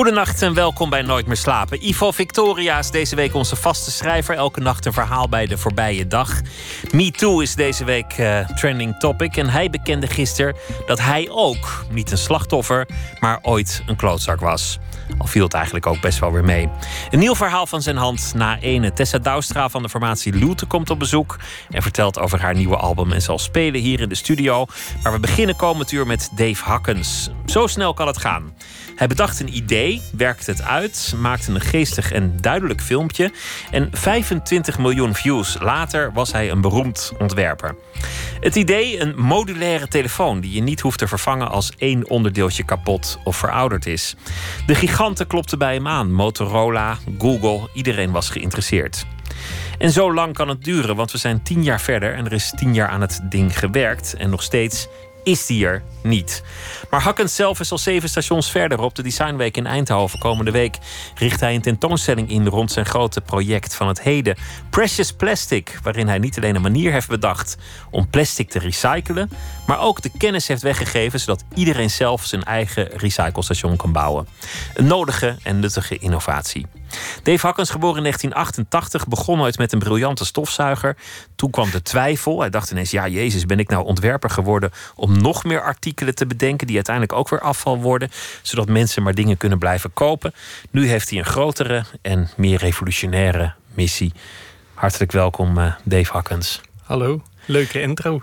[0.00, 1.88] Goedenacht en welkom bij Nooit meer slapen.
[1.88, 4.34] Ivo Victoria is deze week onze vaste schrijver.
[4.34, 6.40] Elke nacht een verhaal bij de voorbije dag.
[6.90, 9.36] Me Too is deze week uh, trending topic.
[9.36, 14.78] En hij bekende gisteren dat hij ook niet een slachtoffer, maar ooit een klootzak was.
[15.18, 16.68] Al viel het eigenlijk ook best wel weer mee.
[17.10, 18.92] Een nieuw verhaal van zijn hand na ene.
[18.92, 21.38] Tessa Douwstra van de formatie Lute komt op bezoek
[21.70, 24.66] en vertelt over haar nieuwe album en zal spelen hier in de studio.
[25.02, 27.30] Maar we beginnen komend uur met Dave Hakkens.
[27.46, 28.52] Zo snel kan het gaan.
[28.96, 33.32] Hij bedacht een idee, werkte het uit, maakte een geestig en duidelijk filmpje.
[33.70, 37.74] En 25 miljoen views later was hij een beroemd ontwerper.
[38.40, 43.18] Het idee, een modulaire telefoon die je niet hoeft te vervangen als één onderdeeltje kapot
[43.24, 44.14] of verouderd is.
[44.66, 46.12] De giganten klopten bij hem aan.
[46.12, 49.06] Motorola, Google, iedereen was geïnteresseerd.
[49.78, 52.52] En zo lang kan het duren, want we zijn tien jaar verder en er is
[52.56, 54.14] tien jaar aan het ding gewerkt.
[54.14, 54.88] En nog steeds
[55.24, 56.42] is die er niet.
[56.90, 58.80] Maar Hakkens zelf is al zeven stations verder.
[58.80, 60.78] Op de Designweek in Eindhoven komende week
[61.14, 64.36] richt hij een tentoonstelling in rond zijn grote project van het heden.
[64.70, 67.56] Precious Plastic, waarin hij niet alleen een manier heeft bedacht
[67.90, 69.30] om plastic te recyclen,
[69.66, 74.28] maar ook de kennis heeft weggegeven zodat iedereen zelf zijn eigen recyclestation kan bouwen.
[74.74, 76.66] Een nodige en nuttige innovatie.
[77.22, 80.96] Dave Hakkens, geboren in 1988, begon ooit met een briljante stofzuiger.
[81.36, 82.40] Toen kwam de twijfel.
[82.40, 86.26] Hij dacht ineens: ja, Jezus, ben ik nou ontwerper geworden om nog meer artikelen te
[86.26, 88.10] bedenken die uiteindelijk ook weer afval worden,
[88.42, 90.34] zodat mensen maar dingen kunnen blijven kopen.
[90.70, 94.12] Nu heeft hij een grotere en meer revolutionaire missie.
[94.74, 96.60] Hartelijk welkom, uh, Dave Hakkens.
[96.82, 98.22] Hallo, leuke intro.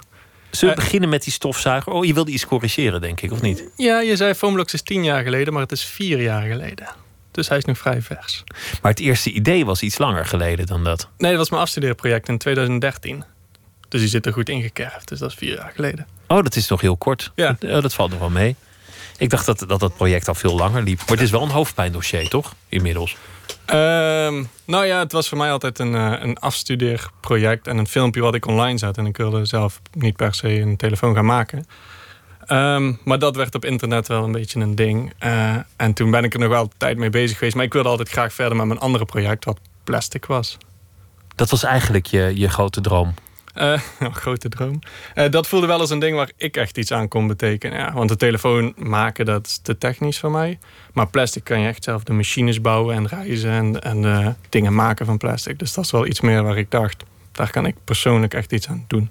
[0.50, 1.94] Zullen we uh, beginnen met die stofzuiger?
[1.94, 3.70] Oh, je wilde iets corrigeren, denk ik, of niet?
[3.76, 6.88] Ja, je zei Foamlux is tien jaar geleden, maar het is vier jaar geleden.
[7.32, 8.44] Dus hij is nog vrij vers.
[8.82, 11.10] Maar het eerste idee was iets langer geleden dan dat?
[11.18, 13.24] Nee, dat was mijn afstudeerproject in 2013.
[13.90, 15.08] Dus die zit er goed ingekerfd.
[15.08, 16.08] Dus dat is vier jaar geleden.
[16.28, 17.32] Oh, dat is nog heel kort.
[17.36, 17.58] Ja.
[17.62, 18.56] Oh, dat valt nog wel mee.
[19.18, 20.98] Ik dacht dat, dat dat project al veel langer liep.
[20.98, 22.54] Maar het is wel een hoofdpijndossier, toch?
[22.70, 23.16] Inmiddels.
[23.66, 28.22] Um, nou ja, het was voor mij altijd een, uh, een afstudeerproject en een filmpje
[28.22, 28.98] wat ik online zet.
[28.98, 31.66] En ik wilde zelf niet per se een telefoon gaan maken.
[32.52, 35.14] Um, maar dat werd op internet wel een beetje een ding.
[35.20, 37.56] Uh, en toen ben ik er nog wel tijd mee bezig geweest.
[37.56, 40.58] Maar ik wilde altijd graag verder met mijn andere project, wat plastic was.
[41.36, 43.14] Dat was eigenlijk je, je grote droom?
[44.00, 44.80] Uh, grote droom.
[45.16, 47.78] Uh, dat voelde wel als een ding waar ik echt iets aan kon betekenen.
[47.78, 50.60] Ja, want de telefoon maken, dat is te technisch voor mij.
[50.94, 54.76] Maar plastic kan je echt zelf de machines bouwen en reizen en, en uh, dingen
[54.76, 55.60] maken van plastic.
[55.60, 58.68] Dus dat is wel iets meer waar ik dacht, daar kan ik persoonlijk echt iets
[58.68, 59.10] aan doen.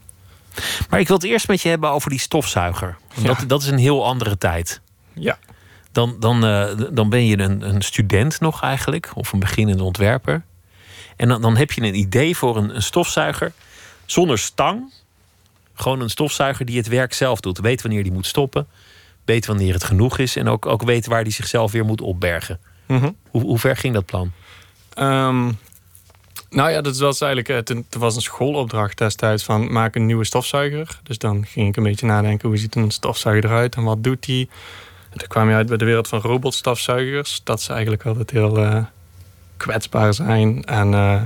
[0.90, 2.96] Maar ik wil het eerst met je hebben over die stofzuiger.
[3.14, 3.22] Ja.
[3.22, 4.80] Dat, dat is een heel andere tijd.
[5.12, 5.38] Ja.
[5.92, 6.40] Dan, dan,
[6.92, 10.42] dan ben je een, een student nog eigenlijk, of een beginnende ontwerper.
[11.16, 13.52] En dan, dan heb je een idee voor een, een stofzuiger
[14.06, 14.92] zonder stang.
[15.74, 17.58] Gewoon een stofzuiger die het werk zelf doet.
[17.58, 18.66] Weet wanneer die moet stoppen.
[19.24, 20.36] Weet wanneer het genoeg is.
[20.36, 22.60] En ook, ook weet waar die zichzelf weer moet opbergen.
[22.86, 23.16] Mm -hmm.
[23.30, 24.32] hoe, hoe ver ging dat plan?
[24.98, 25.58] Um,
[26.50, 27.68] nou ja, dat was eigenlijk.
[27.68, 31.00] Het was een schoolopdracht destijds van maak een nieuwe stofzuiger.
[31.02, 34.24] Dus dan ging ik een beetje nadenken hoe ziet een stofzuiger eruit en wat doet
[34.24, 34.48] die.
[35.10, 37.40] En toen kwam je uit bij de wereld van robotstofzuigers.
[37.44, 38.84] Dat ze eigenlijk altijd heel uh,
[39.56, 41.22] kwetsbaar zijn en uh,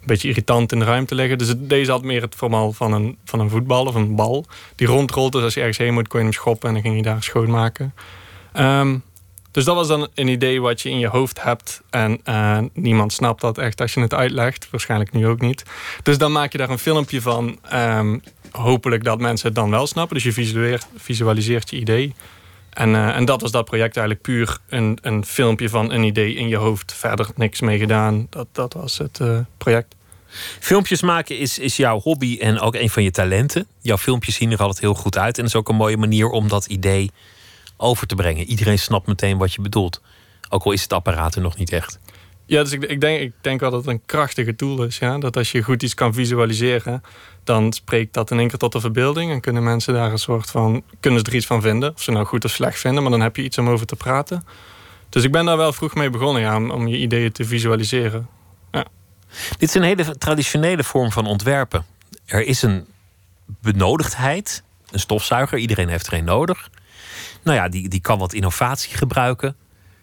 [0.00, 1.38] een beetje irritant in de ruimte liggen.
[1.38, 4.46] Dus deze had meer het formaal van een, van een voetbal of een bal.
[4.74, 6.96] Die rondrolt, dus als je ergens heen moet, kon je hem schoppen en dan ging
[6.96, 7.94] je daar schoonmaken.
[8.58, 9.02] Um,
[9.50, 11.82] dus dat was dan een idee wat je in je hoofd hebt.
[11.90, 14.68] En uh, niemand snapt dat echt als je het uitlegt.
[14.70, 15.62] Waarschijnlijk nu ook niet.
[16.02, 17.58] Dus dan maak je daar een filmpje van.
[17.74, 20.14] Um, hopelijk dat mensen het dan wel snappen.
[20.14, 22.14] Dus je visualiseert, visualiseert je idee.
[22.70, 26.34] En, uh, en dat was dat project eigenlijk puur een, een filmpje van een idee
[26.34, 26.92] in je hoofd.
[26.92, 28.26] Verder niks mee gedaan.
[28.30, 29.94] Dat, dat was het uh, project.
[30.60, 33.66] Filmpjes maken is, is jouw hobby en ook een van je talenten.
[33.80, 35.36] Jouw filmpjes zien er altijd heel goed uit.
[35.36, 37.10] En dat is ook een mooie manier om dat idee
[37.76, 38.46] over te brengen.
[38.46, 40.00] Iedereen snapt meteen wat je bedoelt.
[40.48, 41.98] Ook al is het apparaat er nog niet echt.
[42.50, 44.98] Ja, dus ik, ik, denk, ik denk wel dat het een krachtige tool is.
[44.98, 45.18] Ja?
[45.18, 47.02] Dat als je goed iets kan visualiseren,
[47.44, 49.32] dan spreekt dat in één keer tot de verbeelding.
[49.32, 50.82] En kunnen mensen daar een soort van.
[51.00, 51.92] kunnen ze er iets van vinden.
[51.94, 53.96] Of ze nou goed of slecht vinden, maar dan heb je iets om over te
[53.96, 54.44] praten.
[55.08, 58.28] Dus ik ben daar wel vroeg mee begonnen, ja, om, je ideeën te visualiseren.
[58.72, 58.84] Ja.
[59.58, 61.84] Dit is een hele traditionele vorm van ontwerpen.
[62.26, 62.86] Er is een
[63.46, 66.70] benodigdheid, een stofzuiger, iedereen heeft er een nodig
[67.42, 69.56] nou ja, die, die kan wat innovatie gebruiken.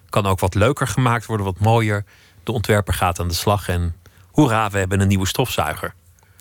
[0.10, 2.06] Kan ook wat leuker gemaakt worden, wat mooier.
[2.48, 3.96] De ontwerper gaat aan de slag en
[4.32, 5.94] hoera, we hebben een nieuwe stofzuiger.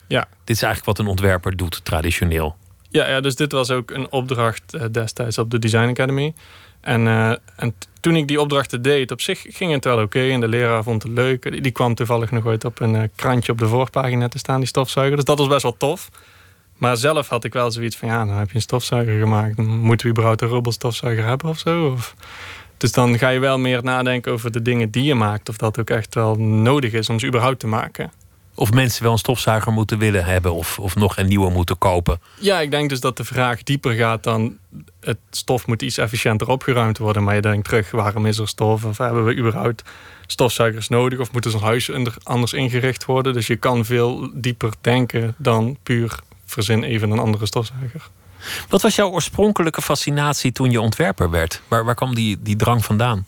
[0.09, 0.29] Ja.
[0.45, 2.57] Dit is eigenlijk wat een ontwerper doet, traditioneel.
[2.89, 6.35] Ja, ja, dus dit was ook een opdracht eh, destijds op de Design Academy.
[6.81, 10.31] En, uh, en toen ik die opdrachten deed, op zich ging het wel oké.
[10.31, 11.51] En de leraar vond het leuk.
[11.51, 14.59] Die, die kwam toevallig nog ooit op een uh, krantje op de voorpagina te staan,
[14.59, 15.17] die stofzuiger.
[15.17, 16.11] Dus dat was best wel tof.
[16.77, 19.57] Maar zelf had ik wel zoiets van, ja, dan heb je een stofzuiger gemaakt.
[19.57, 21.87] Moeten we überhaupt een robotstofzuiger hebben of zo?
[21.87, 22.15] Of...
[22.77, 25.49] Dus dan ga je wel meer nadenken over de dingen die je maakt.
[25.49, 28.13] Of dat ook echt wel nodig is om ze überhaupt te maken.
[28.55, 32.21] Of mensen wel een stofzuiger moeten willen hebben of, of nog een nieuwe moeten kopen.
[32.41, 34.57] Ja, ik denk dus dat de vraag dieper gaat dan
[35.01, 37.25] het stof moet iets efficiënter opgeruimd worden.
[37.25, 38.85] Maar je denkt terug, waarom is er stof?
[38.85, 39.83] Of hebben we überhaupt
[40.27, 41.19] stofzuigers nodig?
[41.19, 41.91] Of moet ons huis
[42.23, 43.33] anders ingericht worden?
[43.33, 48.11] Dus je kan veel dieper denken dan puur verzin even een andere stofzuiger.
[48.69, 51.63] Wat was jouw oorspronkelijke fascinatie toen je ontwerper werd?
[51.69, 53.27] Waar, waar kwam die, die drang vandaan?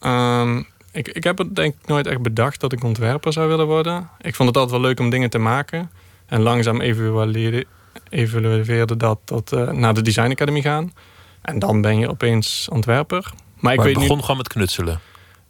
[0.00, 3.66] Um, ik, ik heb het denk ik nooit echt bedacht dat ik ontwerper zou willen
[3.66, 4.10] worden.
[4.20, 5.90] Ik vond het altijd wel leuk om dingen te maken.
[6.26, 7.66] En langzaam evalueerde,
[8.08, 10.92] evalueerde dat tot uh, naar de Design Academy gaan.
[11.42, 13.32] En dan ben je opeens ontwerper.
[13.58, 15.00] Maar ik weet begon gewoon met knutselen?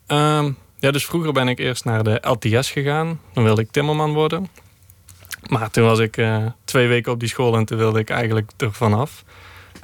[0.06, 3.20] Um, ja, dus vroeger ben ik eerst naar de LTS gegaan.
[3.32, 4.48] Dan wilde ik timmerman worden.
[5.48, 8.50] Maar toen was ik uh, twee weken op die school en toen wilde ik eigenlijk
[8.56, 9.24] er vanaf.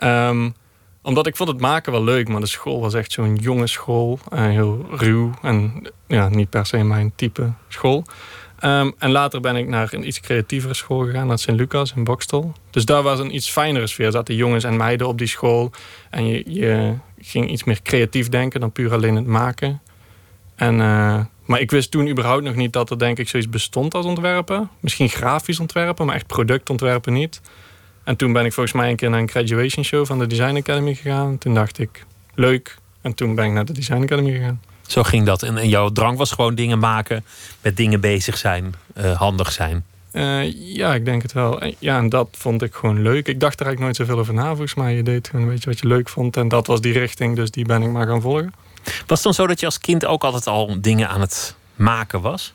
[0.02, 0.54] Um,
[1.02, 4.18] omdat ik vond het maken wel leuk, maar de school was echt zo'n jonge school.
[4.32, 8.04] Uh, heel ruw en ja, niet per se mijn type school.
[8.64, 12.52] Um, en later ben ik naar een iets creatievere school gegaan, naar Sint-Lucas in Bokstel.
[12.70, 14.06] Dus daar was een iets fijnere sfeer.
[14.06, 15.70] Er zaten jongens en meiden op die school.
[16.10, 19.80] En je, je ging iets meer creatief denken dan puur alleen het maken.
[20.54, 21.20] En, uh,
[21.52, 24.70] maar ik wist toen überhaupt nog niet dat er denk ik zoiets bestond als ontwerpen.
[24.80, 27.40] Misschien grafisch ontwerpen, maar echt productontwerpen niet.
[28.04, 30.56] En toen ben ik volgens mij een keer naar een graduation show van de Design
[30.56, 31.38] Academy gegaan.
[31.38, 32.04] Toen dacht ik,
[32.34, 32.78] leuk.
[33.00, 34.60] En toen ben ik naar de Design Academy gegaan.
[34.86, 35.42] Zo ging dat.
[35.42, 37.24] En, jouw drang was gewoon dingen maken,
[37.60, 39.84] met dingen bezig zijn, uh, handig zijn.
[40.12, 41.62] Uh, ja, ik denk het wel.
[41.78, 43.28] Ja, en dat vond ik gewoon leuk.
[43.28, 44.94] Ik dacht er eigenlijk nooit zoveel over na, volgens mij.
[44.94, 46.36] Je deed gewoon een beetje wat je leuk vond.
[46.36, 48.52] En dat was die richting, dus die ben ik maar gaan volgen.
[48.84, 52.20] Was het dan zo dat je als kind ook altijd al dingen aan het maken
[52.20, 52.54] was?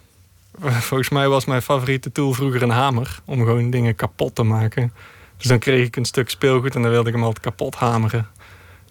[0.89, 3.19] Volgens mij was mijn favoriete tool vroeger een hamer.
[3.25, 4.93] Om gewoon dingen kapot te maken.
[5.37, 8.27] Dus dan kreeg ik een stuk speelgoed en dan wilde ik hem altijd kapot hameren.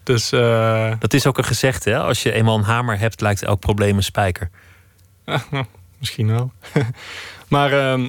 [0.03, 0.91] Dus, uh...
[0.99, 1.99] Dat is ook een gezegde, hè?
[1.99, 4.49] Als je eenmaal een hamer hebt, lijkt elk probleem een spijker.
[5.51, 5.65] nou,
[5.97, 6.51] misschien wel.
[7.47, 8.07] maar, uh,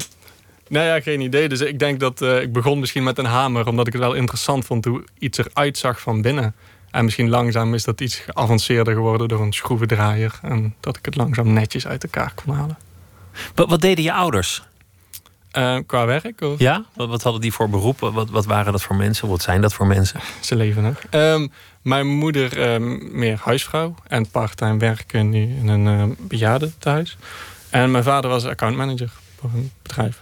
[0.68, 1.48] nou ja, geen idee.
[1.48, 4.14] Dus ik denk dat uh, ik begon misschien met een hamer, omdat ik het wel
[4.14, 6.54] interessant vond hoe iets eruit zag van binnen.
[6.90, 10.38] En misschien langzaam is dat iets geavanceerder geworden door een schroevendraaier.
[10.42, 12.78] En dat ik het langzaam netjes uit elkaar kon halen.
[13.54, 14.62] Wat, wat deden je ouders?
[15.52, 16.40] Uh, qua werk?
[16.40, 16.58] Of?
[16.58, 17.98] Ja, wat, wat, hadden die voor beroep?
[17.98, 19.28] Wat, wat waren dat voor mensen?
[19.28, 20.20] Wat zijn dat voor mensen?
[20.40, 21.02] Ze leven nog.
[21.10, 21.52] Um,
[21.82, 27.16] mijn moeder um, meer huisvrouw en parttime werken nu in een uh, bejaardentehuis.
[27.70, 30.20] En mijn vader was accountmanager voor een bedrijf.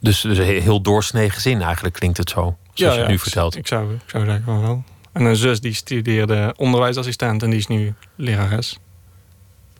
[0.00, 3.56] Dus, dus een heel doorsnee gezin eigenlijk klinkt het zo, zoals ja, je nu vertelt.
[3.56, 4.84] Ik zou, ik zou zeggen van wel.
[5.18, 8.78] En een zus die studeerde onderwijsassistent en die is nu lerares.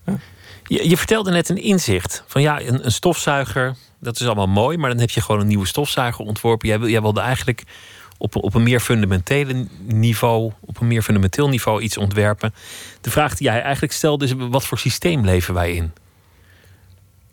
[0.07, 0.19] Ja.
[0.65, 4.77] Je, je, vertelde net een inzicht van ja, een, een stofzuiger dat is allemaal mooi,
[4.77, 6.69] maar dan heb je gewoon een nieuwe stofzuiger ontworpen.
[6.69, 7.63] Jij, jij wilde eigenlijk
[8.19, 12.55] op, op een meer fundamentele niveau, op een meer fundamenteel niveau iets ontwerpen.
[13.01, 15.93] De vraag die jij eigenlijk stelde is: wat voor systeem leven wij in?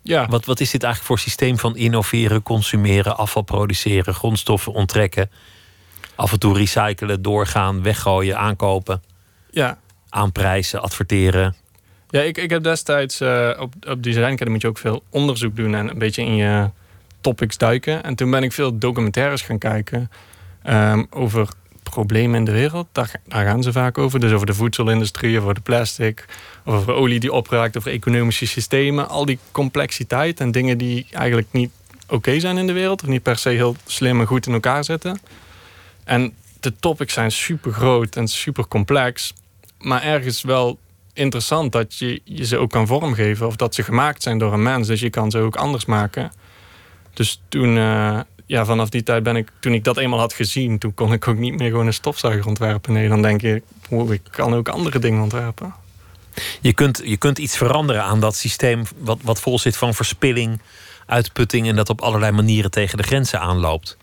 [0.02, 0.26] Ja.
[0.28, 5.30] Wat, wat is dit eigenlijk voor systeem van innoveren, consumeren, afval produceren, grondstoffen onttrekken,
[6.16, 9.02] af en toe recyclen, doorgaan, weggooien, aankopen,
[9.50, 9.78] ja.
[10.08, 11.54] aanprijzen, adverteren?
[12.10, 15.56] Ja, ik, ik heb destijds uh, op, op Design Academy moet je ook veel onderzoek
[15.56, 16.70] doen en een beetje in je
[17.20, 18.02] topics duiken.
[18.02, 20.10] En toen ben ik veel documentaires gaan kijken
[20.68, 21.48] um, over
[21.82, 22.86] problemen in de wereld.
[22.92, 24.20] Daar, daar, gaan ze vaak over.
[24.20, 26.24] Dus over de voedselindustrie, over de plastic,
[26.64, 29.08] over olie die opraakt, over economische systemen.
[29.08, 31.70] Al die complexiteit en dingen die eigenlijk niet
[32.08, 33.02] oké zijn in de wereld.
[33.02, 35.20] Of niet per se heel slim en goed in elkaar zitten.
[36.06, 39.34] En de topics zijn super groot en super complex.
[39.78, 40.78] Maar ergens wel
[41.12, 43.46] interessant dat je, ze ook kan vormgeven.
[43.46, 44.86] Of dat ze gemaakt zijn door een mens.
[44.86, 46.32] Dus je kan ze ook anders maken.
[47.12, 50.78] Dus toen, uh, ja, vanaf die tijd ben ik, toen ik dat eenmaal had gezien,
[50.78, 52.92] toen kon ik ook niet meer gewoon een stofzuiger ontwerpen.
[52.92, 53.62] Nee, dan denk je,
[54.08, 55.74] ik kan ook andere dingen ontwerpen.
[56.60, 60.60] Je kunt, je kunt iets veranderen aan dat systeem wat, wat vol zit van verspilling,
[61.06, 63.96] uitputting en dat op allerlei manieren tegen de grenzen aanloopt.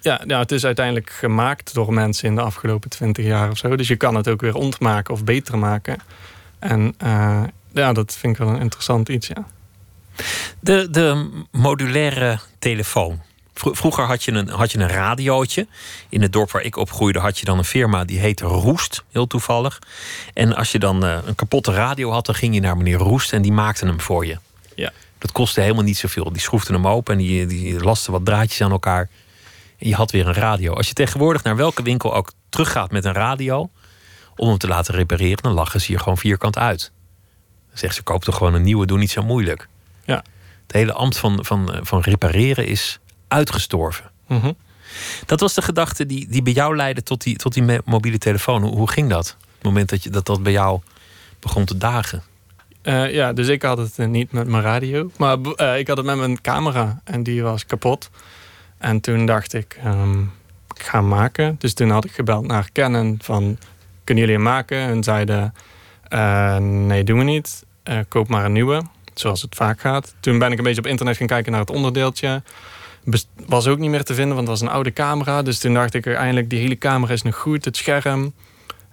[0.00, 3.76] Ja, ja, het is uiteindelijk gemaakt door mensen in de afgelopen twintig jaar of zo.
[3.76, 5.98] Dus je kan het ook weer ontmaken of beter maken.
[6.58, 7.42] En uh,
[7.72, 9.46] ja, dat vind ik wel een interessant iets, ja.
[10.60, 13.20] De, de modulaire telefoon.
[13.54, 15.66] Vroeger had je, een, had je een radiootje.
[16.08, 19.26] In het dorp waar ik opgroeide had je dan een firma die heette Roest, heel
[19.26, 19.78] toevallig.
[20.34, 23.32] En als je dan uh, een kapotte radio had, dan ging je naar meneer Roest
[23.32, 24.38] en die maakte hem voor je.
[24.74, 24.92] Ja.
[25.18, 26.32] Dat kostte helemaal niet zoveel.
[26.32, 29.08] Die schroefden hem open en die, die lasten wat draadjes aan elkaar.
[29.80, 30.74] Je had weer een radio.
[30.74, 33.70] Als je tegenwoordig naar welke winkel ook teruggaat met een radio.
[34.36, 36.92] om hem te laten repareren, dan lachen ze je gewoon vierkant uit.
[37.68, 39.68] Dan zegt ze: koop toch gewoon een nieuwe, doe niet zo moeilijk.
[40.04, 40.24] Ja.
[40.62, 44.10] Het hele ambt van, van, van repareren is uitgestorven.
[44.26, 44.52] Mhm.
[45.26, 48.62] Dat was de gedachte die, die bij jou leidde tot die, tot die mobiele telefoon.
[48.62, 49.36] Hoe, hoe ging dat?
[49.54, 50.80] Het moment dat, je, dat dat bij jou
[51.40, 52.22] begon te dagen.
[52.82, 55.10] Eh, ja, dus ik had het eh, niet met mijn radio.
[55.16, 57.00] Maar eh, ik had het met mijn camera.
[57.04, 58.10] En die was kapot.
[58.80, 60.20] En toen dacht ik, ehm,
[60.74, 61.56] ik ga maken.
[61.58, 63.58] Dus toen had ik gebeld naar Canon van...
[64.04, 64.78] Kunnen jullie hem maken?
[64.78, 65.54] En zeiden,
[66.08, 67.64] eh, nee, doen we niet.
[67.82, 68.82] Eh, koop maar een nieuwe.
[69.14, 70.14] Zoals het vaak gaat.
[70.20, 72.42] Toen ben ik een beetje op internet gaan kijken naar het onderdeeltje.
[73.46, 75.42] Was ook niet meer te vinden, want het was een oude camera.
[75.42, 77.64] Dus toen dacht ik eindelijk, die hele camera is nog goed.
[77.64, 78.32] Het scherm,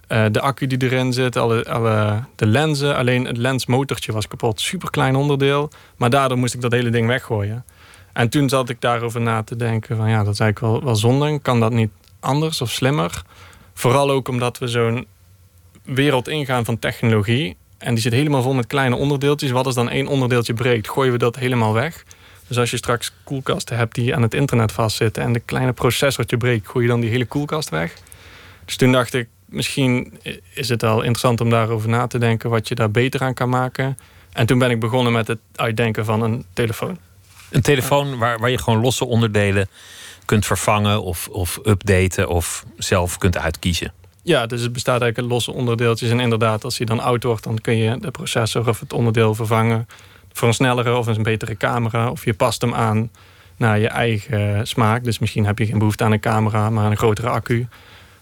[0.06, 2.96] eh, de accu die erin zit, alle, alle, de lenzen.
[2.96, 4.60] Alleen het lensmotortje was kapot.
[4.60, 5.70] Super klein onderdeel.
[5.96, 7.64] Maar daardoor moest ik dat hele ding weggooien.
[8.18, 10.96] En toen zat ik daarover na te denken: van ja, dat is eigenlijk wel, wel
[10.96, 11.38] zonde.
[11.38, 13.22] Kan dat niet anders of slimmer?
[13.74, 15.06] Vooral ook omdat we zo'n
[15.82, 17.56] wereld ingaan van technologie.
[17.78, 19.50] En die zit helemaal vol met kleine onderdeeltjes.
[19.50, 20.88] Wat als dan één onderdeeltje breekt?
[20.88, 22.04] Gooien we dat helemaal weg?
[22.46, 26.36] Dus als je straks koelkasten hebt die aan het internet vastzitten en de kleine processortje
[26.36, 27.94] breekt, gooi je dan die hele koelkast weg.
[28.64, 30.18] Dus toen dacht ik, misschien
[30.54, 33.48] is het wel interessant om daarover na te denken wat je daar beter aan kan
[33.48, 33.98] maken.
[34.32, 36.98] En toen ben ik begonnen met het uitdenken van een telefoon.
[37.50, 39.68] Een telefoon waar, waar je gewoon losse onderdelen
[40.24, 43.92] kunt vervangen of, of updaten of zelf kunt uitkiezen.
[44.22, 46.10] Ja, dus het bestaat eigenlijk uit losse onderdeeltjes.
[46.10, 49.34] En inderdaad, als hij dan oud wordt, dan kun je de processor of het onderdeel
[49.34, 49.88] vervangen
[50.32, 52.10] voor een snellere of een betere camera.
[52.10, 53.10] Of je past hem aan
[53.56, 55.04] naar je eigen smaak.
[55.04, 57.68] Dus misschien heb je geen behoefte aan een camera, maar aan een grotere accu.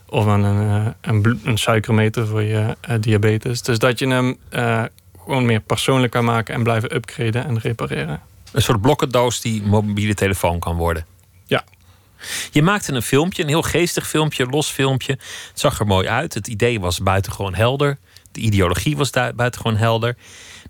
[0.08, 3.62] Of aan een, eh, een, bloed- een suikermeter voor je eh, diabetes.
[3.62, 4.82] Dus dat je hem eh,
[5.24, 8.20] gewoon meer persoonlijk kan maken en blijven upgraden en repareren.
[8.56, 11.06] Een soort blokkendoos die mobiele telefoon kan worden.
[11.46, 11.64] Ja.
[12.50, 15.12] Je maakte een filmpje, een heel geestig filmpje, los filmpje.
[15.12, 16.34] Het zag er mooi uit.
[16.34, 17.98] Het idee was buitengewoon helder.
[18.32, 20.16] De ideologie was daar buitengewoon helder.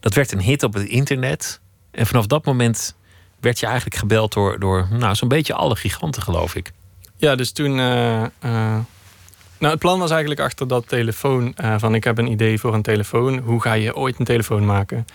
[0.00, 1.60] Dat werd een hit op het internet.
[1.90, 2.94] En vanaf dat moment
[3.40, 6.72] werd je eigenlijk gebeld door, door nou, zo'n beetje alle giganten, geloof ik.
[7.16, 7.78] Ja, dus toen.
[7.78, 8.30] eh, eh,
[9.58, 11.54] nou, het plan was eigenlijk achter dat telefoon.
[11.54, 13.38] eh, van ik heb een idee voor een telefoon.
[13.38, 15.06] Hoe ga je ooit een telefoon maken?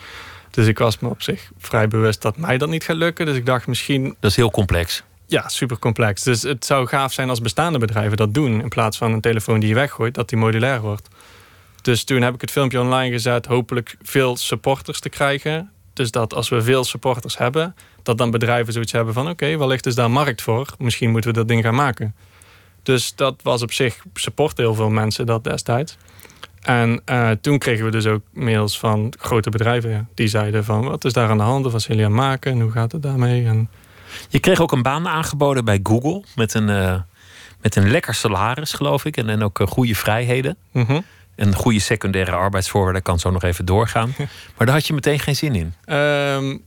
[0.51, 3.25] Dus ik was me op zich vrij bewust dat mij dat niet gaat lukken.
[3.25, 5.03] Dus ik dacht misschien, Dat is heel complex.
[5.25, 6.23] ja, super complex.
[6.23, 8.61] Dus het zou gaaf zijn als bestaande bedrijven dat doen.
[8.61, 11.07] In plaats van een telefoon die je weggooit, dat die modulair wordt.
[11.81, 13.45] Dus toen heb ik het filmpje online gezet.
[13.45, 15.71] Hopelijk veel supporters te krijgen.
[15.93, 19.85] Dus dat als we veel supporters hebben, dat dan bedrijven zoiets hebben van: oké, wellicht
[19.85, 20.67] is daar markt voor.
[20.77, 22.15] Misschien moeten we dat ding gaan maken.
[22.83, 25.97] Dus dat was op zich, supporten heel veel mensen dat destijds.
[26.61, 29.89] En eh, toen kregen we dus ook mails van grote bedrijven.
[29.89, 31.65] ja, Die zeiden van, wat is daar aan de hand?
[31.65, 32.51] Of wat zullen jullie aan maken?
[32.51, 33.45] En hoe gaat het daarmee?
[33.45, 33.69] En
[34.29, 36.99] Je kreeg ook een baan aangeboden bij Google met een, eh,
[37.61, 39.17] met een lekker salaris, geloof ik.
[39.17, 40.57] En, en ook eh, goede vrijheden.
[40.71, 40.99] Mhm.
[41.35, 44.13] En goede secundaire arbeidsvoorwaarden kan zo nog even doorgaan.
[44.57, 45.73] Maar daar had je meteen geen zin in.
[45.85, 46.57] Ehm,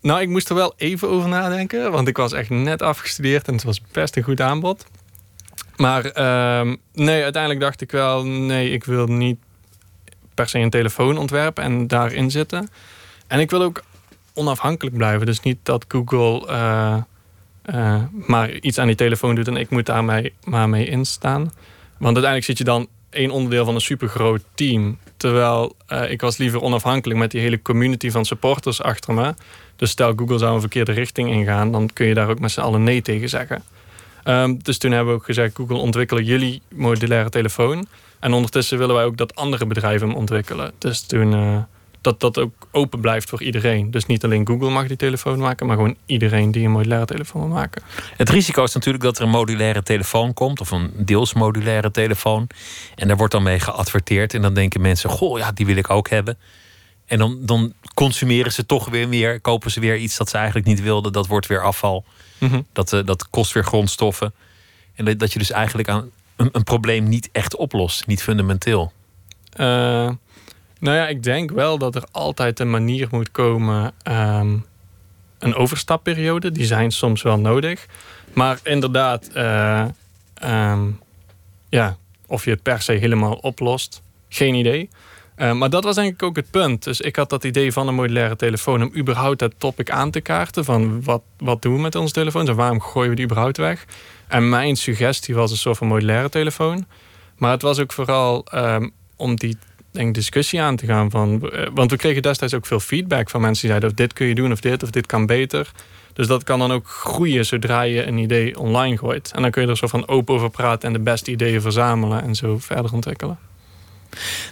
[0.00, 1.92] nou, ik moest er wel even over nadenken.
[1.92, 4.86] Want ik was echt net afgestudeerd en het was best een goed aanbod.
[5.76, 8.26] Maar ehm, nee, uiteindelijk dacht ik wel...
[8.26, 9.38] nee, ik wil niet
[10.34, 12.68] per se een telefoon ontwerpen en daarin zitten.
[13.26, 13.82] En ik wil ook
[14.34, 15.26] onafhankelijk blijven.
[15.26, 16.96] Dus niet dat Google eh,
[17.62, 19.48] eh, maar iets aan die telefoon doet...
[19.48, 21.40] en ik moet daarmee maar mee instaan.
[21.98, 24.98] Want uiteindelijk zit je dan één onderdeel van een supergroot team.
[25.16, 29.34] Terwijl eh, ik was liever onafhankelijk met die hele community van supporters achter me.
[29.76, 32.60] Dus stel Google zou een verkeerde richting ingaan, dan kun je daar ook met z'n
[32.60, 33.62] allen nee tegen zeggen.
[34.22, 37.86] Ehm, dus toen hebben we ook gezegd: Google, ontwikkelen jullie modulaire telefoon.
[38.20, 40.72] En ondertussen willen wij ook dat andere bedrijven hem ontwikkelen.
[40.78, 41.56] Dus toen eh,
[42.02, 43.90] dat dat ook open blijft voor iedereen.
[43.90, 47.40] Dus niet alleen Google mag die telefoon maken, maar gewoon iedereen die een modulaire telefoon
[47.40, 47.82] wil maken.
[48.16, 52.46] Het risico is natuurlijk dat er een modulaire telefoon komt, of een deels modulaire telefoon.
[52.94, 54.34] En daar wordt dan mee geadverteerd.
[54.34, 56.38] En dan denken mensen: Goh, ja, die wil ik ook hebben.
[57.06, 60.66] En dan, dan consumeren ze toch weer meer, kopen ze weer iets dat ze eigenlijk
[60.66, 61.12] niet wilden.
[61.12, 62.04] Dat wordt weer afval.
[62.42, 62.60] Mhm.
[62.72, 64.32] Dat, eh, dat kost weer grondstoffen.
[64.94, 68.92] En dat, dat je dus eigenlijk aan een, een probleem niet echt oplost, niet fundamenteel.
[69.52, 69.66] Eh,
[70.78, 73.92] nou ja, ik denk wel dat er altijd een manier moet komen.
[74.02, 74.56] ehm,
[75.38, 77.86] een overstapperiode, die zijn soms wel nodig.
[78.32, 79.84] Maar inderdaad, eh,
[80.34, 80.90] ehm,
[81.68, 81.96] ja,
[82.26, 84.88] of je het per se helemaal oplost, geen idee.
[85.42, 86.84] Eh, maar dat was ik ook het punt.
[86.84, 90.20] Dus ik had dat idee van een modulaire telefoon om überhaupt dat topic aan te
[90.20, 90.64] kaarten.
[90.64, 93.84] Van wat, wat doen we met onze telefoons en waarom gooien we die überhaupt weg?
[94.26, 96.86] En mijn suggestie was een soort van modulaire telefoon.
[97.36, 99.56] Maar het was ook vooral ehm, om die
[100.12, 101.10] discussie aan te gaan.
[101.10, 103.90] Van, eh, want we kregen destijds ook veel feedback van mensen die zeiden...
[103.90, 105.70] of dit kun je doen, of dit, of dit kan beter.
[106.12, 109.32] Dus dat kan dan ook groeien zodra je een idee online gooit.
[109.34, 110.88] En dan kun je er zo van open over praten...
[110.88, 113.38] en de beste ideeën verzamelen en zo verder ontwikkelen.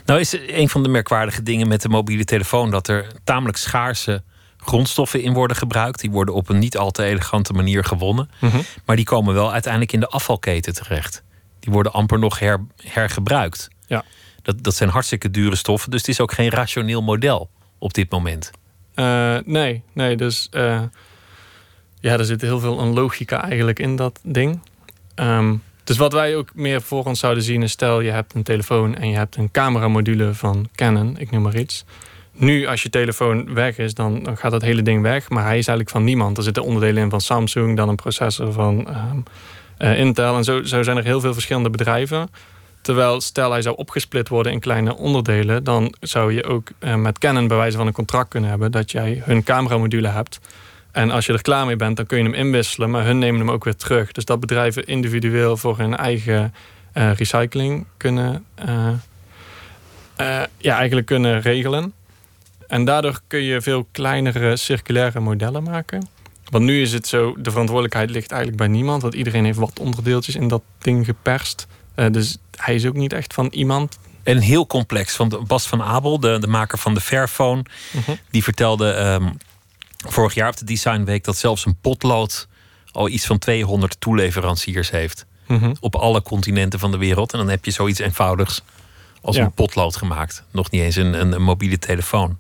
[0.05, 2.71] Nou is een van de merkwaardige dingen met de mobiele telefoon...
[2.71, 4.23] dat er tamelijk schaarse
[4.57, 6.01] grondstoffen in worden gebruikt.
[6.01, 8.31] Die worden op een niet al te elegante manier gewonnen.
[8.41, 8.61] Mhm.
[8.85, 11.23] Maar die komen wel uiteindelijk in de afvalketen terecht.
[11.61, 13.69] Die worden amper nog her, hergebruikt.
[13.87, 14.05] Ja.
[14.43, 15.91] Dat, dat zijn hartstikke dure stoffen.
[15.91, 18.51] Dus het is ook geen rationeel model op dit moment.
[18.95, 20.83] Uh, nee, nee, dus uh,
[22.01, 24.61] ja, er zit heel veel een logica eigenlijk in dat ding.
[25.15, 27.71] Um, dus wat wij ook meer voor ons zouden zien is...
[27.71, 31.57] stel je hebt een telefoon en je hebt een cameramodule van Canon, ik noem maar
[31.57, 31.85] iets.
[32.33, 35.29] Nu, als je telefoon weg is, dan, gaat dat hele ding weg.
[35.29, 36.37] Maar hij is eigenlijk van niemand.
[36.37, 39.25] Er zitten onderdelen in van Samsung, dan een processor van um,
[39.79, 40.37] uh, Intel.
[40.37, 42.31] En zo, zo zijn er heel veel verschillende bedrijven.
[42.81, 45.65] Terwijl stel hij zou opgesplit worden in kleine onderdelen...
[45.65, 48.71] dan zou je ook uh, met Canon bij van een contract kunnen hebben...
[48.71, 50.41] dat jij hun cameramodule hebt...
[50.93, 52.91] En als je er klaar mee bent, dan kun je hem inwisselen.
[52.91, 54.13] Maar hun nemen hem ook weer terug.
[54.13, 56.55] Dus dat bedrijven individueel voor hun eigen
[56.95, 58.45] uh, recycling kunnen...
[58.69, 58.89] Uh,
[60.21, 61.93] uh, ja, eigenlijk kunnen regelen.
[62.67, 66.09] En daardoor kun je veel kleinere circulaire modellen maken.
[66.51, 69.03] Want nu is het zo, de verantwoordelijkheid ligt eigenlijk bij niemand.
[69.03, 71.67] Want iedereen heeft wat onderdeeltjes in dat ding geperst.
[71.95, 73.99] dus hij is ook niet echt van iemand.
[74.23, 75.17] En heel complex.
[75.17, 77.63] Want Bas van Abel, de, de maker van de Fairphone...
[77.93, 78.17] -huh.
[78.31, 78.95] die vertelde...
[78.95, 79.37] Um,
[80.09, 82.49] vorig jaar op de Design Week dat zelfs een potlood
[82.93, 85.27] al iets van 200 toeleveranciers heeft.
[85.47, 85.77] Mm -hmm.
[85.81, 87.33] Op alle continenten van de wereld.
[87.33, 88.63] En dan heb je zoiets eenvoudigs
[89.23, 89.45] als ja.
[89.45, 90.45] een potlood gemaakt.
[90.51, 92.39] Nog niet eens een, een, een mobiele telefoon.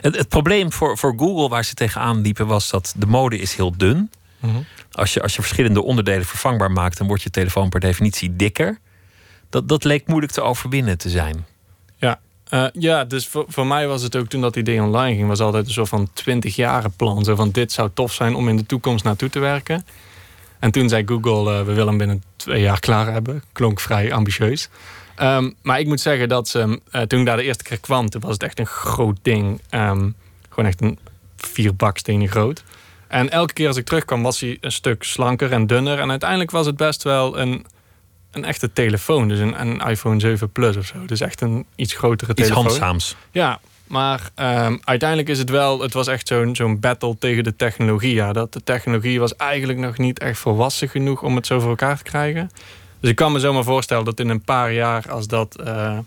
[0.00, 3.54] Het, het, probleem voor, voor Google waar ze tegenaan liepen was dat de mode is
[3.54, 4.10] heel dun.
[4.38, 4.64] Mm -hmm.
[4.92, 8.78] Als, je, als je verschillende onderdelen vervangbaar maakt, dan wordt je telefoon per definitie dikker.
[9.50, 11.46] Dat, dat leek moeilijk te overwinnen te zijn.
[12.50, 15.40] Uh, ja, dus voor, voor mij was het ook toen dat idee online ging, was
[15.40, 17.24] altijd een soort van 20 jaren plan.
[17.24, 19.86] Zo van dit zou tof zijn om in de toekomst naartoe te werken.
[20.58, 23.42] En toen zei Google, uh, we willen hem binnen twee jaar klaar hebben.
[23.52, 24.68] Klonk vrij ambitieus.
[25.22, 28.08] Um, maar ik moet zeggen dat ze, uh, toen ik daar de eerste keer kwam,
[28.08, 29.60] toen was het echt een groot ding.
[29.70, 30.14] Um,
[30.48, 30.98] gewoon echt een
[31.36, 32.64] vier bakstenen groot.
[33.08, 35.98] En elke keer als ik terugkwam was hij een stuk slanker en dunner.
[35.98, 37.66] En uiteindelijk was het best wel een
[38.34, 39.28] een echte telefoon.
[39.28, 41.04] Dus een, een, iPhone 7 Plus of zo.
[41.06, 42.64] Dus echt een iets grotere iets telefoon.
[42.64, 43.16] Iets handzaams.
[43.30, 45.80] Ja, maar um, uiteindelijk is het wel...
[45.80, 48.14] Het was echt zo'n zo'n battle tegen de technologie.
[48.14, 51.22] Ja, dat de technologie was eigenlijk nog niet echt volwassen genoeg...
[51.22, 52.50] om het zo voor elkaar te krijgen.
[53.00, 55.10] Dus ik kan me zomaar voorstellen dat in een paar jaar...
[55.10, 55.98] als dat uh,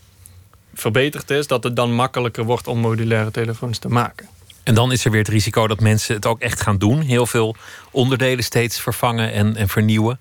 [0.73, 1.47] verbeterd is...
[1.47, 4.27] dat het dan makkelijker wordt om modulaire telefoons te maken.
[4.63, 7.01] En dan is er weer het risico dat mensen het ook echt gaan doen.
[7.01, 7.55] Heel veel
[7.91, 10.19] onderdelen steeds vervangen en, en vernieuwen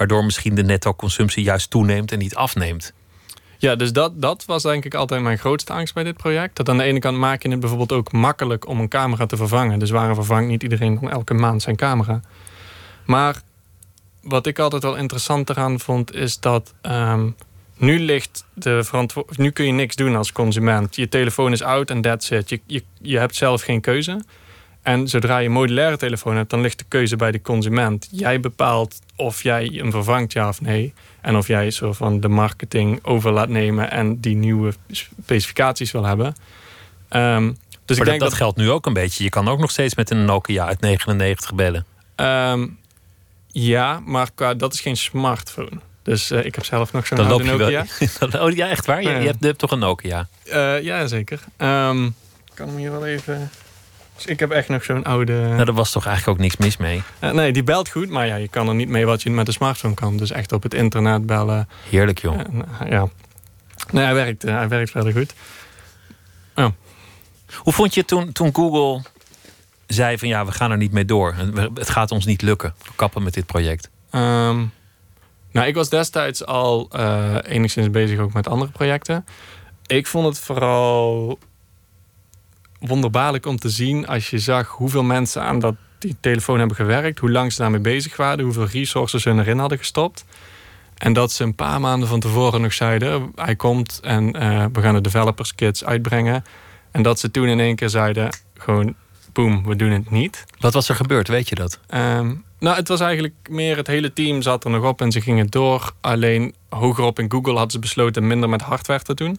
[0.00, 2.92] waardoor misschien de netto-consumptie juist toeneemt en niet afneemt.
[3.58, 6.56] Ja, dus dat, dat was denk ik altijd mijn grootste angst bij dit project.
[6.56, 9.36] Dat aan de ene kant maak je het bijvoorbeeld ook makkelijk om een camera te
[9.36, 9.78] vervangen.
[9.78, 12.20] Dus waarom vervangt niet iedereen dan elke maand zijn camera?
[13.04, 13.40] Maar
[14.22, 17.36] wat ik altijd wel interessant eraan vond, is dat um,
[17.76, 19.38] nu ligt de verantwoordelijkheid.
[19.38, 20.96] Nu kun je niks doen als consument.
[20.96, 22.48] Je telefoon is oud en that's it.
[22.48, 24.22] Je, je, je hebt zelf geen keuze.
[24.82, 28.08] En zodra je een modulaire telefoon hebt, dan ligt de keuze bij de consument.
[28.10, 30.94] Jij bepaalt of jij hem vervangt, ja of nee.
[31.20, 36.04] En of jij zo van de marketing over laat nemen en die nieuwe specificaties wil
[36.04, 36.26] hebben.
[37.10, 39.24] Um, dus maar ik denk dat, dat, geldt nu ook een beetje.
[39.24, 41.86] Je kan ook nog steeds met een Nokia uit 99 bellen.
[42.16, 42.78] Um,
[43.46, 45.80] ja, maar qua, dat is geen smartphone.
[46.02, 47.86] Dus uh, ik heb zelf nog zo'n Dan oude loop je Nokia.
[48.30, 49.02] Wel, oh ja, echt waar?
[49.02, 50.28] Je, je, hebt, je hebt toch een Nokia?
[50.46, 51.40] Uh, ja, zeker.
[51.58, 53.50] Um, ik kan hem hier wel even...
[54.20, 55.32] Dus ik heb echt nog zo'n oude...
[55.32, 57.02] Nou, daar was toch eigenlijk ook niks mis mee.
[57.20, 59.46] Uh, nee, die belt goed, maar ja, je kan er niet mee wat je met
[59.46, 60.16] een smartphone kan.
[60.16, 61.68] Dus echt op het internet bellen.
[61.90, 62.38] Heerlijk, joh.
[62.38, 63.08] En, uh, ja.
[63.90, 65.34] Nee, hij werkt, uh, hij werkt verder goed.
[66.54, 66.68] Oh.
[67.54, 69.02] Hoe vond je toen, toen Google
[69.86, 71.34] zei van ja, we gaan er niet mee door.
[71.74, 72.74] Het gaat ons niet lukken.
[72.84, 73.90] We kappen met dit project.
[74.10, 74.72] Um,
[75.52, 79.24] nou, ik was destijds al uh, enigszins bezig ook met andere projecten.
[79.86, 81.38] Ik vond het vooral
[82.80, 87.18] wonderbaarlijk om te zien als je zag hoeveel mensen aan dat, die telefoon hebben gewerkt,
[87.18, 90.24] hoe lang ze daarmee bezig waren, hoeveel resources ze erin hadden gestopt.
[90.96, 94.80] En dat ze een paar maanden van tevoren nog zeiden: hij komt en uh, we
[94.80, 96.44] gaan de developers kits uitbrengen.
[96.90, 98.94] En dat ze toen in één keer zeiden: gewoon,
[99.32, 100.44] boem, we doen het niet.
[100.58, 101.78] Wat was er gebeurd, weet je dat?
[101.94, 105.20] Um, nou, het was eigenlijk meer het hele team zat er nog op en ze
[105.20, 105.92] gingen door.
[106.00, 109.38] Alleen hogerop in Google hadden ze besloten minder met hardware te doen.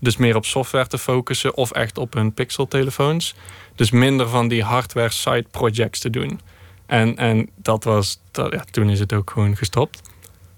[0.00, 3.34] Dus meer op software te focussen of echt op hun Pixel-telefoons.
[3.74, 6.40] Dus minder van die hardware side projects te doen.
[6.86, 10.00] En, en dat was, dat, ja, toen is het ook gewoon gestopt.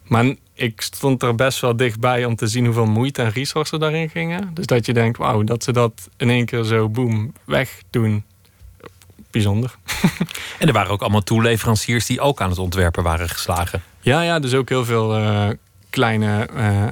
[0.02, 4.10] Maar ik stond er best wel dichtbij om te zien hoeveel moeite en resources daarin
[4.10, 4.50] gingen.
[4.54, 8.24] Dus dat je denkt, wauw, dat ze dat in één keer zo boem wegdoen.
[9.30, 9.74] Bijzonder.
[10.58, 13.82] En er waren ook allemaal toeleveranciers die ook aan het ontwerpen waren geslagen.
[14.00, 15.48] Ja, ja, dus ook heel veel uh,
[15.90, 16.84] kleine, uh,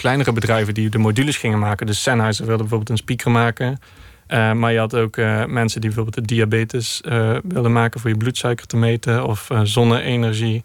[0.00, 1.86] kleinere bedrijven die de modules gingen maken.
[1.86, 3.80] Dus Sennheiser wilde bijvoorbeeld een speaker maken.
[4.28, 7.00] Uh, maar je had ook mensen die bijvoorbeeld de diabetes
[7.42, 9.26] wilden maken voor je bloedsuiker te meten.
[9.26, 10.64] Of zonne-energie,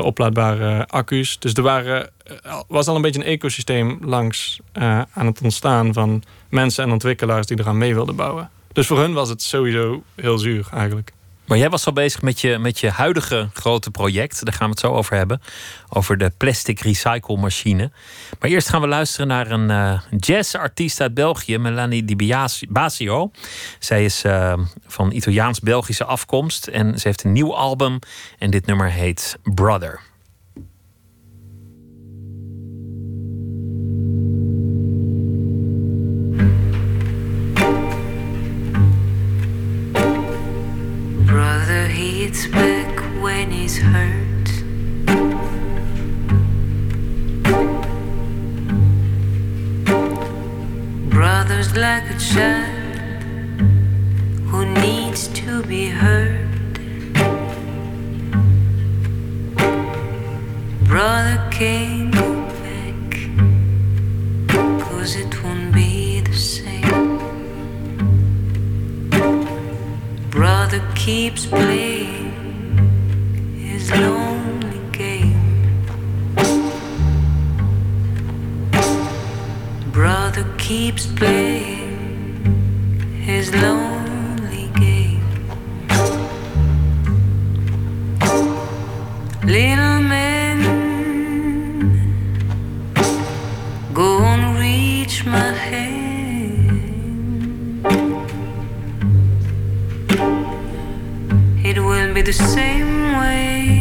[0.00, 1.38] oplaadbare accu's.
[1.38, 2.10] Dus er waren,
[2.68, 4.60] was al een beetje een ecosysteem langs
[5.12, 8.50] aan het ontstaan van mensen en ontwikkelaars die eraan mee wilden bouwen.
[8.72, 11.12] Dus voor hun was het sowieso heel zuur eigenlijk.
[11.50, 14.44] Maar jij was al bezig met je, met je huidige grote project.
[14.44, 15.40] Daar gaan we het zo over hebben.
[15.88, 17.90] Over de plastic recycle machine.
[18.40, 22.34] Maar eerst gaan we luisteren naar een uh, jazzartiest uit België, Melanie Di
[22.68, 23.30] Basio.
[23.78, 27.98] Zij is uh, van Italiaans-Belgische afkomst en ze heeft een nieuw album.
[28.38, 30.09] En dit nummer heet Brother.
[42.32, 44.48] It's back when he's hurt.
[51.10, 53.60] Brothers like a child
[54.48, 56.46] who needs to be heard.
[60.86, 63.10] Brother go back,
[64.84, 67.18] cause it won't be the same.
[70.30, 72.19] Brother keeps playing
[94.00, 95.99] go and reach my hand.
[102.22, 103.79] The same way.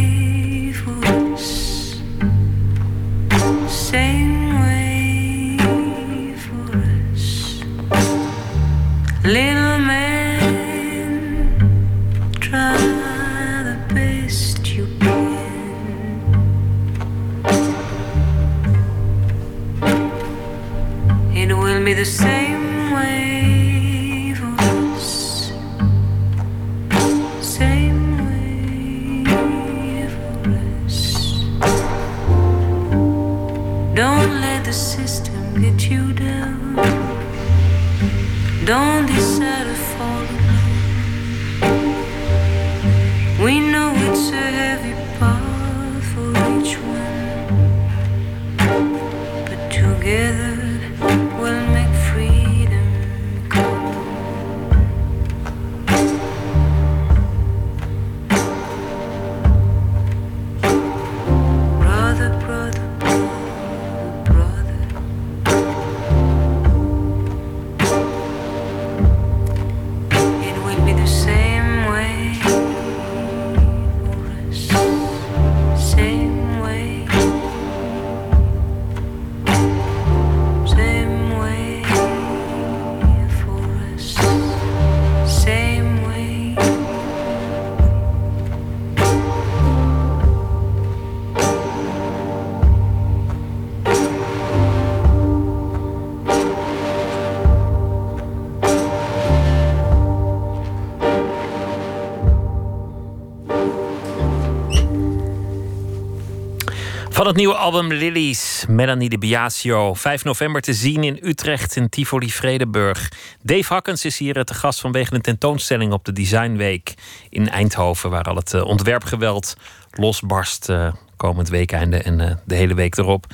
[107.30, 109.94] Het nieuwe album Lilies, Melanie de Biasio.
[109.94, 113.12] 5 november te zien in Utrecht in Tivoli Vredenburg.
[113.42, 116.94] Dave Hakkens is hier te gast vanwege een tentoonstelling op de Designweek
[117.30, 119.56] in Eindhoven, waar al het eh, ontwerpgeweld
[119.92, 123.26] losbarst uh, komend weekende en uh, de hele week erop.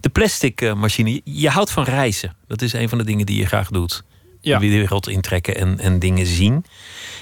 [0.00, 2.36] De plastic machine, je houdt van reizen.
[2.46, 4.04] Dat is een van de dingen die je graag doet.
[4.40, 4.58] Ja.
[4.58, 6.64] De wereld intrekken en, en dingen zien.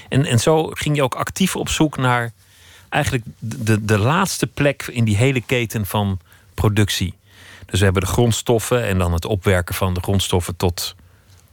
[0.09, 2.33] En, en zo ging je ook actief op zoek naar
[2.93, 6.19] eigenlijk de, de laatste plek in die hele keten van
[6.53, 7.13] productie.
[7.65, 10.95] Dus we hebben de grondstoffen en dan het opwerken van de grondstoffen tot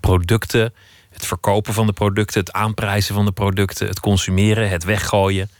[0.00, 0.74] producten.
[1.10, 5.50] Het verkopen van de producten, het aanprijzen van de producten, het consumeren, het weggooien.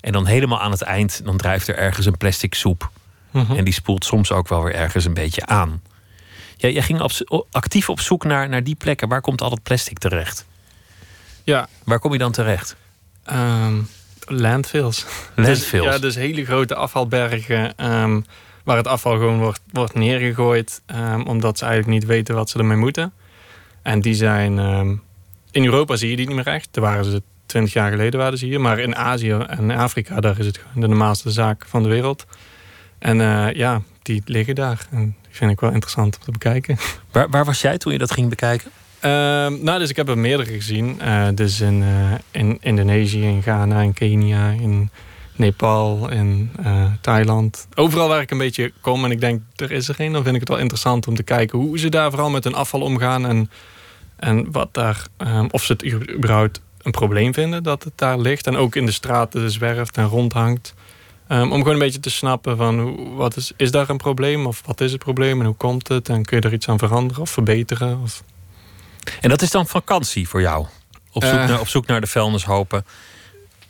[0.00, 2.90] En dan helemaal aan het eind, dan drijft er ergens een plastic soep.
[3.30, 3.56] Mhm.
[3.56, 5.82] En die spoelt soms ook wel weer ergens een beetje aan.
[6.56, 7.00] Ja, jij ging
[7.50, 9.08] actief op zoek naar, naar die plekken.
[9.08, 10.46] Waar komt al dat plastic terecht?
[11.44, 11.68] Ja.
[11.84, 12.76] Waar kom je dan terecht?
[13.32, 13.88] Um,
[14.30, 15.06] landfills.
[15.34, 15.84] Landfills.
[15.84, 17.90] ja, dus hele grote afvalbergen.
[17.92, 18.24] Um,
[18.64, 22.58] waar het afval gewoon wordt, wordt neergegooid, ehm, omdat ze eigenlijk niet weten wat ze
[22.58, 23.12] ermee moeten.
[23.82, 24.94] En die zijn, ehm,
[25.50, 26.68] in Europa zie je die niet meer echt.
[26.70, 28.60] Daar waren ze 20 jaar geleden waren ze hier.
[28.60, 32.26] Maar in Azië en Afrika, daar is het gewoon de normaalste zaak van de wereld.
[32.98, 34.86] En eh, ja, die liggen daar.
[34.90, 36.76] En die vind ik wel interessant om te bekijken.
[37.12, 38.70] Waar, waar was jij toen je dat ging bekijken?
[39.00, 41.00] Ehm, nou, dus ik heb er meerdere gezien.
[41.00, 44.90] Eh, dus in, eh, in Indonesië, in Ghana, in Kenia, in
[45.36, 47.68] Nepal, in eh, Thailand.
[47.74, 50.34] Overal waar ik een beetje kom en ik denk, er is er geen, dan vind
[50.34, 53.26] ik het wel interessant om te kijken hoe ze daar vooral met hun afval omgaan.
[53.26, 53.50] En,
[54.16, 58.46] en wat daar, ehm, of ze het überhaupt een probleem vinden dat het daar ligt.
[58.46, 60.74] En ook in de straten zwerft en rondhangt.
[61.28, 64.62] Um, om gewoon een beetje te snappen van wat is, is daar een probleem of
[64.66, 67.22] wat is het probleem en hoe komt het en kun je er iets aan veranderen
[67.22, 68.00] of verbeteren.
[68.02, 68.22] Of...
[69.20, 70.66] En dat is dan vakantie voor jou?
[71.12, 71.48] Op zoek, Eh.
[71.48, 72.84] naar, op zoek naar de vuilnishopen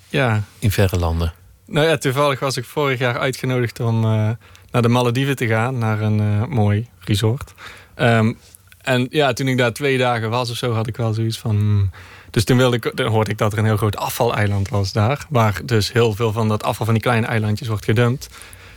[0.09, 1.33] Ja, in verre landen.
[1.67, 4.31] nou ja, toevallig was ik vorig jaar uitgenodigd om eh,
[4.71, 7.55] naar de Malediven te gaan, naar een eh, mooi resort.
[7.95, 8.33] Ehm,
[8.81, 11.57] en ja, toen ik daar twee dagen was of zo, had ik wel zoiets van.
[11.57, 11.91] hmm.
[12.31, 15.27] Dus toen, wilde ik, dan hoorde ik dat er een heel groot afvaleiland was daar.
[15.29, 18.29] Waar dus heel veel van dat afval van die kleine eilandjes wordt gedumpt.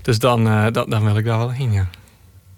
[0.01, 1.87] Dus dan, eh, dan, dan wil ik daar wel heen, ja.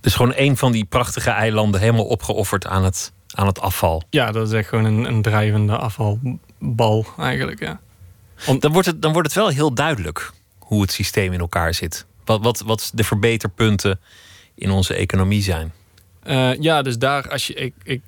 [0.02, 4.04] Dus gewoon een van die prachtige eilanden helemaal opgeofferd aan het, aan het afval.
[4.10, 7.80] Ja, dat is echt gewoon een, een drijvende afvalbal eigenlijk, ja.
[8.60, 12.06] Dan wordt, het, dan wordt het wel heel duidelijk hoe het systeem in elkaar zit.
[12.26, 14.00] Wat, wat, wat de verbeterpunten
[14.56, 15.74] in onze economie zijn.
[16.24, 18.02] Eh, ja, dus daar, als je, ik, ik,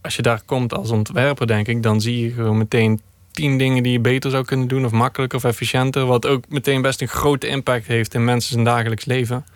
[0.00, 3.82] als je daar komt als ontwerper, denk ik, dan zie je gewoon meteen tien dingen
[3.82, 6.06] die je beter zou kunnen doen, of makkelijker of efficiënter.
[6.06, 9.46] Wat ook meteen best een grote impact heeft in mensen zijn dagelijks leven.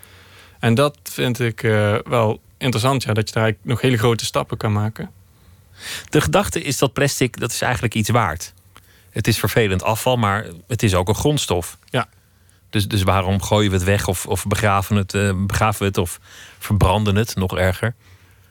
[0.59, 4.25] En dat vind ik eh, wel interessant, ja, dat je daar eigenlijk nog hele grote
[4.25, 5.11] stappen kan maken.
[6.09, 8.53] De gedachte is dat plastic, dat is eigenlijk iets waard.
[9.11, 11.79] Het is vervelend afval, maar het is ook een grondstof.
[11.85, 12.09] Ja.
[12.71, 15.99] Dus, dus waarom gooien we het weg of, of begraven, het, eh, begraven we het
[15.99, 16.21] of
[16.59, 17.95] verbranden het, nog erger?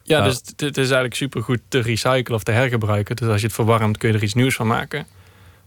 [0.04, 0.24] Ja, Ja.
[0.24, 3.16] dus het, het is eigenlijk supergoed te recyclen of te hergebruiken.
[3.16, 5.06] Dus als je het verwarmt, kun je er iets nieuws van maken.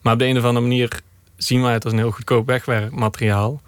[0.01, 1.01] Maar op de een of andere manier
[1.37, 3.63] zien wij het als een heel goedkoop wegwerpmateriaal.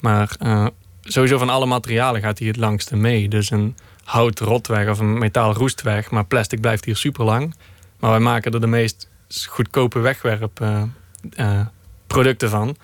[0.00, 0.66] Maar eh,
[1.02, 3.28] sowieso van alle materialen gaat hij het langste mee.
[3.28, 6.10] Dus een hout rot weg of een metaal roest weg.
[6.10, 7.54] Maar plastic blijft hier super lang.
[7.98, 9.08] Maar wij maken er de meest
[9.48, 11.72] goedkope wegwerpproducten
[12.06, 12.76] producten van.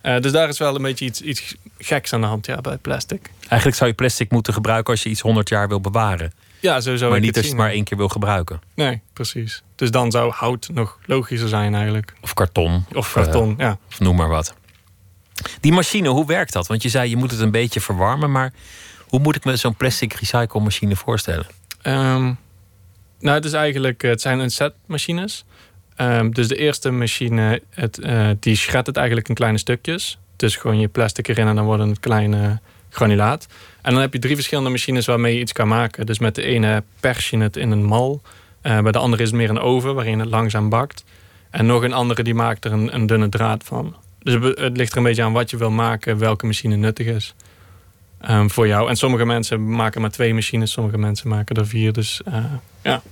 [0.00, 2.76] Eh, dus daar is wel een beetje iets, iets geks aan de hand ja, bij
[2.76, 3.30] plastic.
[3.48, 6.32] Eigenlijk zou je plastic moeten gebruiken als je iets 100 jaar wil bewaren.
[6.60, 8.60] Ja, zo zou maar ik niet het als je het maar één keer wil gebruiken.
[8.74, 9.62] Nee, precies.
[9.74, 12.14] Dus dan zou hout nog logischer zijn eigenlijk.
[12.20, 12.84] Of karton.
[12.94, 13.78] Of karton, ja.
[13.88, 14.54] Of noem maar wat.
[15.60, 16.66] Die machine, hoe werkt dat?
[16.66, 18.52] Want je zei je moet het een beetje verwarmen, maar
[19.16, 21.46] hoe moet ik me zo'n plastic recycle machine voorstellen?
[21.82, 22.32] Ehm,
[23.18, 25.44] nou, het is eigenlijk, eh, het zijn een set machines.
[25.96, 30.18] Ehm, dus de eerste machine, het, eh, die shredt het eigenlijk in kleine stukjes.
[30.36, 33.46] Dus gewoon je plastic erin en dan worden het kleine granulaat.
[33.82, 36.06] En dan heb je drie verschillende machines waarmee je iets kan maken.
[36.06, 38.22] Dus met de ene pers je het in een mal.
[38.60, 41.04] Eh, bij de andere is het meer een oven waarin het langzaam bakt.
[41.50, 43.96] En nog een andere die maakt er een, een dunne draad van.
[44.18, 47.34] Dus het ligt er een beetje aan wat je wil maken, welke machine nuttig is.
[48.20, 48.88] Ehm, voor jou.
[48.88, 51.92] En sommige mensen maken maar twee machines, sommige mensen maken er vier.
[51.92, 52.44] Dus eh,
[52.82, 53.02] ja.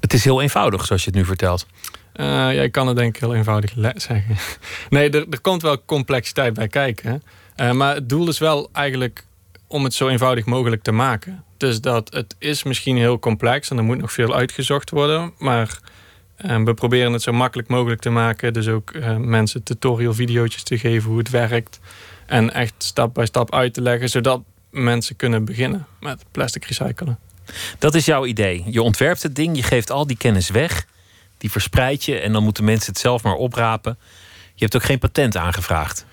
[0.00, 1.66] Het is heel eenvoudig, zoals je het nu vertelt.
[2.12, 4.36] Eh, ja, ik kan het denk ik heel eenvoudig zeggen.
[4.90, 7.22] nee, er, er komt wel complexiteit bij kijken.
[7.56, 9.24] Eh, maar het doel is wel eigenlijk
[9.66, 11.44] om het zo eenvoudig mogelijk te maken.
[11.56, 15.32] Dus dat het is misschien heel complex en er moet nog veel uitgezocht worden.
[15.38, 15.78] Maar
[16.36, 18.52] eh, we proberen het zo makkelijk mogelijk te maken.
[18.52, 21.80] Dus ook mensen tutorial video's te geven hoe het werkt.
[22.32, 24.08] En echt stap bij stap uit te leggen.
[24.08, 27.18] Zodat mensen kunnen beginnen met plastic recyclen.
[27.78, 28.64] Dat is jouw idee.
[28.66, 30.86] Je ontwerpt het ding, je geeft al die kennis weg,
[31.38, 33.98] die verspreid je en dan moeten mensen het zelf maar oprapen.
[34.54, 36.04] Je hebt ook geen patent aangevraagd.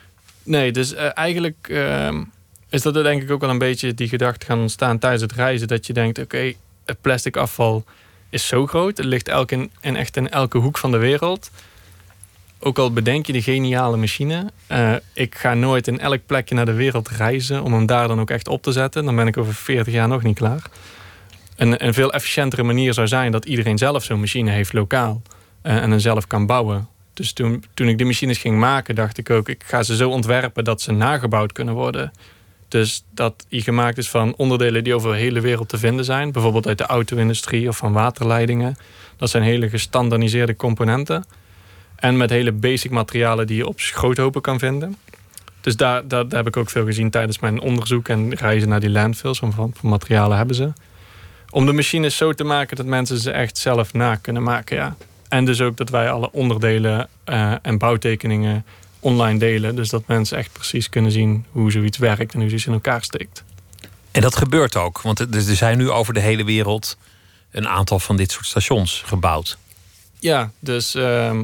[0.44, 2.24] Nee, dus eh, eigenlijk ehm,
[2.70, 5.32] is dat er denk ik ook wel een beetje die gedachte gaan ontstaan tijdens het
[5.32, 5.68] reizen.
[5.68, 6.54] Dat je denkt, oké,
[6.86, 7.84] het plastic afval
[8.30, 8.98] is zo groot.
[8.98, 11.50] Het ligt elk in, in echt in elke hoek van de wereld.
[12.60, 14.46] Ook al bedenk je de geniale machine.
[14.68, 18.20] eh, ik ga nooit in elk plekje naar de wereld reizen om hem daar dan
[18.20, 19.06] ook echt op te zetten.
[19.06, 20.62] Dan ben ik over 40 jaar nog niet klaar.
[21.56, 25.22] Een, een veel efficiëntere manier zou zijn dat iedereen zelf zo'n machine heeft lokaal.
[25.62, 26.88] eh, en hem zelf kan bouwen.
[27.14, 30.10] Dus toen, toen ik die machines ging maken, dacht ik ook, ik ga ze zo
[30.10, 32.12] ontwerpen dat ze nagebouwd kunnen worden.
[32.68, 36.32] Dus dat die gemaakt is van onderdelen die over de hele wereld te vinden zijn.
[36.32, 38.78] Bijvoorbeeld uit de auto-industrie of van waterleidingen.
[39.18, 41.26] Dat zijn hele gestandardiseerde componenten.
[42.00, 44.96] En met hele basic materialen die je op schroothopen kan vinden.
[45.62, 48.80] Dus daar, daar, daar heb ik ook veel gezien tijdens mijn onderzoek en reizen naar
[48.80, 49.40] die landfills.
[49.40, 50.74] Van wat voor materialen hebben ze.
[51.50, 54.76] Om de machines zo te maken dat mensen ze echt zelf na kunnen maken.
[54.78, 54.96] Ja.
[55.30, 58.66] En dus ook dat wij alle onderdelen eh, en bouwtekeningen
[59.00, 59.76] online delen.
[59.76, 63.04] Dus dat mensen echt precies kunnen zien hoe zoiets werkt en hoe zoiets in elkaar
[63.04, 63.44] steekt.
[64.12, 66.98] En dat gebeurt ook, want er er zijn nu over de hele wereld
[67.52, 69.58] een aantal van dit soort stations gebouwd.
[70.20, 71.44] Ja, dus, ehm,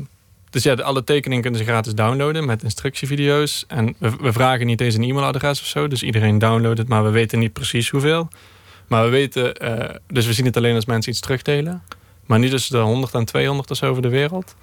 [0.55, 3.65] dus ja, alle tekeningen kunnen ze gratis downloaden met instructievideo's.
[3.67, 5.87] En we, we vragen niet eens een e-mailadres of zo.
[5.87, 8.27] Dus iedereen downloadt het, maar we weten niet precies hoeveel.
[8.87, 11.83] Maar we weten, eh, dus we zien het alleen als mensen iets terugdelen.
[12.25, 14.55] Maar niet tussen de 100 en 200 of zo over de wereld.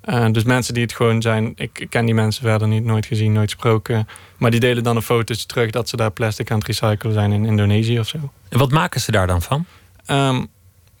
[0.00, 3.32] Eh, dus mensen die het gewoon zijn, ik, ken die mensen verder niet, nooit gezien,
[3.32, 4.08] nooit gesproken.
[4.36, 7.32] Maar die delen dan een foto's terug dat ze daar plastic aan het recyclen zijn
[7.32, 8.18] in Indonesië of zo.
[8.48, 9.64] En wat maken ze daar dan van?
[10.04, 10.44] Ehm,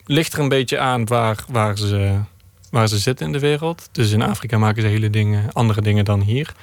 [0.04, 2.18] lijkt er een beetje aan waar, waar, ze,
[2.70, 3.88] waar ze zitten in de wereld.
[3.92, 6.54] Dus in Afrika maken ze hele dingen, andere dingen dan hier.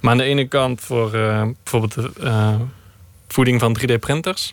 [0.00, 2.54] Maar aan de ene kant voor eh, bijvoorbeeld de eh,
[3.28, 4.52] voeding van 3D-printers.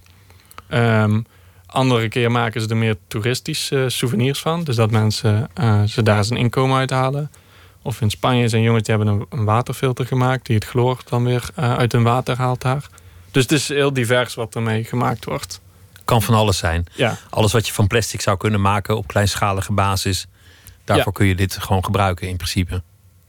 [0.67, 1.19] Ehm,
[1.65, 4.63] andere keer maken ze er meer toeristische souvenirs van.
[4.63, 7.31] Dus dat mensen eh, ze daar zijn inkomen uithalen.
[7.81, 10.45] Of in Spanje zijn jongens die hebben een, een waterfilter gemaakt...
[10.45, 12.89] die het chloor dan weer eh, uit hun water haalt daar.
[13.31, 15.61] Dus het is heel divers wat ermee gemaakt wordt.
[16.05, 16.85] Kan van alles zijn.
[16.91, 17.17] Ja.
[17.29, 20.27] Alles wat je van plastic zou kunnen maken op kleinschalige basis.
[20.85, 22.83] Daarvoor kun je dit gewoon gebruiken in principe.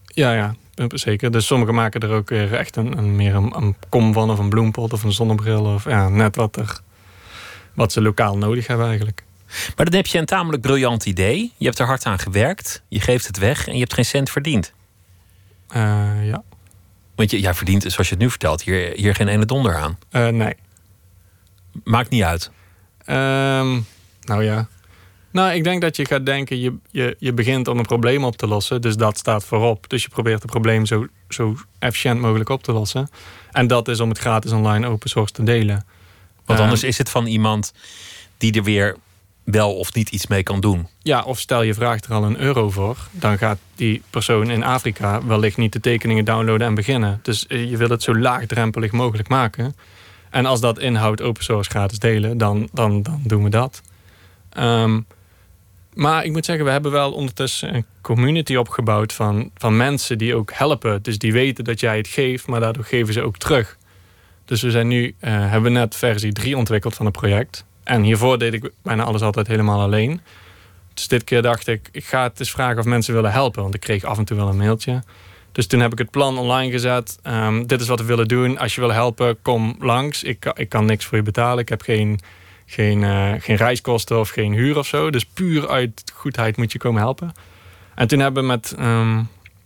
[0.05, 0.55] Ja, ja,
[0.89, 1.31] zeker.
[1.31, 4.39] Dus sommigen maken er ook weer echt een, een meer een, een kom van of
[4.39, 5.65] een bloempot of een zonnebril.
[5.65, 6.81] Of ja, net wat, er,
[7.75, 9.25] wat ze lokaal nodig hebben eigenlijk.
[9.77, 11.53] Maar dan heb je een tamelijk briljant idee.
[11.57, 12.83] Je hebt er hard aan gewerkt.
[12.89, 14.73] Je geeft het weg en je hebt geen cent verdiend.
[15.69, 16.43] Eh, ja.
[17.15, 19.99] Want je, jij verdient, zoals je het nu vertelt, hier, hier geen ene donder aan.
[20.11, 20.55] Eh, nee.
[21.85, 22.51] Maakt niet uit.
[23.05, 23.81] Ehm,
[24.21, 24.69] nou ja.
[25.37, 28.37] Nou, ik denk dat je gaat denken, je, je, je begint om een probleem op
[28.37, 28.81] te lossen.
[28.81, 29.89] Dus dat staat voorop.
[29.89, 33.09] Dus je probeert het probleem zo, zo efficiënt mogelijk op te lossen.
[33.51, 35.85] En dat is om het gratis online open source te delen.
[36.45, 37.73] Want anders is het van iemand
[38.39, 38.97] die er weer
[39.45, 40.89] wel of niet iets mee kan doen.
[41.03, 44.65] Ja, of stel je vraagt er al een euro voor, dan gaat die persoon in
[44.65, 47.21] Afrika wellicht niet de tekeningen downloaden en beginnen.
[47.23, 49.77] Dus eh, je wil het zo laagdrempelig mogelijk maken.
[50.31, 53.83] En als dat inhoudt open source gratis delen, dan, dan, dan doen we dat.
[54.51, 55.01] Ehm,
[55.97, 60.35] maar ik moet zeggen, we hebben wel ondertussen een community opgebouwd van, van mensen die
[60.35, 61.03] ook helpen.
[61.03, 63.77] Dus die weten dat jij het geeft, maar daardoor geven ze ook terug.
[64.45, 67.65] Dus we zijn nu, eh, hebben net versie 3 ontwikkeld van het project.
[67.85, 70.21] En hiervoor deed ik bijna alles altijd helemaal alleen.
[70.95, 73.63] Dus dit keer dacht ik, ik ga het eens vragen of mensen willen helpen.
[73.63, 75.03] Want ik kreeg af en toe wel een mailtje.
[75.53, 77.19] Dus toen heb ik het plan online gezet.
[77.23, 78.59] Ehm, dit is wat we willen doen.
[78.59, 80.23] Als je wil helpen, kom langs.
[80.23, 81.59] Ik, ik kan niks voor je betalen.
[81.59, 82.21] Ik heb geen,
[82.67, 85.11] geen, eh, geen reiskosten of geen huur of zo.
[85.11, 87.33] Dus puur uit goedheid moet je komen helpen.
[87.95, 89.23] En toen hebben we met ehm,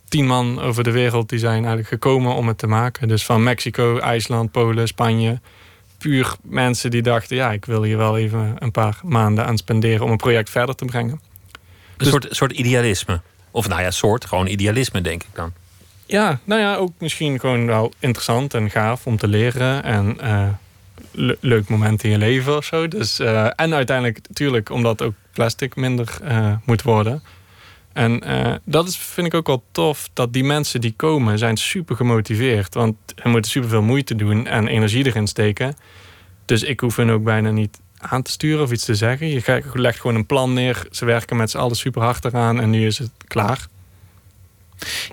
[0.09, 1.29] tien man over de wereld...
[1.29, 3.09] die zijn eigenlijk gekomen om het te maken.
[3.09, 5.41] Dus van Mexico, IJsland, Polen, Spanje.
[5.99, 7.37] Puur mensen die dachten...
[7.37, 10.05] ja, ik wil hier wel even een paar maanden aan spenderen...
[10.05, 11.13] om een project verder te brengen.
[11.13, 11.59] Een
[11.97, 13.21] Dus- soort, soort idealisme.
[13.51, 15.53] Of nou ja, soort, gewoon idealisme denk ik dan.
[16.07, 19.83] Ja, nou ja, ook misschien gewoon wel interessant en gaaf om te leren.
[19.85, 20.49] En eh,
[21.11, 22.89] le- leuk moment in je leven of zo.
[22.89, 27.23] Dus, eh, en uiteindelijk natuurlijk omdat ook plastic minder eh, moet worden.
[27.93, 31.57] En eh, dat is, vind ik ook wel tof, dat die mensen die komen zijn
[31.57, 32.75] super gemotiveerd.
[32.75, 35.77] Want ze moeten super veel moeite doen en energie erin steken.
[36.45, 39.29] Dus ik hoef hen ook bijna niet aan te sturen of iets te zeggen.
[39.29, 40.87] Je legt gewoon een plan neer.
[40.91, 43.67] Ze werken met z'n allen super hard eraan en nu is het klaar.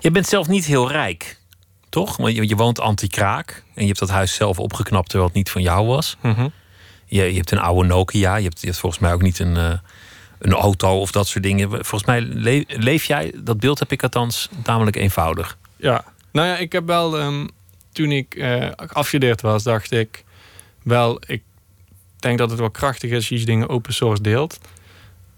[0.00, 1.37] Je bent zelf niet heel rijk,
[2.04, 2.16] toch?
[2.16, 3.62] Want je, je woont anti-kraak.
[3.74, 6.16] En je hebt dat huis zelf opgeknapt terwijl het niet van jou was.
[6.22, 6.48] Mhm.
[7.06, 8.36] Je, je hebt een oude Nokia.
[8.36, 9.72] Je hebt, je hebt volgens mij ook niet een, eh,
[10.38, 11.68] een auto of dat soort dingen.
[11.70, 15.58] Volgens mij le- leef jij, dat beeld heb ik althans tamelijk eenvoudig.
[15.76, 17.46] Ja, nou ja, ik heb wel, ehm,
[17.92, 18.44] toen ik
[18.76, 20.24] afgestudeerd was, dacht ik
[20.82, 21.42] wel, ik
[22.18, 24.58] denk dat het wel krachtig is als je dingen open source deelt.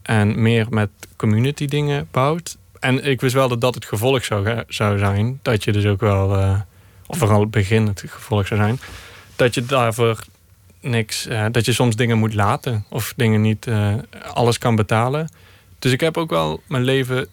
[0.03, 2.57] En meer met community dingen bouwt.
[2.81, 5.38] En ik wist wel dat dat het gevolg zou, zou zijn.
[5.43, 6.61] Dat je dus ook wel, eh,
[7.07, 8.81] of vooral het begin het gevolg zou zijn.
[9.37, 10.19] Dat je daarvoor
[10.81, 12.85] niks, eh, dat je soms dingen moet laten.
[12.88, 13.95] Of dingen niet eh,
[14.33, 15.29] alles kan betalen.
[15.79, 17.27] Dus ik heb ook wel mijn leven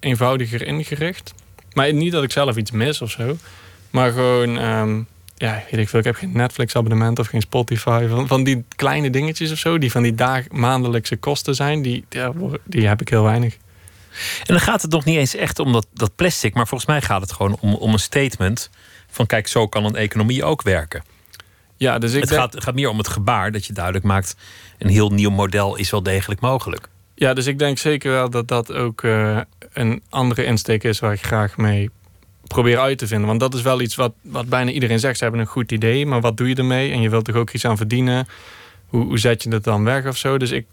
[0.00, 1.34] eenvoudiger ingericht.
[1.72, 3.36] Maar niet dat ik zelf iets mis of zo.
[3.90, 5.00] Maar gewoon, ehm,
[5.36, 5.98] ja, weet ik veel.
[5.98, 8.06] Ik heb geen Netflix-abonnement of geen Spotify.
[8.08, 12.04] Van, van die kleine dingetjes of zo, die van die dag, maandelijkse kosten zijn, die,
[12.64, 13.56] die heb ik heel weinig.
[14.38, 16.54] En dan gaat het nog niet eens echt om dat, dat plastic.
[16.54, 18.70] Maar volgens mij gaat het gewoon om, om een statement.
[19.10, 21.02] Van kijk, zo kan een economie ook werken.
[21.76, 24.36] Ja, dus ik het denk- gaat, gaat meer om het gebaar dat je duidelijk maakt.
[24.78, 26.88] Een heel nieuw model is wel degelijk mogelijk.
[27.14, 29.38] Ja, dus ik denk zeker wel dat dat ook eh,
[29.72, 31.90] een andere insteek is waar ik graag mee
[32.46, 33.26] probeer uit te vinden.
[33.26, 35.16] Want dat is wel iets wat, wat bijna iedereen zegt.
[35.16, 36.92] Ze hebben een goed idee, maar wat doe je ermee?
[36.92, 38.26] En je wilt toch ook iets aan verdienen?
[38.86, 40.38] Hoe, hoe zet je het dan weg of zo?
[40.38, 40.66] Dus ik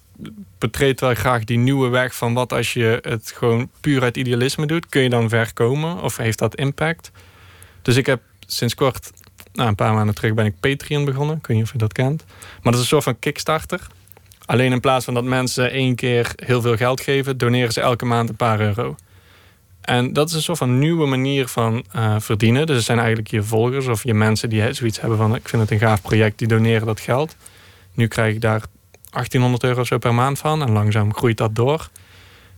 [0.57, 4.65] betreed wel graag die nieuwe weg van wat als je het gewoon puur uit idealisme
[4.65, 4.89] doet.
[4.89, 7.11] Kun je dan ver komen of heeft dat impact?
[7.81, 9.11] Dus ik heb sinds kort
[9.53, 11.37] Nou, een paar maanden terug ben ik Patreon begonnen.
[11.37, 12.25] Ik weet niet of je dat kent.
[12.27, 13.87] Maar dat is een soort van Kickstarter.
[14.45, 18.05] Alleen in plaats van dat mensen één keer heel veel geld geven, doneren ze elke
[18.05, 18.95] maand een paar euro.
[19.81, 22.65] En dat is een soort van nieuwe manier van eh, verdienen.
[22.65, 25.35] Dus het zijn eigenlijk je volgers of je mensen die zoiets hebben van...
[25.35, 27.35] ik vind het een gaaf project, die doneren dat geld.
[27.93, 28.63] Nu krijg ik daar
[29.09, 30.61] 1800 euro zo per maand van.
[30.61, 31.89] En langzaam groeit dat door.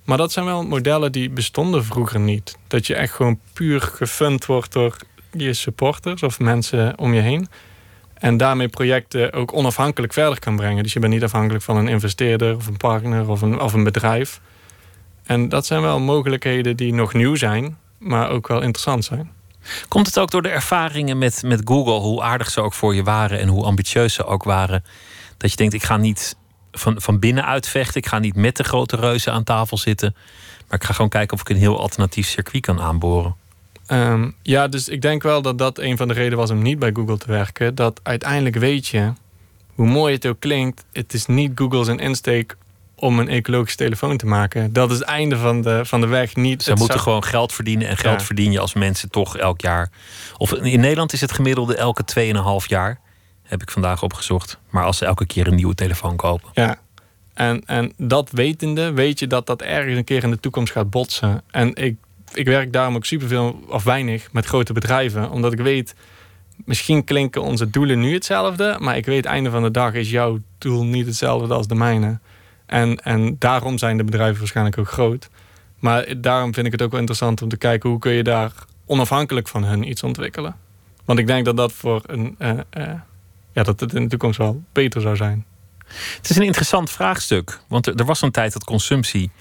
[0.04, 2.58] Maar dat zijn wel modellen die bestonden vroeger niet.
[2.68, 4.98] Dat je echt gewoon puur gefund wordt door
[5.32, 7.48] je supporters of mensen om je heen.
[8.14, 10.84] En daarmee projecten ook onafhankelijk verder kan brengen.
[10.84, 13.84] Dus je bent niet afhankelijk van een investeerder of een partner of een, of een
[13.84, 14.42] bedrijf.
[15.24, 19.32] En dat zijn wel mogelijkheden die nog nieuw zijn, maar ook wel interessant zijn.
[19.88, 23.04] Komt het ook door de ervaringen met, met Google, hoe aardig ze ook voor je
[23.04, 24.84] waren en hoe ambitieus ze ook waren,
[25.38, 26.36] dat je denkt: ik ga niet
[26.72, 30.16] van, van binnenuit vechten, ik ga niet met de grote reuzen aan tafel zitten,
[30.68, 33.36] maar ik ga gewoon kijken of ik een heel alternatief circuit kan aanboren?
[33.86, 36.80] Ehm, ja, dus ik denk wel dat dat een van de redenen was om niet
[36.80, 37.76] bij Google te werken.
[37.76, 39.14] Dat uiteindelijk weet je,
[39.76, 42.56] hoe mooi het ook klinkt, het is niet Google's insteek
[42.96, 44.74] om een ecologische telefoon te maken.
[44.74, 46.36] Dat is het einde van de, van de weg.
[46.36, 47.88] Niet Ze moeten gewoon geld verdienen.
[47.88, 49.90] En geld verdien je als mensen toch elk jaar.
[50.38, 52.04] Of in Nederland is het gemiddelde elke
[52.64, 53.00] 2,5 jaar.
[53.52, 54.58] Heb ik vandaag opgezocht.
[54.70, 56.50] Maar als ze elke keer een nieuwe telefoon kopen.
[56.54, 56.80] Ja.
[57.34, 60.90] En, en dat wetende, weet je dat dat ergens een keer in de toekomst gaat
[60.90, 61.42] botsen.
[61.50, 61.96] En ik,
[62.34, 65.30] ik werk daarom ook superveel of weinig met grote bedrijven.
[65.30, 65.96] Omdat ik weet,
[66.66, 68.78] misschien klinken onze doelen nu hetzelfde.
[68.80, 72.20] Maar ik weet, einde van de dag is jouw doel niet hetzelfde als de mijne.
[72.66, 75.30] En, en daarom zijn de bedrijven waarschijnlijk ook groot.
[75.80, 78.52] Maar daarom vind ik het ook wel interessant om te kijken hoe kun je daar
[78.86, 80.56] onafhankelijk van hun iets ontwikkelen.
[81.06, 82.36] Want ik denk dat dat voor een.
[82.40, 82.94] Uh, uh,
[83.54, 85.46] ja, dat het in de toekomst wel beter zou zijn.
[86.18, 87.60] Het is een interessant vraagstuk.
[87.68, 89.32] Want er, er was een tijd dat consumptie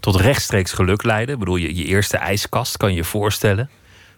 [0.00, 1.32] tot rechtstreeks geluk leidde.
[1.32, 3.70] Ik bedoel, je, je eerste ijskast kan je je voorstellen.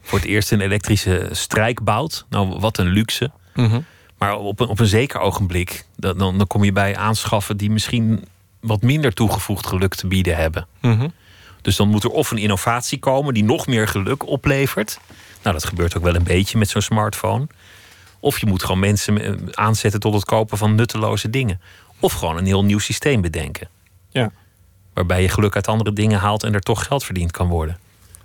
[0.02, 2.26] Voor het eerst een elektrische strijkbout.
[2.28, 3.30] Nou, wat een luxe.
[3.54, 3.84] Mm -hmm.
[4.18, 8.24] Maar op een, op een zeker ogenblik, dan, dan kom je bij aanschaffen die misschien
[8.60, 10.66] wat minder toegevoegd geluk te bieden hebben.
[10.80, 11.12] Mm -hmm.
[11.62, 14.98] Dus dan moet er of een innovatie komen die nog meer geluk oplevert.
[15.42, 17.46] Nou, dat gebeurt ook wel een beetje met zo'n smartphone.
[18.20, 21.60] Of je moet gewoon mensen aanzetten tot het kopen van nutteloze dingen.
[22.00, 23.68] Of gewoon een heel nieuw systeem bedenken.
[24.10, 24.30] Ja.
[24.94, 27.78] Waarbij je geluk uit andere dingen haalt en er toch geld verdiend kan worden.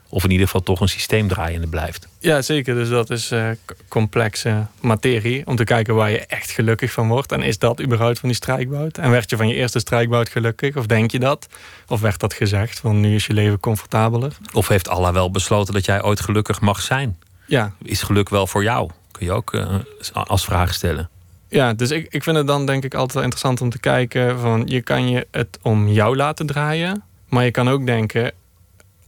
[0.09, 2.07] Of in ieder geval toch een systeem draaiende blijft.
[2.19, 2.75] Ja, zeker.
[2.75, 3.49] Dus dat is uh,
[3.87, 5.47] complexe materie.
[5.47, 7.31] Om te kijken waar je echt gelukkig van wordt.
[7.31, 8.97] En is dat überhaupt van die strijkbout?
[8.97, 10.75] En werd je van je eerste strijkbout gelukkig?
[10.75, 11.47] Of denk je dat?
[11.87, 14.37] Of werd dat gezegd van nu is je leven comfortabeler?
[14.53, 17.19] Of heeft Allah wel besloten dat jij ooit gelukkig mag zijn?
[17.47, 17.73] Ja.
[17.81, 18.89] Is geluk wel voor jou?
[19.17, 19.75] Kun je ook uh,
[20.13, 21.09] als vraag stellen.
[21.47, 24.63] Ja, dus ik, ik vind het dan denk ik altijd interessant om te kijken van
[24.65, 27.03] je kan je het om jou laten draaien.
[27.29, 28.31] Maar je kan ook denken,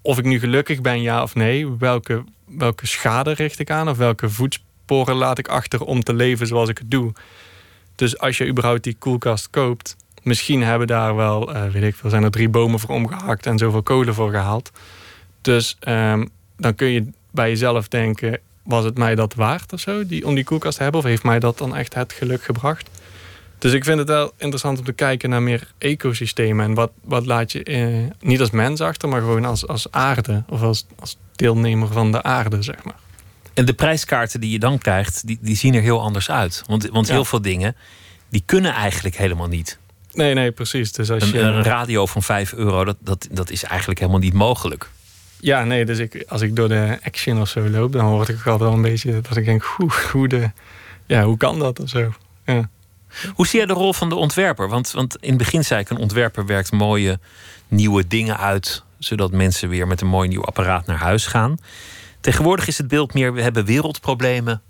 [0.01, 1.77] of ik nu gelukkig ben, ja of nee.
[1.79, 3.89] Welke, welke schade richt ik aan?
[3.89, 7.13] Of welke voetsporen laat ik achter om te leven zoals ik het doe?
[7.95, 12.09] Dus als je überhaupt die koelkast koopt, misschien hebben daar wel, uh, weet ik veel,
[12.09, 14.71] zijn er drie bomen voor omgehakt en zoveel kolen voor gehaald.
[15.41, 20.05] Dus um, dan kun je bij jezelf denken: was het mij dat waard of zo,
[20.05, 21.01] die, om die koelkast te hebben?
[21.01, 22.89] Of heeft mij dat dan echt het geluk gebracht?
[23.57, 26.65] Dus ik vind het wel interessant om te kijken naar meer ecosystemen.
[26.65, 27.87] En wat, wat laat je eh,
[28.19, 30.43] niet als mens achter, maar gewoon als, als aarde.
[30.49, 32.95] Of als, als deelnemer van de aarde, zeg maar.
[33.53, 36.63] En de prijskaarten die je dan krijgt, die, die zien er heel anders uit.
[36.67, 37.75] Want, want heel veel dingen,
[38.29, 39.79] die kunnen eigenlijk helemaal niet.
[40.11, 40.91] Nee, nee, precies.
[40.91, 41.39] Dus als een, je...
[41.39, 44.89] een radio van 5 euro, dat, dat, dat is eigenlijk helemaal niet mogelijk.
[45.39, 48.35] Ja, nee, dus ik, als ik door de Action of zo loop, dan hoor ik
[48.35, 50.51] altijd wel een beetje dat ik denk, hoe, hoe, de,
[51.05, 52.13] ja, hoe kan dat of zo?
[52.45, 52.69] Ja.
[53.33, 54.69] Hoe zie jij de rol van de ontwerper?
[54.69, 57.19] Want, want in het begin zei ik, een ontwerper werkt mooie
[57.67, 61.57] nieuwe dingen uit, zodat mensen weer met een mooi nieuw apparaat naar huis gaan.
[62.21, 64.61] Tegenwoordig is het beeld meer, we hebben wereldproblemen,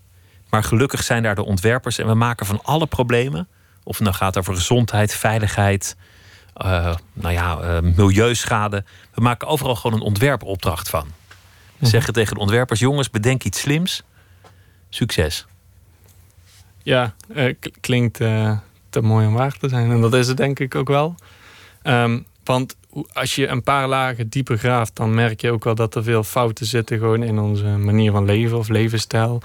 [0.49, 3.47] maar gelukkig zijn daar de ontwerpers en we maken van alle problemen,
[3.83, 5.95] of het nou gaat over gezondheid, veiligheid,
[6.65, 8.83] uh, nou ja, uh, milieuschade,
[9.13, 11.03] we maken overal gewoon een ontwerpopdracht van.
[11.03, 11.33] We
[11.77, 11.85] Mhm.
[11.89, 14.03] zeggen tegen de ontwerpers, jongens, bedenk iets slims,
[14.89, 15.45] succes.
[16.83, 18.17] Ja, uh, klinkt
[18.89, 19.91] te mooi om waar te zijn.
[19.91, 21.15] En dat is het denk ik ook wel.
[21.83, 22.75] Um, want
[23.13, 26.23] als je een paar lagen dieper graaft, dan merk je ook wel dat er veel
[26.23, 29.41] fouten zitten gewoon in onze manier van leven of levensstijl.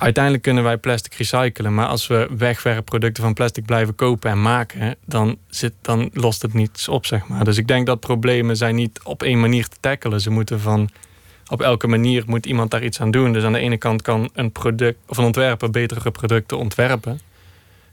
[0.00, 4.96] Uiteindelijk kunnen wij plastic recyclen, maar als we wegwerpproducten van plastic blijven kopen en maken,
[5.04, 7.44] dan, zit, dan lost het niets op, zeg maar.
[7.44, 10.20] Dus ik denk dat problemen zijn niet op één manier te tackelen.
[10.20, 10.90] Ze moeten van
[11.46, 13.32] op elke manier moet iemand daar iets aan doen.
[13.32, 17.20] Dus aan de ene kant kan een product of een ontwerper betere producten ontwerpen.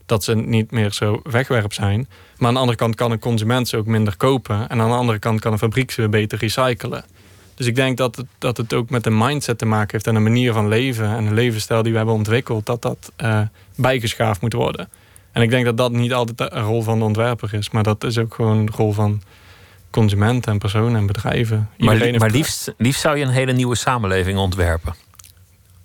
[0.06, 2.08] Dat ze niet meer zo wegwerp zijn.
[2.38, 4.70] Maar aan de andere kant kan een consument ze ook minder kopen.
[4.70, 7.04] En aan de andere kant kan een fabriek ze beter recyclen.
[7.58, 10.16] Dus ik denk dat het, dat het ook met de mindset te maken heeft en
[10.16, 13.42] een manier van leven en een levensstijl die we hebben ontwikkeld, dat dat uh,
[13.76, 14.90] bijgeschaafd moet worden.
[15.32, 18.04] En ik denk dat dat niet altijd een rol van de ontwerper is, maar dat
[18.04, 19.22] is ook gewoon de rol van
[19.90, 21.70] consumenten en personen en bedrijven.
[21.78, 24.96] maar, maar liefst, liefst zou je een hele nieuwe samenleving ontwerpen.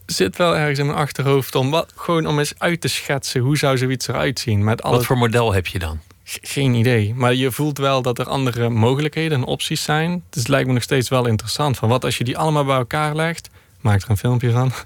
[0.06, 3.56] Zit wel ergens in mijn achterhoofd om wat, gewoon om eens uit te schetsen hoe
[3.56, 4.64] zou zoiets eruit zien.
[4.64, 6.00] Met Wat voor model heb je dan?
[6.24, 7.14] Geen idee.
[7.14, 10.24] Maar je voelt wel dat er andere mogelijkheden en opties zijn.
[10.30, 11.76] Dus het lijkt me nog steeds wel interessant.
[11.76, 13.50] Van wat als je die allemaal bij elkaar legt.
[13.80, 14.72] Maak er een filmpje van.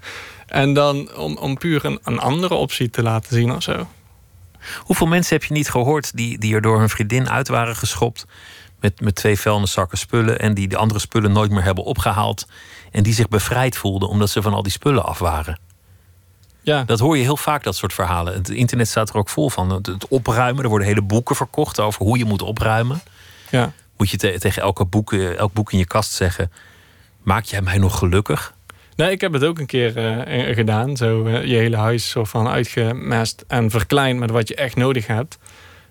[0.47, 3.87] En dan om, om puur een, een andere optie te laten zien of zo.
[4.77, 8.25] Hoeveel mensen heb je niet gehoord die, die er door hun vriendin uit waren geschopt
[8.79, 12.47] met, met twee vuilniszakken spullen en die de andere spullen nooit meer hebben opgehaald
[12.91, 15.59] en die zich bevrijd voelden omdat ze van al die spullen af waren?
[16.67, 16.83] Ja.
[16.83, 18.33] Dat hoor je heel vaak, dat soort verhalen.
[18.33, 19.71] Het internet staat er ook vol van.
[19.71, 23.01] Het opruimen, er worden hele boeken verkocht over hoe je moet opruimen.
[23.49, 23.71] Ja.
[23.97, 26.51] Moet je tegen elke boek, eh, elk boek in je kast zeggen:
[27.23, 28.53] Maak jij mij nog gelukkig?
[28.95, 29.97] Nee, ik heb het ook een keer
[30.27, 30.97] uh, gedaan.
[30.97, 35.07] Zo uh, je hele huis zo van uitgemest en verkleind met wat je echt nodig
[35.07, 35.37] hebt.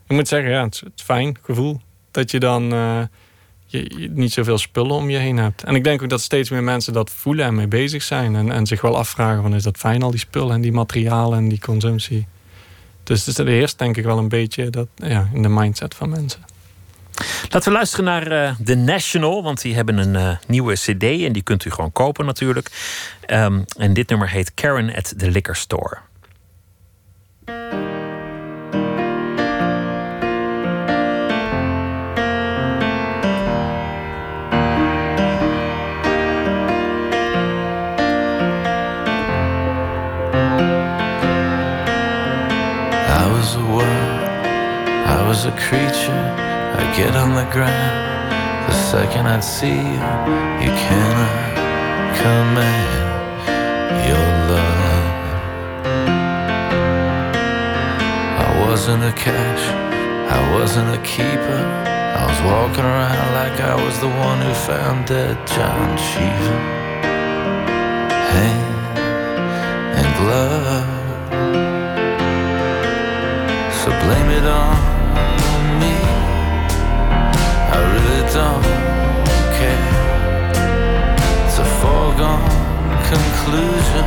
[0.06, 3.02] Ik moet zeggen, ja, het is, het fijn gevoel dat je dan uh,
[3.66, 5.64] je, niet zoveel spullen om je heen hebt.
[5.64, 8.36] En ik denk ook dat steeds meer mensen dat voelen en mee bezig zijn.
[8.36, 11.38] En, en zich wel afvragen van is dat fijn al die spullen en die materialen
[11.38, 12.26] en die consumptie.
[13.02, 16.40] Dus, dus heerst denk ik wel een beetje dat, ja, in de mindset van mensen.
[17.42, 21.32] Laten we luisteren naar uh, The National, want die hebben een uh, nieuwe CD en
[21.32, 22.70] die kunt u gewoon kopen natuurlijk.
[23.26, 25.98] Um, en dit nummer heet Karen at the Liquor Store.
[45.26, 46.22] I was a creature
[46.78, 50.02] I get on the ground the second I see you.
[50.62, 51.50] You cannot
[52.14, 52.94] command
[54.06, 55.16] your love.
[58.38, 59.64] I wasn't a cash,
[60.30, 61.62] I wasn't a keeper.
[62.20, 66.58] I was walking around like I was the one who found dead John Cheever.
[68.30, 68.98] Hand
[69.98, 70.86] and glove.
[73.74, 74.95] So blame it on
[78.36, 78.62] don't
[79.56, 79.84] care.
[81.46, 82.44] It's a foregone
[83.12, 84.06] conclusion.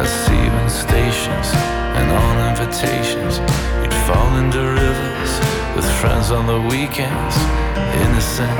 [0.00, 1.48] I see you in stations
[1.98, 3.34] and on invitations.
[3.82, 5.32] You'd fall into rivers
[5.74, 7.36] with friends on the weekends.
[8.04, 8.58] Innocent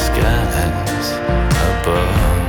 [0.00, 1.06] skies
[1.70, 2.40] above.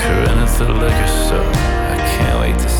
[0.00, 1.52] Corinne at the liquor store
[1.94, 2.73] I can't wait to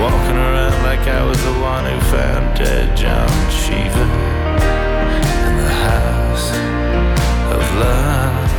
[0.00, 4.08] walking around like I was the one who found dead John Cheever
[5.48, 6.50] in the house
[7.54, 8.50] of love.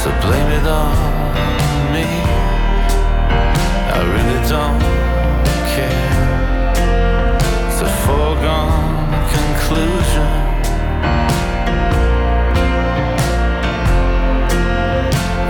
[0.00, 0.94] So blame it on
[1.94, 2.08] me.
[3.96, 4.80] I really don't
[5.74, 6.12] care.
[7.68, 10.30] It's a foregone conclusion.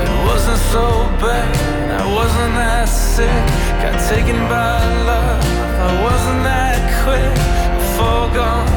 [0.04, 0.84] It wasn't so
[1.18, 1.79] bad.
[2.00, 3.44] I wasn't that sick.
[3.82, 5.44] Got taken by love.
[5.88, 7.36] I wasn't that quick.
[7.96, 8.72] Foregone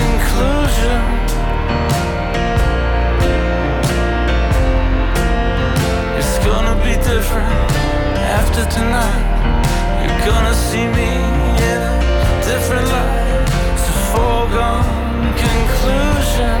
[0.00, 1.00] conclusion.
[6.18, 7.70] It's gonna be different
[8.34, 9.24] after tonight.
[10.02, 11.10] You're gonna see me
[11.70, 13.46] in a different light.
[13.78, 14.90] It's a foregone
[15.38, 16.58] conclusion.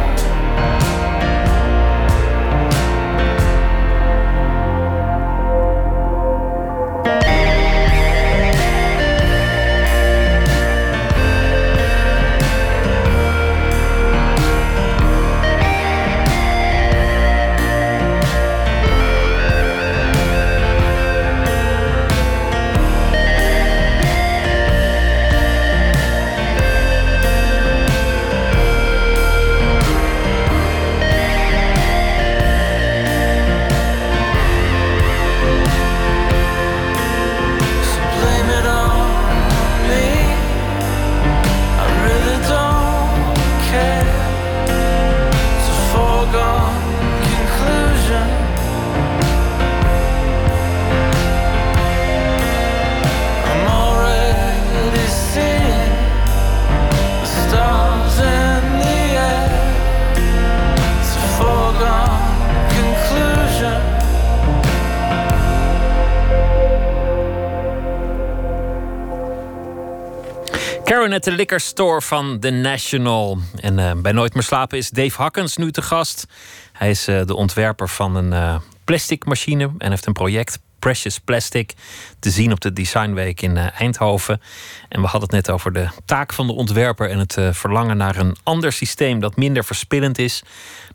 [71.16, 73.38] At the Liquor Store van The National.
[73.60, 76.26] En uh, bij Nooit meer slapen is Dave Hakkens nu te gast.
[76.72, 81.18] Hij is uh, de ontwerper van een uh, plastic machine en heeft een project Precious
[81.18, 81.74] Plastic
[82.18, 84.40] te zien op de Designweek in Eindhoven.
[84.88, 88.16] En we hadden het net over de taak van de ontwerper en het verlangen naar
[88.16, 90.42] een ander systeem dat minder verspillend is,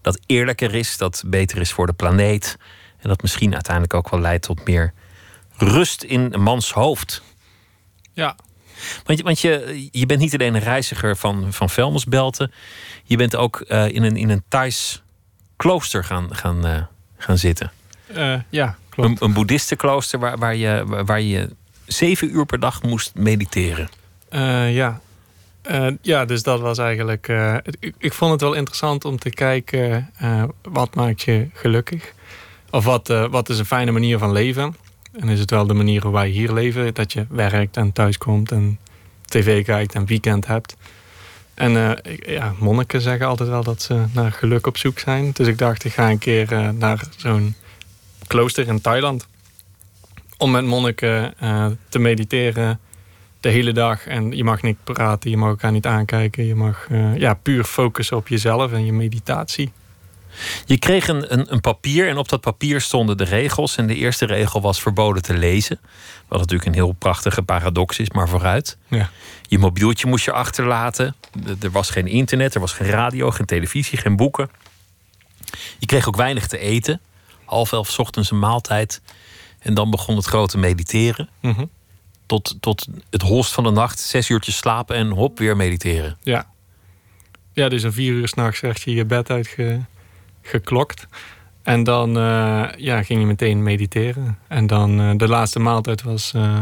[0.01, 2.57] dat eerlijker is, dat beter is voor de planeet
[2.99, 4.93] en dat misschien uiteindelijk ook wel leidt tot meer
[5.57, 7.21] rust in mans hoofd.
[8.13, 8.35] Ja,
[9.03, 12.51] want, je, want je, je bent niet alleen een reiziger van, van Velmersbelten.
[13.03, 15.01] Je bent ook uh, in een, in een Thais
[15.55, 16.81] klooster gaan, gaan, uh,
[17.17, 17.71] gaan zitten.
[18.15, 19.09] Uh, ja, klopt.
[19.09, 21.49] Een, een boeddhistenklooster waar, waar, je, waar je
[21.85, 23.89] zeven uur per dag moest mediteren.
[24.71, 25.01] ja.
[26.01, 27.27] ja, dus dat was eigenlijk.
[27.79, 30.11] ik, ik, vond het wel interessant om te kijken
[30.61, 32.13] wat maakt je gelukkig.
[32.69, 34.75] Of wat, wat is een fijne manier van leven.
[35.11, 38.51] En is het wel de manier hoe wij hier leven, dat je werkt en thuiskomt
[38.51, 38.79] en
[39.25, 40.75] tv kijkt en weekend hebt.
[41.53, 41.91] En uh,
[42.35, 45.31] ja, monniken zeggen altijd wel dat ze naar geluk op zoek zijn.
[45.33, 47.55] Dus ik dacht, ik ga een keer uh, naar zo'n
[48.27, 49.27] klooster in Thailand.
[50.37, 52.79] Om met monniken uh, te mediteren
[53.39, 54.07] de hele dag.
[54.07, 56.45] En je mag niet praten, je mag elkaar niet aankijken.
[56.45, 59.71] Je mag ja, puur focussen op jezelf en je meditatie.
[60.65, 63.75] Je kreeg een, een, een, papier en op dat papier stonden de regels.
[63.75, 65.79] En de eerste regel was verboden te lezen.
[66.27, 68.77] Wat natuurlijk een heel prachtige paradox is, maar vooruit.
[68.87, 69.09] Ja.
[69.41, 71.15] Je mobieltje moest je achterlaten.
[71.61, 74.49] Er was geen internet, er was geen radio, geen televisie, geen boeken.
[75.79, 77.01] Je kreeg ook weinig te eten.
[77.45, 79.01] Half elf ochtends een maaltijd.
[79.59, 81.29] En dan begon het grote mediteren.
[81.41, 81.69] Mm
[82.31, 86.17] tot, tot het holst van de nacht, zes uurtjes slapen en hop, weer mediteren.
[86.23, 86.49] Ja.
[87.53, 89.81] Ja, dus een vier uur s'nachts werd je je bed uitge
[90.41, 91.07] geklokt.
[91.63, 94.37] En dan uh, ja, ging je meteen mediteren.
[94.47, 96.59] En dan uh, de laatste maaltijd was uh,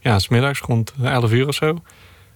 [0.00, 1.82] ja, smiddags rond 11 uur of zo.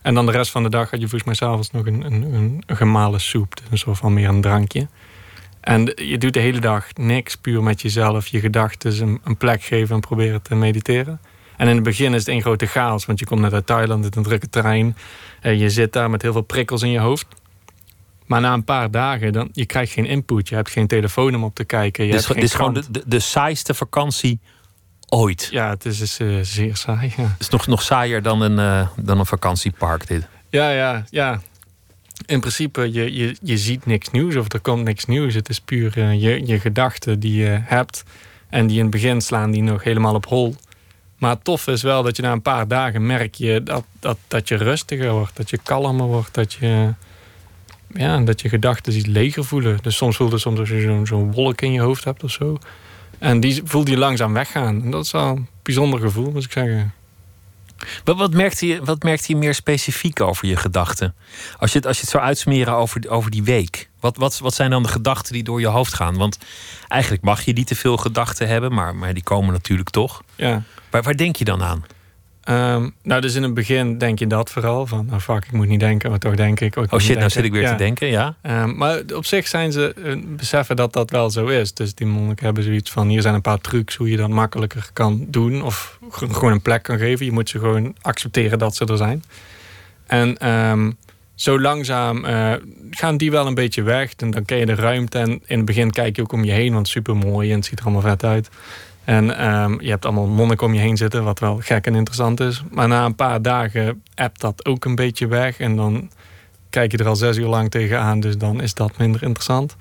[0.03, 2.63] En dan de rest van de dag had je volgens mij s'avonds nog een, een,
[2.67, 3.57] een, gemalen soep.
[3.57, 4.89] Dus een soort van meer een drankje.
[5.61, 9.63] En je doet de hele dag niks, puur met jezelf, je gedachten een, een plek
[9.63, 11.21] geven en proberen te mediteren.
[11.57, 14.05] En in het begin is het een grote chaos, want je komt net uit Thailand,
[14.05, 14.97] is een drukke trein.
[15.43, 17.27] Je zit daar met heel veel prikkels in je hoofd.
[18.29, 20.49] Maar na een paar dagen, dan, je krijgt geen input.
[20.49, 22.05] Je hebt geen telefoon om op te kijken.
[22.05, 24.41] Je dit hebt is, is gewoon de, de, de, saaiste vakantie
[25.09, 25.49] ooit.
[25.51, 27.13] Ja, het is, is uh, zeer saai.
[27.17, 27.23] Ja.
[27.23, 30.27] Het is nog, nog saaier dan een, uh, dan een vakantiepark dit.
[30.51, 31.41] Ja, ja, ja.
[32.27, 35.35] In principe, je, je, je ziet niks nieuws of er komt niks nieuws.
[35.35, 38.05] Het is puur uh, je, je gedachten die je hebt.
[38.49, 40.57] En die in het begin slaan die nog helemaal op hol.
[41.19, 44.19] Maar het tof is wel dat je na een paar dagen merk je dat, dat,
[44.27, 45.37] dat je rustiger wordt.
[45.37, 46.35] Dat je kalmer wordt.
[46.35, 46.95] Dat je
[47.95, 49.79] ja, dat je gedachten iets leger voelen.
[49.83, 52.59] Dus soms voelt het soms als je zo'n wolk in je hoofd hebt of zo.
[53.19, 54.83] En die voelt je langzaam weggaan.
[54.83, 56.93] En dat is wel een bijzonder gevoel, moet ik zeggen.
[58.05, 61.15] Wat, wat, merkt je, wat merkt je meer specifiek over je gedachten?
[61.59, 63.89] Als je het, als je het zou uitsmeren over, over die week.
[64.01, 66.17] Wat, wat, wat zijn dan de gedachten die door je hoofd gaan?
[66.17, 66.39] Want
[66.89, 70.23] eigenlijk mag je niet te veel gedachten hebben, maar, maar die komen natuurlijk toch.
[70.35, 70.63] Ja.
[70.91, 71.85] Waar, waar denk je dan aan?
[72.51, 74.87] Um, nou, dus in het begin denk je dat vooral.
[74.87, 76.77] Van, nou fuck, ik moet niet denken, maar toch denk ik.
[76.77, 77.71] oh shit, nou zit ik weer ja.
[77.71, 78.35] te denken, ja.
[78.43, 81.75] Um, maar op zich zijn ze uh, beseffen dat dat wel zo is.
[81.75, 84.91] Dus die monniken hebben zoiets van, hier zijn een paar trucs hoe je dat makkelijker
[84.93, 85.63] kan doen.
[85.63, 87.27] Of gewoon een plek kan geven.
[87.27, 89.25] Je moet ze gewoon accepteren dat ze er zijn.
[90.07, 90.97] En um,
[91.35, 92.53] zo langzaam uh,
[92.91, 94.13] gaan die wel een beetje weg.
[94.17, 95.19] En dan ken je de ruimte.
[95.19, 97.67] En in het begin kijk je ook om je heen, want super mooi en het
[97.67, 98.49] ziet er allemaal vet uit.
[99.09, 102.41] En um, je hebt allemaal monniken om je heen zitten, wat wel gek en interessant
[102.41, 102.63] is.
[102.71, 105.59] Maar na een paar dagen appt dat ook een beetje weg.
[105.59, 106.11] En dan
[106.71, 109.77] kijk je er al zes uur lang tegenaan, dus dan is dat minder interessant.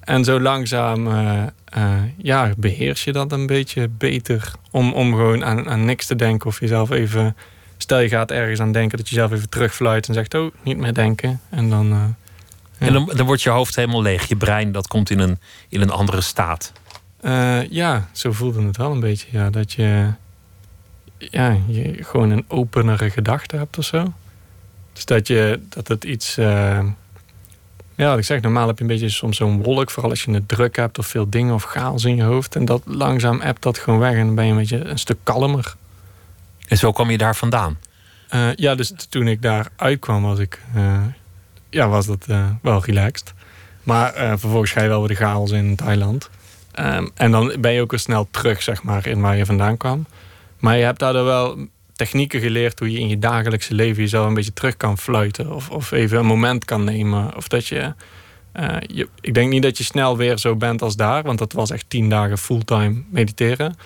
[0.00, 1.42] En zo langzaam uh,
[1.76, 4.52] uh, ja, beheers je dat een beetje beter.
[4.70, 7.36] Om, om gewoon aan, aan niks te denken of jezelf even...
[7.76, 10.34] Stel je gaat ergens aan denken dat je zelf even terugfluit en zegt...
[10.34, 11.40] oh, niet meer denken.
[11.50, 11.92] En dan...
[11.92, 12.04] Uh,
[12.78, 12.86] ja.
[12.86, 14.28] En dan, dan wordt je hoofd helemaal leeg.
[14.28, 15.38] Je brein dat komt in een,
[15.68, 16.72] in een andere staat.
[17.26, 19.26] Uh, ja, zo voelde het wel een beetje.
[19.30, 20.12] Ja, dat je,
[21.18, 24.12] ja, je gewoon een openere gedachte hebt of zo.
[24.92, 26.38] Dus dat, je, dat het iets.
[26.38, 26.84] Uh,
[27.94, 29.90] ja, wat ik zeg, normaal heb je een beetje soms zo'n wolk.
[29.90, 32.56] Vooral als je het druk hebt of veel dingen of chaos in je hoofd.
[32.56, 34.12] En dat langzaam appt dat gewoon weg.
[34.12, 35.74] En dan ben je een beetje een stuk kalmer.
[36.68, 37.78] En zo kwam je daar vandaan?
[38.34, 40.60] Uh, ja, dus toen ik daar uitkwam, was ik.
[41.70, 42.26] ja, was dat
[42.62, 43.34] wel relaxed.
[43.82, 46.30] Maar vervolgens ga je wel weer de chaos in Thailand.
[46.78, 49.76] Um, en dan ben je ook weer snel terug, zeg maar, in waar je vandaan
[49.76, 50.06] kwam.
[50.58, 51.58] Maar je hebt daardoor wel
[51.92, 55.52] technieken geleerd hoe je in je dagelijkse leven jezelf een beetje terug kan fluiten.
[55.54, 57.36] Of, of even een moment kan nemen.
[57.36, 57.94] Of dat je,
[58.60, 61.52] uh, je, Ik denk niet dat je snel weer zo bent als daar, want dat
[61.52, 63.76] was echt tien dagen fulltime mediteren.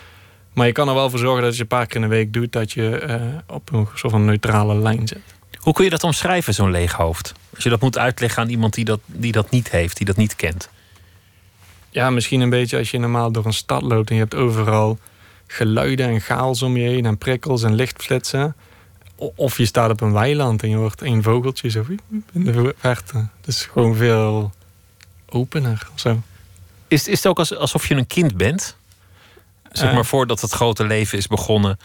[0.53, 2.32] Maar je kan er wel voor zorgen dat je een paar keer in de week
[2.32, 5.20] doet, dat je uh, op een soort van neutrale lijn zit.
[5.59, 7.34] Hoe kun je dat omschrijven, zo'n leeg hoofd?
[7.55, 10.16] Als je dat moet uitleggen aan iemand die dat, die dat niet heeft, die dat
[10.16, 10.70] niet kent.
[11.91, 14.99] Ja, misschien een beetje als je normaal door een stad loopt en je hebt overal
[15.47, 18.57] geluiden en chaos om je heen en prikkels en lichtflitsen.
[19.16, 21.84] Of je staat op een weiland en je hoort één vogeltje zo
[22.32, 23.16] in de verte.
[23.16, 24.53] Het is gewoon veel
[25.28, 26.22] opener of zo.
[26.88, 28.76] Is, is het ook als, alsof je een kind bent?
[29.72, 29.95] Zeg Eh.
[29.95, 31.78] maar voordat het grote leven is begonnen.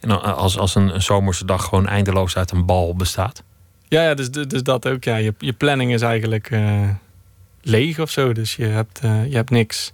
[0.00, 3.42] En dan als, als een, een zomerse dag gewoon eindeloos uit een bal bestaat.
[3.88, 5.04] Ja, ja dus, dus dat ook.
[5.04, 5.16] Ja.
[5.16, 6.88] Je, je planning is eigenlijk eh,
[7.62, 8.32] leeg of zo.
[8.32, 9.92] Dus je hebt, eh, je hebt niks.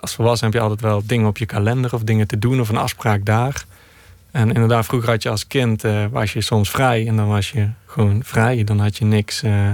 [0.00, 2.68] Als volwassen heb je altijd wel dingen op je kalender of dingen te doen of
[2.68, 3.64] een afspraak daar.
[4.30, 7.50] En inderdaad, vroeger had je als kind, eh, was je soms vrij en dan was
[7.50, 8.64] je gewoon vrij.
[8.64, 9.70] Dan had je niks, eh,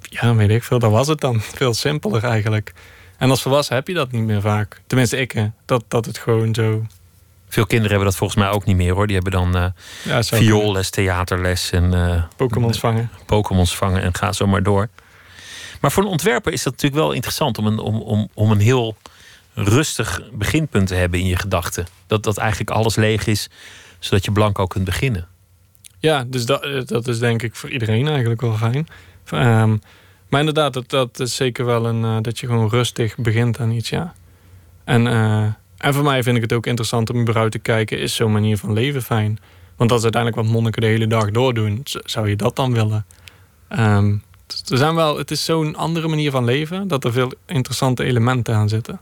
[0.00, 1.40] ja, weet ik veel, dat was het dan.
[1.40, 2.72] Veel simpeler eigenlijk.
[3.18, 4.80] En als volwassen heb je dat niet meer vaak.
[4.86, 6.86] Tenminste, ik, dat, dat het gewoon zo...
[7.48, 9.06] Veel kinderen hebben dat volgens mij ook niet meer hoor.
[9.06, 9.66] Die hebben dan eh
[10.02, 13.10] Ja, vioolles, theaterles en Pokémons vangen.
[13.26, 14.88] Pokémons vangen en ga zo maar door.
[15.80, 18.60] Maar voor een ontwerper is dat natuurlijk wel interessant om een, om, om, om een
[18.60, 18.96] heel
[19.54, 21.86] rustig beginpunt te hebben in je gedachten.
[22.06, 23.48] Dat, dat eigenlijk alles leeg is,
[23.98, 25.28] zodat je blanco kunt beginnen.
[25.98, 28.86] Ja, dus dat, eh, dat is denk ik voor iedereen eigenlijk wel fijn.
[29.24, 29.76] Ehm,
[30.28, 32.04] maar inderdaad, dat, dat is zeker wel een...
[32.04, 34.14] eh, dat je gewoon rustig begint aan iets, ja.
[34.84, 35.42] En, eh,
[35.78, 37.98] en voor mij vind ik het ook interessant om überhaupt te kijken...
[37.98, 39.38] is zo'n manier van leven fijn?
[39.76, 41.80] Want dat uiteindelijk wat monniken de hele dag doordoen.
[41.84, 43.06] Zou je dat dan willen?
[43.68, 44.20] Dus
[44.68, 46.88] er zijn wel, het is zo'n andere manier van leven...
[46.88, 49.00] dat er veel interessante elementen aan zitten.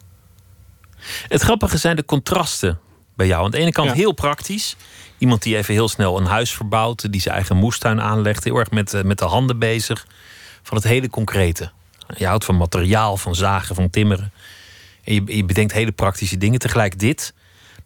[1.29, 2.81] Het grappige zijn de contrasten
[3.17, 3.45] bij jou.
[3.45, 3.95] Aan de ene kant Ja.
[3.95, 4.77] heel praktisch.
[5.19, 8.71] Iemand die even heel snel een huis verbouwt, die zijn eigen moestuin aanlegt, heel erg
[8.71, 10.07] met, eh, met de handen bezig.
[10.63, 11.71] Van het hele concrete.
[12.17, 14.33] Je houdt van materiaal, van zagen, van timmeren.
[15.05, 16.59] En je, je bedenkt hele praktische dingen.
[16.59, 17.35] Tegelijk dit,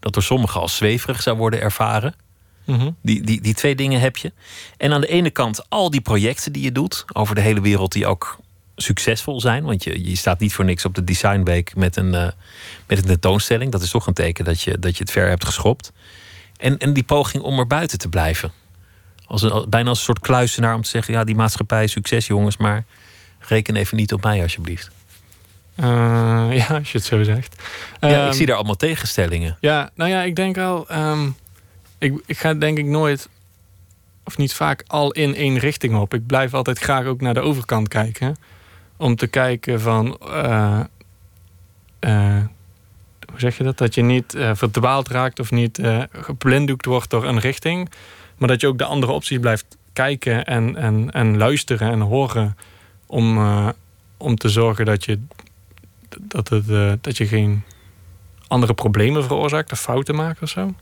[0.00, 2.14] dat door sommigen als zweverig zou worden ervaren.
[2.76, 2.90] Mhm.
[3.02, 4.32] Die, die, die twee dingen heb je.
[4.76, 7.92] En aan de ene kant al die projecten die je doet over de hele wereld,
[7.92, 8.38] die ook
[8.76, 9.64] succesvol zijn.
[9.64, 12.28] Want je, je staat niet voor niks op de Design Week met een, eh,
[12.86, 13.72] met een tentoonstelling.
[13.72, 15.92] Dat is toch een teken dat je, dat je het ver hebt geschopt.
[16.56, 18.52] En, en die poging om er buiten te blijven.
[19.26, 22.56] Als een, bijna als een soort kluisenaar om te zeggen: ja, die maatschappij, succes jongens,
[22.56, 22.84] maar
[23.38, 24.90] reken even niet op mij alsjeblieft.
[25.74, 25.86] Eh,
[26.50, 27.56] ja, als je het zo zegt.
[28.00, 29.56] ja, Ehm, ik zie daar allemaal tegenstellingen.
[29.60, 30.88] Ja, nou ja, ik denk wel.
[30.88, 31.28] ehm,
[31.98, 33.28] ik, ik ga denk ik nooit,
[34.24, 36.14] of niet vaak, al in één richting op.
[36.14, 38.36] Ik blijf altijd graag ook naar de overkant kijken.
[38.96, 40.18] Om te kijken van.
[40.18, 40.80] eh,
[41.98, 42.44] eh,
[43.30, 43.78] hoe zeg je dat?
[43.78, 45.80] Dat je niet eh, verdwaald raakt of niet
[46.12, 47.90] geblinddoekt wordt door een richting.
[48.36, 52.56] Maar dat je ook de andere opties blijft kijken en, en, en luisteren en horen.
[53.06, 53.38] Om,
[54.16, 55.18] om te zorgen dat je,
[56.20, 56.66] dat, het,
[57.02, 57.62] dat je geen
[58.48, 60.74] andere problemen veroorzaakt of fouten maakt of zo.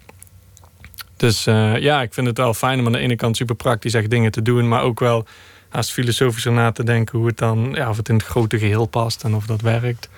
[1.16, 3.94] Dus eh, ja, ik vind het wel fijn om aan de ene kant super praktisch
[3.94, 5.26] echt dingen te doen, maar ook wel
[5.68, 8.86] haast filosofischer na te denken hoe het dan, ja, of het in het grote geheel
[8.86, 10.08] past en of dat werkt.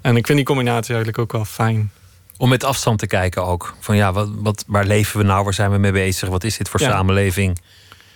[0.00, 1.90] En ik vind die combinatie eigenlijk ook wel fijn.
[2.36, 3.74] Om met afstand te kijken ook.
[3.80, 5.44] Van ja, wat, wat, waar leven we nou?
[5.44, 6.28] Waar zijn we mee bezig?
[6.28, 6.90] Wat is dit voor Ja.
[6.90, 7.58] samenleving?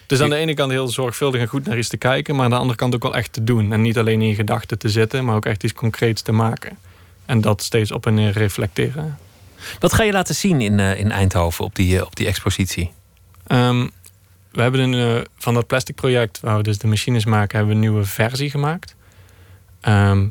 [0.06, 2.50] Dus aan de ene kant heel zorgvuldig en goed naar iets te kijken, maar aan
[2.50, 3.72] de andere kant ook wel echt te doen.
[3.72, 6.78] En niet alleen in gedachten te zitten, maar ook echt iets concreets te maken.
[7.26, 9.18] En dat steeds op en neer reflecteren.
[9.78, 12.92] Wat ga je laten zien in, eh, in Eindhoven op die, eh, op die expositie?
[13.46, 13.86] Ehm,
[14.52, 17.76] we hebben een, eh, van dat plastic project, waar we dus de machines maken, hebben
[17.76, 18.94] we een nieuwe versie gemaakt.
[19.80, 20.26] Ehm,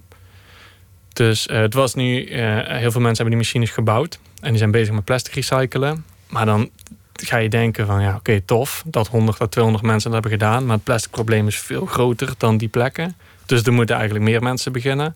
[1.14, 4.20] dus het was nu, heel veel mensen hebben die machines gebouwd.
[4.42, 6.06] En die zijn bezig met plastic recyclen.
[6.30, 6.70] Maar dan
[7.14, 10.66] ga je denken van, ja oké, tof dat 100 à 200 mensen dat hebben gedaan.
[10.66, 13.16] Maar het plastic probleem is veel groter dan die plekken.
[13.46, 15.16] Dus er moeten eigenlijk meer mensen beginnen.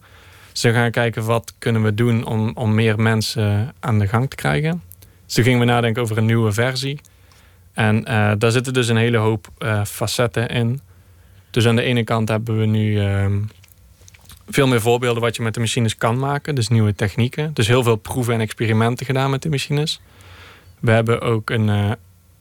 [0.53, 4.35] We gaan kijken wat kunnen we doen om, om meer mensen aan de gang te
[4.35, 4.81] krijgen.
[5.25, 7.01] Dus toen gingen we nadenken over een nieuwe versie.
[7.73, 10.81] En eh, daar zitten dus een hele hoop eh, facetten in.
[11.49, 13.37] Dus aan de ene kant hebben we nu ehm,
[14.47, 16.55] veel meer voorbeelden wat je met de machines kan maken.
[16.55, 17.53] Dus nieuwe technieken.
[17.53, 20.01] Dus heel veel proeven en experimenten gedaan met de machines.
[20.79, 21.91] We hebben ook een, eh,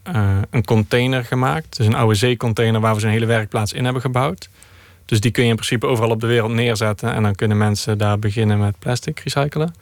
[0.03, 1.77] eh, een container gemaakt.
[1.77, 4.49] Dus een oude zeecontainer waar we zo'n hele werkplaats in hebben gebouwd.
[5.11, 7.13] Dus die kun je in principe overal op de wereld neerzetten.
[7.13, 9.73] En dan kunnen mensen daar beginnen met plastic recyclen.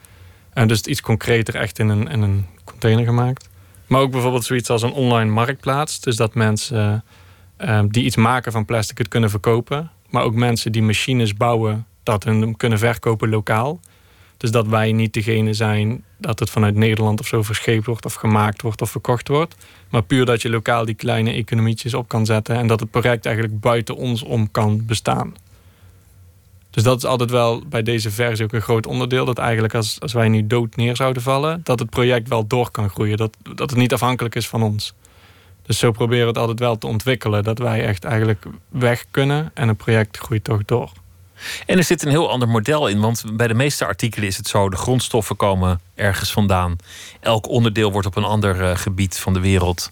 [0.53, 3.49] En dus iets concreter echt in een, in een container gemaakt.
[3.87, 5.99] Maar ook bijvoorbeeld zoiets als een online marktplaats.
[5.99, 7.03] Dus dat mensen
[7.57, 9.91] eh, die iets maken van plastic het kunnen verkopen.
[10.09, 13.79] Maar ook mensen die machines bouwen, dat hun kunnen verkopen lokaal.
[14.39, 18.13] Dus dat wij niet degene zijn dat het vanuit Nederland of zo verscheept wordt of
[18.13, 19.55] gemaakt wordt of verkocht wordt.
[19.89, 22.55] Maar puur dat je lokaal die kleine economietjes op kan zetten.
[22.55, 25.33] En dat het project eigenlijk buiten ons om kan bestaan.
[26.69, 29.25] Dus dat is altijd wel bij deze versie ook een groot onderdeel.
[29.25, 32.71] Dat eigenlijk als, als wij nu dood neer zouden vallen, dat het project wel door
[32.71, 33.17] kan groeien.
[33.17, 34.93] Dat, dat het niet afhankelijk is van ons.
[35.61, 37.43] Dus zo proberen we het altijd wel te ontwikkelen.
[37.43, 40.91] Dat wij echt eigenlijk weg kunnen en het project groeit toch door.
[41.65, 44.47] En er zit een heel ander model in, want bij de meeste artikelen is het
[44.47, 46.75] zo: de grondstoffen komen ergens vandaan.
[47.19, 49.89] Elk onderdeel wordt op een ander eh, gebied van de wereld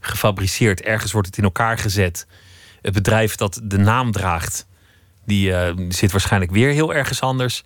[0.00, 0.82] gefabriceerd.
[0.82, 2.26] Ergens wordt het in elkaar gezet.
[2.82, 4.66] Het bedrijf dat de naam draagt,
[5.24, 7.62] die eh, zit waarschijnlijk weer heel ergens anders.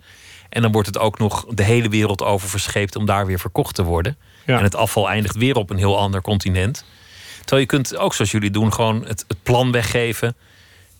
[0.49, 3.75] En dan wordt het ook nog de hele wereld over verscheept om daar weer verkocht
[3.75, 4.17] te worden.
[4.45, 4.57] Ja.
[4.57, 6.85] En het afval eindigt weer op een heel ander continent.
[7.39, 10.35] Terwijl je kunt ook zoals jullie doen, gewoon het, het plan weggeven.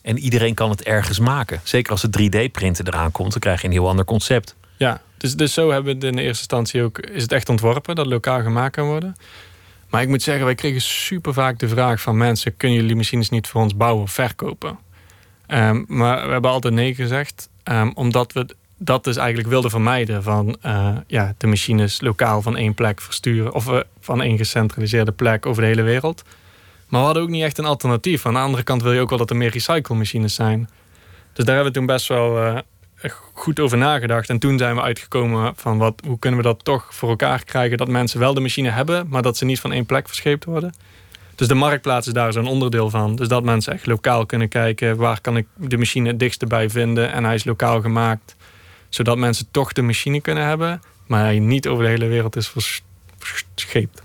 [0.03, 1.59] En iedereen kan het ergens maken.
[1.63, 4.55] Zeker als het 3D-printen eraan komt, dan krijg je een heel ander concept.
[4.77, 6.99] Ja, dus, dus zo hebben we in de eerste instantie ook...
[6.99, 9.15] is het echt ontworpen dat lokaal gemaakt kan worden.
[9.89, 12.57] Maar ik moet zeggen, wij kregen super vaak de vraag van mensen...
[12.57, 14.77] kunnen jullie machines niet voor ons bouwen of verkopen?
[15.47, 17.49] Ehm, maar we hebben altijd nee gezegd.
[17.63, 20.23] ehm, omdat we dat dus eigenlijk wilden vermijden...
[20.23, 23.53] van eh, ja, de machines lokaal van één plek versturen...
[23.53, 26.23] of eh, van één gecentraliseerde plek over de hele wereld.
[26.93, 28.25] Maar we hadden ook niet echt een alternatief.
[28.25, 30.69] Aan de andere kant wil je ook wel dat er meer recyclemachines zijn.
[31.33, 34.29] Dus daar hebben we toen best wel eh, goed over nagedacht.
[34.29, 37.77] En toen zijn we uitgekomen van wat, hoe kunnen we dat toch voor elkaar krijgen...
[37.77, 40.73] dat mensen wel de machine hebben, maar dat ze niet van één plek verscheept worden.
[41.35, 43.15] Dus de marktplaats is daar zo'n onderdeel van.
[43.15, 44.97] Dus dat mensen echt lokaal kunnen kijken...
[44.97, 47.11] waar kan ik de machine het dichtste bij vinden...
[47.11, 48.35] en hij is lokaal gemaakt.
[48.89, 50.81] Zodat mensen toch de machine kunnen hebben...
[51.07, 52.83] maar hij niet over de hele wereld is vers-
[53.17, 54.03] verscheept.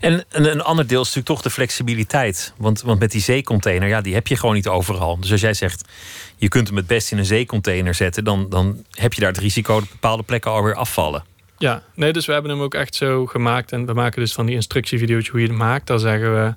[0.00, 2.52] En een, een ander deel is natuurlijk toch de flexibiliteit.
[2.56, 5.20] Want, want met die zeecontainer, ja, die heb je gewoon niet overal.
[5.20, 5.88] Dus als jij zegt,
[6.36, 8.24] je kunt hem het best in een zeecontainer zetten...
[8.24, 11.24] dan, dan heb je daar het risico dat bepaalde plekken alweer afvallen.
[11.58, 13.72] Ja, nee, dus we hebben hem ook echt zo gemaakt.
[13.72, 15.86] En we maken dus van die instructievideo's hoe je het maakt.
[15.86, 16.54] Dan zeggen we,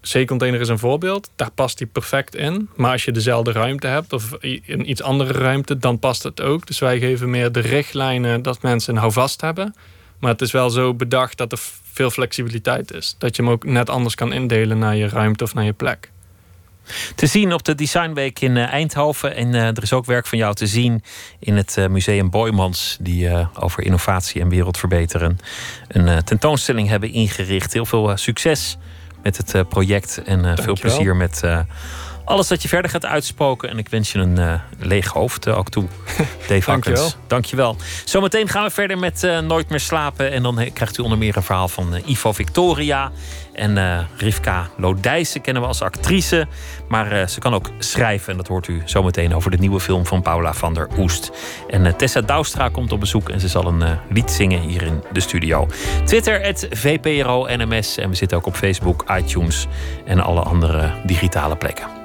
[0.00, 1.30] zeecontainer is een voorbeeld.
[1.36, 2.68] Daar past hij perfect in.
[2.76, 6.66] Maar als je dezelfde ruimte hebt of een iets andere ruimte, dan past het ook.
[6.66, 9.74] Dus wij geven meer de richtlijnen dat mensen een houvast hebben.
[10.18, 11.60] Maar het is wel zo bedacht dat er
[11.98, 13.14] veel flexibiliteit is.
[13.18, 16.10] Dat je hem ook net anders kan indelen naar je ruimte of naar je plek.
[17.14, 19.34] Te zien op de Designweek in eh, Eindhoven.
[19.34, 21.02] En eh, er is ook werk van jou te zien
[21.38, 22.96] in het eh, Museum Boymans...
[23.00, 25.38] die over innovatie en wereldverbeteren
[25.88, 27.72] een tentoonstelling hebben ingericht.
[27.72, 28.76] Heel veel succes
[29.22, 31.42] met het project en veel plezier met
[32.28, 33.68] alles dat je verder gaat uitspoken.
[33.70, 35.86] En ik wens je een eh, leeg hoofd eh, ook toe,
[36.48, 37.16] Dave Hakkens.
[37.26, 37.76] Dankjewel.
[38.04, 40.32] Zometeen gaan we verder met eh, Nooit meer slapen.
[40.32, 43.10] En dan krijgt u onder meer een verhaal van Ivo Victoria.
[43.52, 46.46] En Rivka Lodijsen kennen we als actrice.
[46.88, 48.30] Maar ze kan ook schrijven.
[48.30, 51.30] En dat hoort u zometeen over de nieuwe film van Paula van der Oest.
[51.68, 53.28] En Tessa Douwstra komt op bezoek.
[53.28, 55.68] En ze zal een lied zingen hier in de studio.
[56.04, 57.96] Twitter, het VPRO NMS.
[57.96, 59.66] En we zitten ook op Facebook, iTunes
[60.04, 61.97] en alle andere digitale plekken.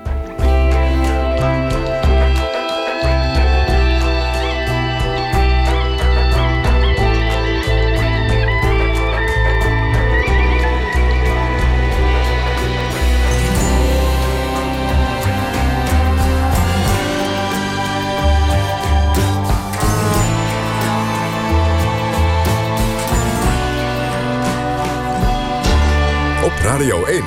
[26.64, 27.24] Radio 1.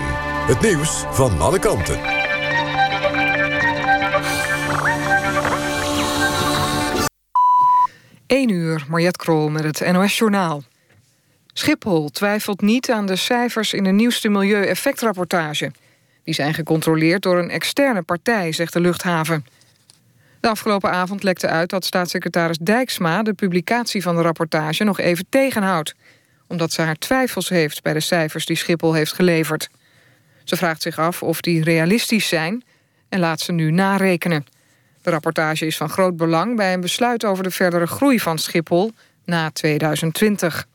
[0.47, 2.01] Het nieuws van alle kanten.
[8.27, 10.63] Eén uur, Mariette Krol met het NOS Journaal.
[11.53, 15.73] Schiphol twijfelt niet aan de cijfers in de nieuwste milieueffectrapportage.
[16.25, 19.47] Die zijn gecontroleerd door een externe partij, zegt de luchthaven.
[20.41, 23.23] De afgelopen avond lekte uit dat staatssecretaris Dijksma...
[23.23, 25.95] de publicatie van de rapportage nog even tegenhoudt...
[26.47, 29.69] omdat ze haar twijfels heeft bij de cijfers die Schiphol heeft geleverd.
[30.45, 32.65] Ze vraagt zich af of die realistisch zijn...
[33.09, 34.47] en laat ze nu narekenen.
[35.03, 38.93] De rapportage is van groot belang bij een besluit over de verdere groei van Schiphol
[39.25, 40.67] na 2020.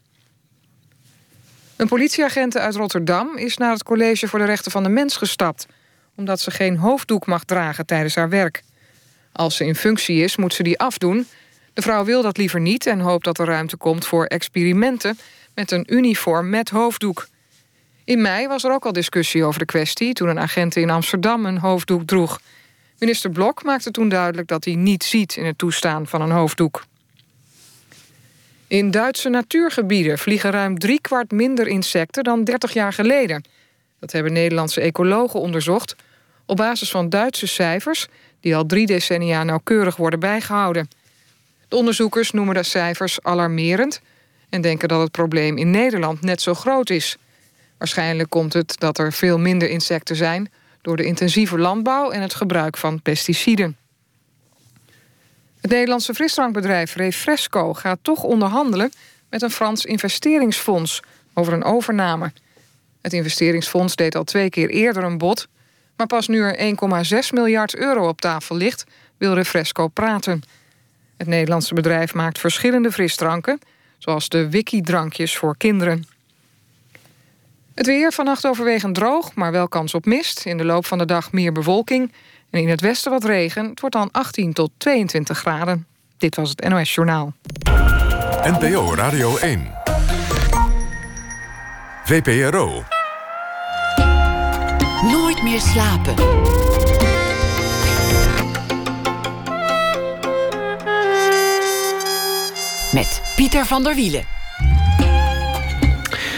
[1.76, 5.66] Een politieagent uit Rotterdam is naar het College voor de Rechten van de Mens gestapt,
[6.16, 8.64] omdat ze geen hoofddoek mag dragen tijdens haar werk.
[9.32, 11.28] Als ze in functie is, moet ze die afdoen.
[11.74, 15.18] De vrouw wil dat liever niet en hoopt dat er ruimte komt voor experimenten
[15.62, 17.28] met een uniform met hoofddoek.
[18.04, 21.46] In mei was er ook al discussie over de kwestie toen een agent in Amsterdam
[21.46, 22.40] een hoofddoek droeg.
[23.00, 26.84] Minister Blok maakte toen duidelijk dat hij niet ziet in het toestaan van een hoofddoek.
[28.68, 33.44] In Duitse natuurgebieden vliegen ruim driekwart minder insecten dan 30 jaar geleden.
[34.00, 35.96] Dat hebben Nederlandse ecologen onderzocht
[36.46, 38.08] op basis van Duitse cijfers
[38.40, 40.90] die al drie decennia nauwkeurig worden bijgehouden.
[41.68, 44.02] De onderzoekers noemen de cijfers alarmerend
[44.52, 47.18] en denken dat het probleem in Nederland net zo groot is.
[47.78, 52.34] Waarschijnlijk komt het dat er veel minder insecten zijn door de intensieve landbouw en het
[52.34, 53.78] gebruik van pesticiden.
[55.62, 58.92] Het Nederlandse frisdrankbedrijf Refresco gaat toch onderhandelen
[59.30, 61.02] met een Frans investeringsfonds
[61.34, 62.32] over een overname.
[63.02, 65.48] Het investeringsfonds deed al twee keer eerder een bod...
[65.98, 66.76] maar pas nu er
[67.24, 68.84] 1,6 miljard euro op tafel ligt...
[69.18, 70.42] wil Refresco praten.
[71.18, 73.60] Het Nederlandse bedrijf maakt verschillende frisdranken...
[74.02, 76.06] zoals de Wiki-drankjes voor kinderen.
[77.76, 80.46] Het weer vannacht overwegend droog, maar wel kans op mist.
[80.46, 82.12] In de loop van de dag meer bewolking.
[82.50, 83.70] En in het westen wat regen.
[83.70, 85.88] Het wordt dan 18 tot 22 graden.
[86.18, 87.34] Dit was het NOS Journaal.
[88.44, 89.72] NPO Radio 1.
[92.04, 92.84] VPRO.
[95.02, 96.61] Nooit meer slapen.
[102.94, 104.26] Met Pieter van der Wielen.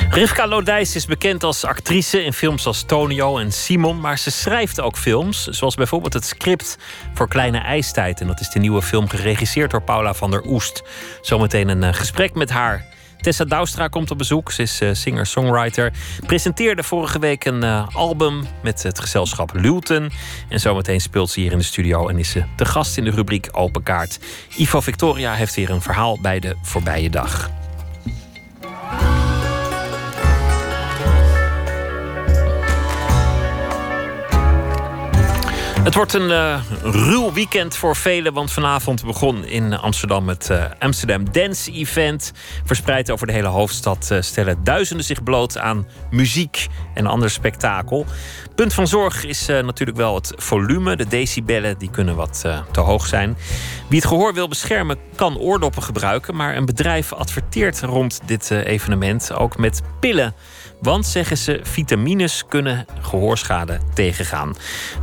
[0.10, 4.82] Rivka Lodijs is bekend als actrice in films als Tonio en Simon, maar ze schrijft
[4.82, 6.78] ook films, zoals bijvoorbeeld het script
[7.14, 8.22] voor Kleine IJstijd.
[8.22, 10.84] En dat is de nieuwe film geregisseerd door Paula van der Oest.
[11.22, 12.93] Zometeen een eh, gesprek met haar.
[13.24, 14.52] Tessa Douwstra komt op bezoek.
[14.52, 15.94] Ze is uh, singer-songwriter.
[16.26, 20.12] Presenteerde vorige week een uh, album met het gezelschap Lulten.
[20.50, 23.12] En zometeen speelt ze hier in de studio en is ze de gast in de
[23.12, 24.20] rubriek Open Kaart.
[24.58, 27.63] Ivo Victoria heeft weer een verhaal bij de voorbije dag.
[35.84, 40.66] Het wordt een uh, ruw weekend voor velen, want vanavond begon in Amsterdam het uh,
[40.80, 42.32] Amsterdam Dance Event.
[42.66, 48.06] Verspreid over de hele hoofdstad uh, stellen duizenden zich bloot aan muziek en ander spektakel.
[48.56, 50.96] Punt van zorg is natuurlijk wel het volume.
[50.96, 53.38] De decibellen die kunnen wat te hoog zijn.
[53.90, 59.34] Wie het gehoor wil beschermen kan oordoppen gebruiken, maar een bedrijf adverteert rond dit evenement
[59.34, 60.34] ook met pillen.
[60.84, 64.54] Want, zeggen ze, vitamines kunnen gehoorschade tegengaan.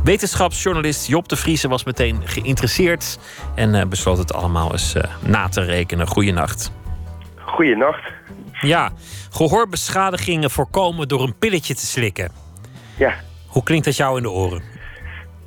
[0.03, 3.19] Wetenschapsjournalist Job de Vriese was meteen geïnteresseerd
[3.55, 6.07] en uh, besloot het allemaal eens uh, na te rekenen.
[6.07, 6.71] Goeienacht.
[7.35, 8.11] Goeienacht.
[8.59, 8.89] Ja,
[9.31, 12.31] gehoorbeschadigingen voorkomen door een pilletje te slikken.
[12.97, 13.13] Ja.
[13.47, 14.61] Hoe klinkt dat jou in de oren?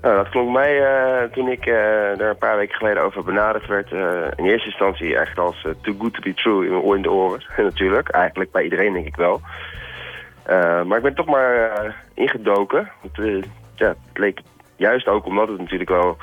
[0.02, 3.90] Nou, dat klonk mij uh, toen ik er een paar weken geleden over benaderd werd.
[4.36, 7.44] in eerste instantie echt als too good to be true in de oren.
[7.56, 9.40] Natuurlijk, eigenlijk bij iedereen denk ik wel.
[10.50, 12.90] Uh, maar ik ben toch maar uh, ingedoken.
[13.02, 13.42] Het, uh,
[13.74, 14.40] ja, het leek
[14.76, 16.16] juist ook omdat het natuurlijk wel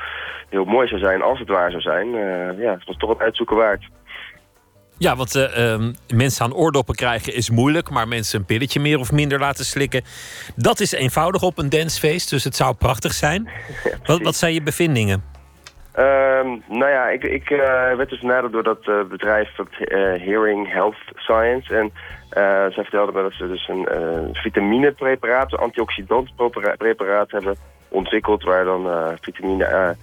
[0.50, 2.12] heel mooi zou zijn als het waar zou zijn.
[2.58, 3.90] ja, het was toch het uitzoeken waard.
[4.98, 9.12] Ja, want um, mensen aan oordoppen krijgen is moeilijk, maar mensen een pilletje meer of
[9.12, 10.04] minder laten slikken,
[10.56, 13.50] dat is eenvoudig op een dancefeest, dus het zou prachtig zijn.
[13.84, 15.24] Ja, wat, wat zijn je bevindingen?
[16.00, 17.50] Um, nou ja, ik, ik
[17.98, 19.68] werd dus benaderd door dat bedrijf, dat
[20.22, 21.76] Hearing Health Science.
[21.76, 21.92] En
[22.34, 27.56] zij vertelde me dat ze dus een uh, vitaminepreparaat, een antioxidantpreparaat hebben
[27.88, 28.44] ontwikkeld...
[28.44, 29.96] waar dan uh, vitamine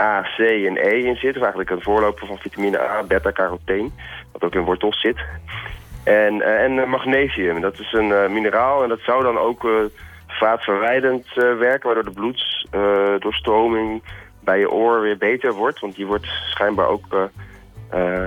[0.00, 1.36] A, C en E in zit.
[1.36, 3.90] Of eigenlijk een voorloper van vitamine A, beta-carotene,
[4.32, 5.18] wat ook in wortels zit.
[6.04, 9.68] En, en magnesium, dat is een mineraal en dat zou dan ook
[10.26, 11.86] vaatverwijdend werken...
[11.86, 14.02] waardoor de bloedsdoorstroming
[14.40, 15.80] bij je oor weer beter wordt.
[15.80, 17.06] Want die wordt schijnbaar ook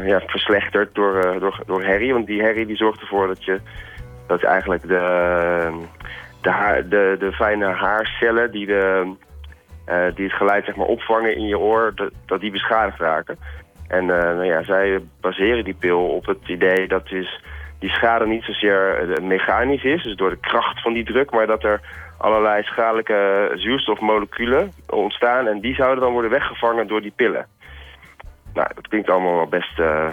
[0.05, 2.13] ja, verslechterd door, uh, door, door herrie.
[2.13, 3.59] Want die herrie die zorgt ervoor dat je
[4.28, 5.72] dat eigenlijk de,
[6.89, 9.13] de, de, fijne haarcellen die, de,
[9.89, 13.38] uh, die het geluid zeg maar, opvangen in je oor, dat, dat die beschadigd raken.
[13.88, 17.43] En nou ja, zij baseren die pil op het idee dat dus
[17.80, 21.63] die schade niet zozeer mechanisch is, dus door de kracht van die druk, maar dat
[21.63, 21.82] er
[22.18, 27.45] allerlei schadelijke zuurstofmoleculen ontstaan en die zouden dan worden weggevangen door die pillen.
[28.58, 30.08] Nou, dat klinkt allemaal wel best uh,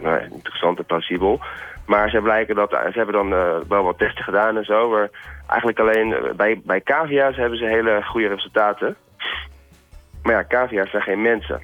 [0.00, 1.40] nou, interessant en plausibel.
[1.86, 4.90] Maar ze, blijken dat, ze hebben dan uh, wel wat testen gedaan en zo.
[4.90, 5.10] Maar
[5.46, 8.96] eigenlijk alleen uh, bij, bij cavia's hebben ze hele goede resultaten.
[10.22, 11.62] Maar ja, cavia's zijn geen mensen.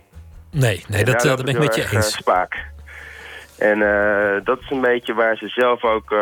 [0.51, 2.13] Nee, nee dat, dat ben ik met je eens.
[2.13, 2.65] spaak.
[3.59, 3.79] En
[4.45, 6.13] dat is een beetje waar ze zelf ook...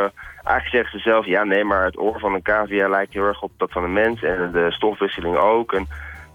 [0.45, 3.43] eigenlijk zeggen ze zelf, ja nee, maar het oor van een cavia lijkt heel erg
[3.43, 4.23] op dat van een mens.
[4.23, 5.73] En de stofwisseling ook.
[5.73, 5.87] En,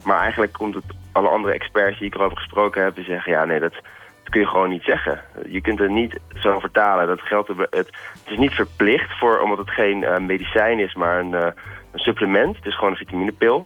[0.03, 3.31] maar eigenlijk komt het alle andere experts die ik erover gesproken heb, die zeggen...
[3.31, 5.21] ja, nee, dat, dat, kun je gewoon niet zeggen.
[5.47, 7.07] Je kunt het niet zo vertalen.
[7.07, 7.91] Dat geldt, het, het
[8.25, 11.47] is niet verplicht, voor, omdat het geen uh, medicijn is, maar een, uh,
[11.91, 12.55] een, supplement.
[12.55, 13.65] Het is gewoon een vitaminepil.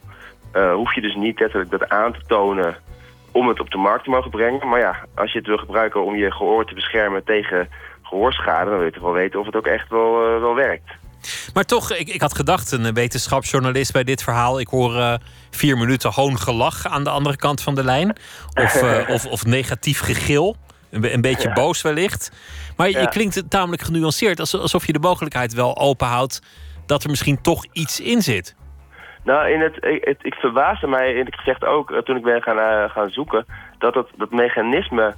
[0.55, 2.75] Uh, hoef je dus niet letterlijk dat aan te tonen
[3.31, 4.67] om het op de markt te mogen brengen.
[4.67, 7.69] Maar ja, als je het wil gebruiken om je gehoor te beschermen tegen
[8.01, 8.69] gehoorschade...
[8.69, 11.02] dan wil je toch wel weten of het ook echt wel, wel werkt.
[11.53, 14.59] Maar toch, ik, ik had gedacht, een wetenschapsjournalist bij dit verhaal.
[14.59, 15.13] Ik hoor uh,
[15.49, 18.15] vier minuten hoongelach aan de andere kant van de lijn.
[18.53, 20.55] Of, uh, of, of, negatief gegil.
[20.91, 21.53] Een, een beetje ja.
[21.53, 22.31] boos wellicht.
[22.77, 24.39] Maar je klinkt tamelijk genuanceerd.
[24.39, 26.41] Alsof je de mogelijkheid wel openhoudt
[26.85, 28.55] dat er misschien toch iets in zit.
[29.23, 29.77] Nou, in het,
[30.21, 33.45] ik verbaasde mij in het gezegd ook, toen ik ben gaan, uh, gaan zoeken...
[33.77, 35.13] dat het, dat mechanisme eh,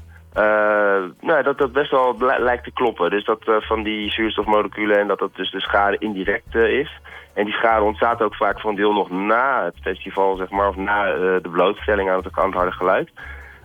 [1.22, 3.10] nou, dat dat best wel lijkt te kloppen.
[3.10, 7.00] Dus dat eh, van die zuurstofmoleculen en dat dat dus de schade indirect eh, is.
[7.34, 10.68] En die schade ontstaat ook vaak voor een deel nog na het festival, zeg maar,
[10.68, 13.10] of na eh, de blootstelling aan het, harde geluid.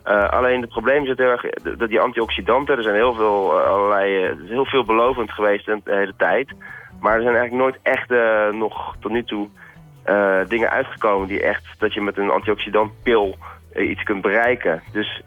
[0.03, 1.43] Eh, alleen het probleem zit heel erg
[1.79, 5.81] dat die antioxidanten, er zijn heel veel eh, allerlei, eh, heel veel belovend geweest de,
[5.85, 6.53] hele tijd.
[7.01, 9.49] Maar er zijn eigenlijk nooit echt eh, nog tot nu toe
[10.03, 14.83] eh, dingen uitgekomen die echt dat je met een antioxidantpil eh, iets kunt bereiken.
[14.93, 15.23] Dus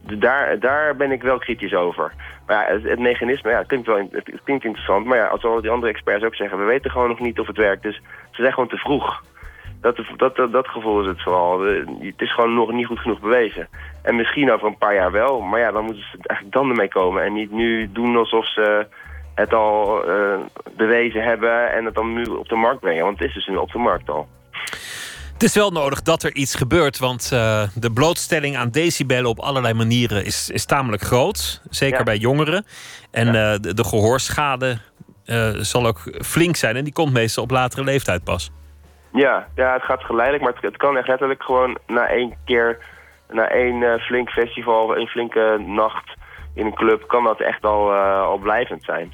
[0.00, 2.12] daar, daar ben ik wel kritisch over.
[2.46, 4.08] Maar ja, het, mechanisme, ja, het klinkt wel
[4.44, 5.06] klinkt interessant.
[5.06, 7.46] Maar ja, als al die andere experts ook zeggen, we weten gewoon nog niet of
[7.46, 7.82] het werkt.
[7.82, 7.94] Dus
[8.30, 9.22] ze zijn gewoon te vroeg.
[9.80, 11.66] Dat, dat, dat, dat gevoel is het vooral.
[11.66, 13.68] Eh, Het is gewoon nog niet goed genoeg bewezen.
[14.02, 15.40] En misschien over een paar jaar wel.
[15.40, 17.22] Maar ja, dan moeten ze eigenlijk dan ermee komen.
[17.24, 18.86] En niet nu doen alsof ze
[19.34, 20.38] het al eh,
[20.76, 23.04] bewezen hebben en het dan nu op de markt brengen.
[23.04, 24.28] Want het is dus nu op de markt al.
[25.38, 29.38] Het is wel nodig dat er iets gebeurt, want eh, de blootstelling aan decibellen op
[29.38, 31.62] allerlei manieren is, is tamelijk groot.
[31.70, 32.04] Zeker Ja.
[32.04, 32.64] bij jongeren.
[33.10, 34.78] En eh, de, de gehoorschade
[35.24, 38.50] eh, zal ook flink zijn en die komt meestal op latere leeftijd pas.
[39.12, 42.78] Ja, ja het gaat geleidelijk, maar het, het kan echt letterlijk gewoon na één keer,
[43.28, 46.14] na één flink festival, één flinke nacht
[46.54, 49.12] in een club, kan dat echt al, al blijvend zijn.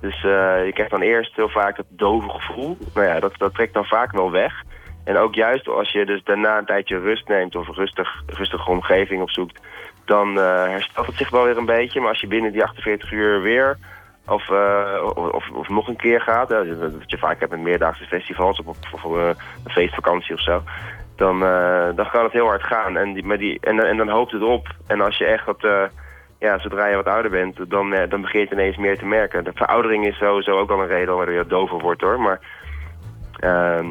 [0.00, 2.76] Dus je krijgt dan eerst heel vaak dat dove gevoel.
[2.94, 4.62] Nou ja, dat, dat trekt dan vaak wel weg.
[5.10, 8.70] En ook juist als je dus daarna een tijdje rust neemt of een rustig, rustige
[8.70, 9.60] omgeving opzoekt,
[10.04, 12.00] dan eh, herstelt het zich wel weer een beetje.
[12.00, 13.78] Maar als je binnen die 48 uur weer
[14.26, 17.60] of, eh, of, of, of nog een keer gaat, hè, wat je vaak hebt met
[17.60, 19.28] meerdaagse festivals of op, of eh,
[19.64, 20.62] een feestvakantie of zo,
[21.20, 22.96] dan, eh, dan kan het heel hard gaan.
[22.96, 24.68] En, die, maar die, en, en dan hoopt het op.
[24.86, 25.82] En als je echt wat, eh,
[26.38, 29.06] ja, zodra je wat ouder bent, dan, eh, dan begin je het ineens meer te
[29.06, 29.44] merken.
[29.44, 32.20] De veroudering is sowieso ook al een reden waardoor je dover wordt hoor.
[32.20, 32.40] Maar
[33.38, 33.86] ehm,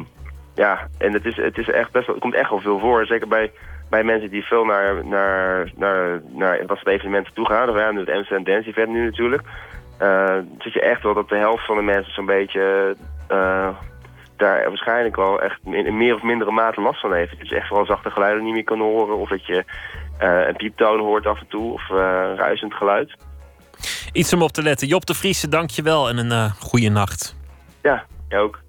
[0.60, 3.06] ja, en het, is, het, is echt best wel, het komt echt wel veel voor.
[3.06, 3.52] Zeker bij,
[3.90, 7.76] bij mensen die veel naar, naar, naar, naar dat soort evenementen toe gaan.
[7.76, 9.42] Ja, nu het Amsterdam Dance Event nu natuurlijk.
[9.98, 12.96] Eh, zit je echt wel dat de helft van de mensen zo'n beetje
[13.28, 13.68] eh,
[14.36, 17.48] daar waarschijnlijk wel echt in, meer of mindere mate last van heeft.
[17.48, 19.16] Je echt vooral zachte geluiden niet meer kan horen.
[19.16, 19.64] Of dat je
[20.18, 21.72] eh, een pieptoon hoort af en toe.
[21.72, 21.88] Of
[22.36, 23.16] ruisend geluid.
[24.12, 24.88] Iets om op te letten.
[24.88, 27.36] Job de Vriese, dank je wel en een goede nacht.
[27.82, 28.60] Ja, jij ook.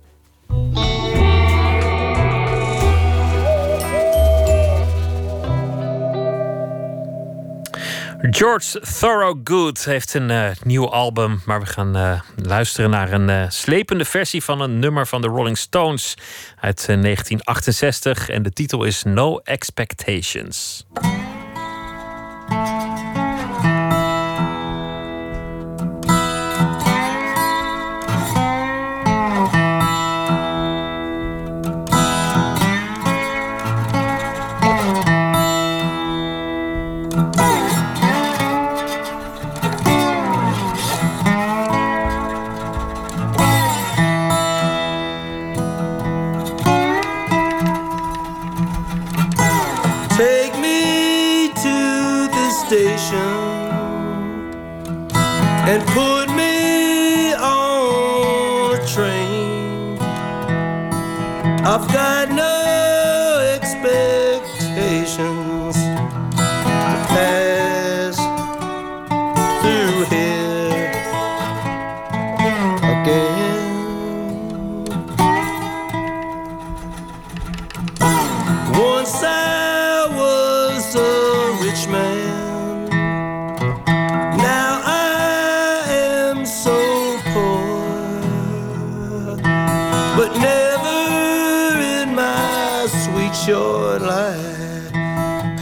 [8.29, 13.49] George Thorogood heeft een eh, nieuw album, maar we gaan eh, luisteren naar een eh,
[13.49, 16.15] slepende versie van een nummer van de Rolling Stones
[16.59, 20.85] uit eh, 1968 en de titel is No Expectations.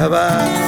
[0.10, 0.59] bye.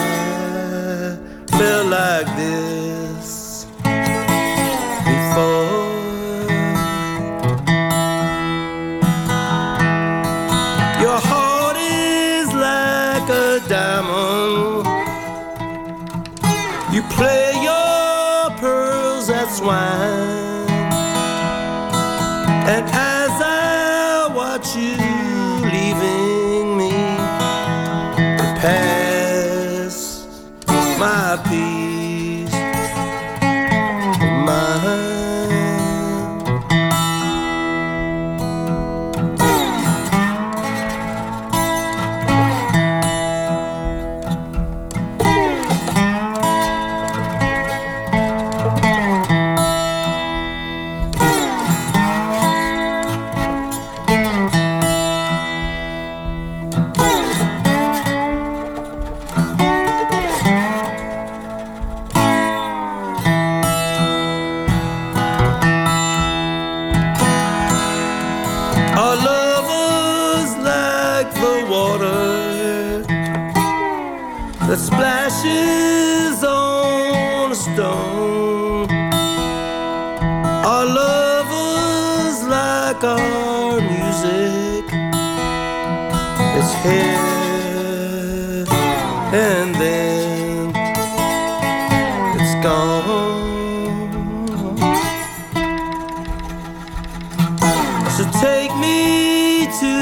[98.22, 99.93] So take me to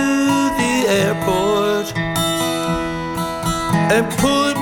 [0.59, 1.95] the airport
[3.95, 4.58] and put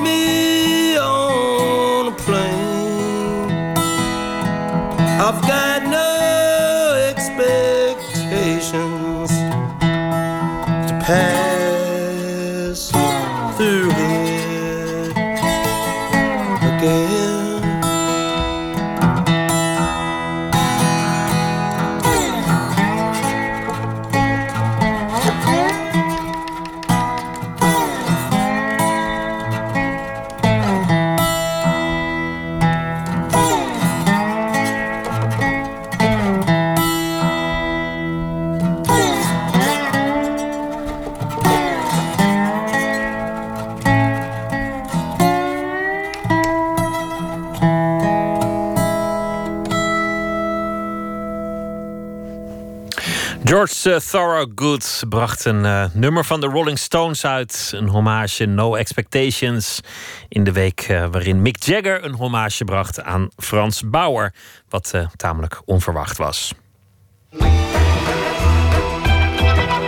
[53.86, 57.72] Uh, Thorogood bracht een uh, nummer van de Rolling Stones uit.
[57.76, 59.80] Een hommage No Expectations.
[60.28, 64.34] In de week uh, waarin Mick Jagger een hommage bracht aan Frans Bauer.
[64.70, 66.54] Wat tamelijk onverwacht was.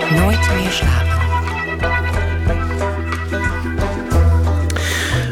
[0.09, 1.18] Nooit meer slapen.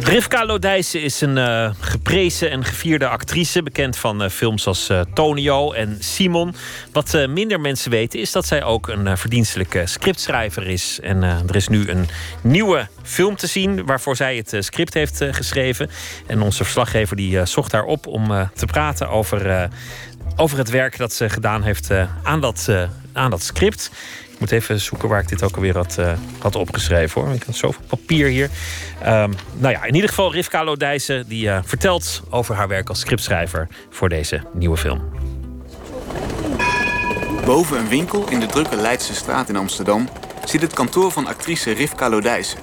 [0.07, 3.63] Rivka Lodijsen is een uh, geprezen en gevierde actrice.
[3.63, 6.55] Bekend van uh, films als uh, Tonio en Simon.
[6.91, 10.99] Wat minder mensen weten is dat zij ook een verdienstelijke scriptschrijver is.
[10.99, 12.07] En er is nu een
[12.41, 15.89] nieuwe film te zien waarvoor zij het script heeft geschreven.
[16.27, 19.69] En onze verslaggever die zocht haar op om te praten over,
[20.35, 21.91] over het werk dat ze gedaan heeft
[22.23, 22.69] aan, dat,
[23.13, 23.91] aan dat script.
[24.37, 27.33] Ik moet even zoeken waar ik dit ook alweer had, uh, had opgeschreven hoor.
[27.33, 28.49] Ik had zoveel papier hier.
[29.05, 32.99] Um, nou ja, in ieder geval Rivka Lodijsen die uh, vertelt over haar werk als
[32.99, 35.01] scriptschrijver voor deze nieuwe film.
[37.45, 40.09] Boven een winkel in de drukke Leidse straat in Amsterdam
[40.45, 42.59] zit het kantoor van actrice Rivka Lodijsen.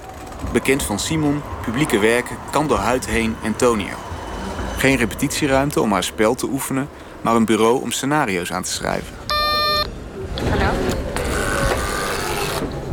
[0.51, 3.95] Bekend van Simon, publieke werken, Kan door Huid heen en Tonio.
[4.77, 6.89] Geen repetitieruimte om haar spel te oefenen,
[7.21, 9.15] maar een bureau om scenario's aan te schrijven.
[10.49, 10.94] Hallo.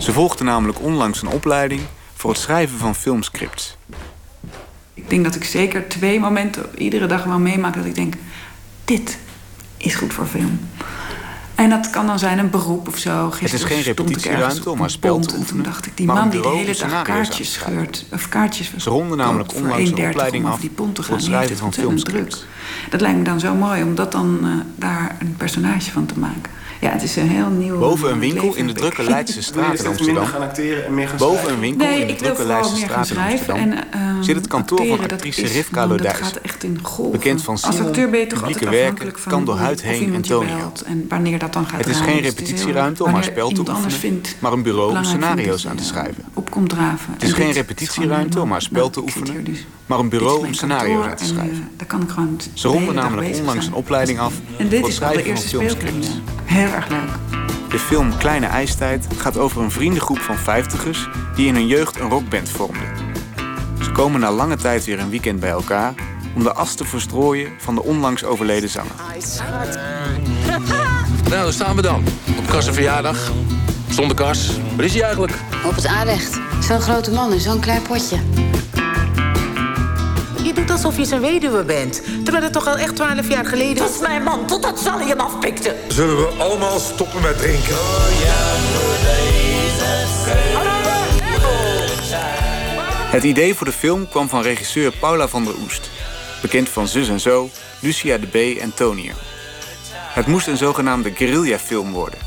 [0.03, 1.81] Ze volgde namelijk onlangs een opleiding
[2.15, 3.77] voor het schrijven van filmscripts.
[4.95, 8.15] Ik denk dat ik zeker twee momenten iedere dag wel meemaak dat ik denk:
[8.85, 9.19] dit
[9.77, 10.61] is goed voor film.
[11.55, 13.31] En dat kan dan zijn een beroep of zo.
[13.31, 15.41] Gisteren het is geen repetitieruimte om haar spel te oefenen.
[15.41, 18.05] En toen dacht ik, die man die de hele dag kaartjes scheurt...
[18.13, 21.15] of kaartjes Ze ronden namelijk onlangs een opleiding af die pont te gaan.
[21.15, 22.37] het schrijven van filmscripts.
[22.37, 22.91] Druk.
[22.91, 26.19] Dat lijkt me dan zo mooi om dat dan uh, daar een personage van te
[26.19, 26.62] maken.
[26.83, 27.79] Ja, het is een heel nieuw.
[27.79, 30.27] Boven een winkel in de drukke Leidse straat in Amsterdam.
[31.19, 34.47] Boven een winkel nee, in de drukke Leidse straat in Amsterdam en, uh, zit het
[34.47, 36.33] kantoor van actrice Rivka Lodijs.
[37.11, 40.23] Bekend van Simon, Als acteur ben je toch publieke werken, kan door huid heen en
[40.23, 40.73] Tonio.
[40.85, 44.53] En wanneer dat dan gaat Het is geen repetitieruimte om haar spel te oefenen, maar
[44.53, 46.25] een bureau om scenario's aan te schrijven.
[46.35, 47.13] Op komt draven.
[47.13, 49.57] Het is geen repetitieruimte om haar spel te oefenen,
[49.93, 51.69] maar een bureau om scenario's aan te schrijven.
[51.77, 52.41] Daar kan ik gewoon.
[52.55, 55.31] Ze ronden namelijk onlangs een opleiding af en dit voor het is de schrijven van
[55.31, 56.09] eerste filmscripts.
[56.45, 57.41] Heel erg leuk.
[57.69, 62.09] De film Kleine IJstijd gaat over een vriendengroep van vijftigers die in hun jeugd een
[62.09, 62.89] rockband vormden.
[63.83, 65.95] Ze komen na lange tijd weer een weekend bij elkaar
[66.35, 68.95] om de as te verstrooien van de onlangs overleden zanger.
[71.29, 72.05] Nou, daar staan we dan.
[72.39, 73.33] Op Kas' verjaardag.
[73.89, 74.51] Zonder Kas.
[74.77, 75.33] Waar is hij eigenlijk?
[75.65, 76.41] Op het aanrecht.
[76.61, 78.17] Zo'n grote man in zo'n klein potje.
[80.53, 82.03] Je doet alsof je zijn weduwe bent.
[82.25, 83.77] Terwijl het toch al echt twaalf jaar geleden...
[83.77, 85.77] Dat is mijn man, totdat Sally hem afpikte.
[85.89, 87.75] Zullen we allemaal stoppen met drinken?
[93.11, 95.91] Het idee voor de film kwam van regisseur Paula van der Oest.
[96.43, 97.51] Bekend van Zus en Zo,
[97.81, 99.13] Lucia de B en Tonio.
[99.93, 102.19] Het moest een zogenaamde guerrilla-film worden.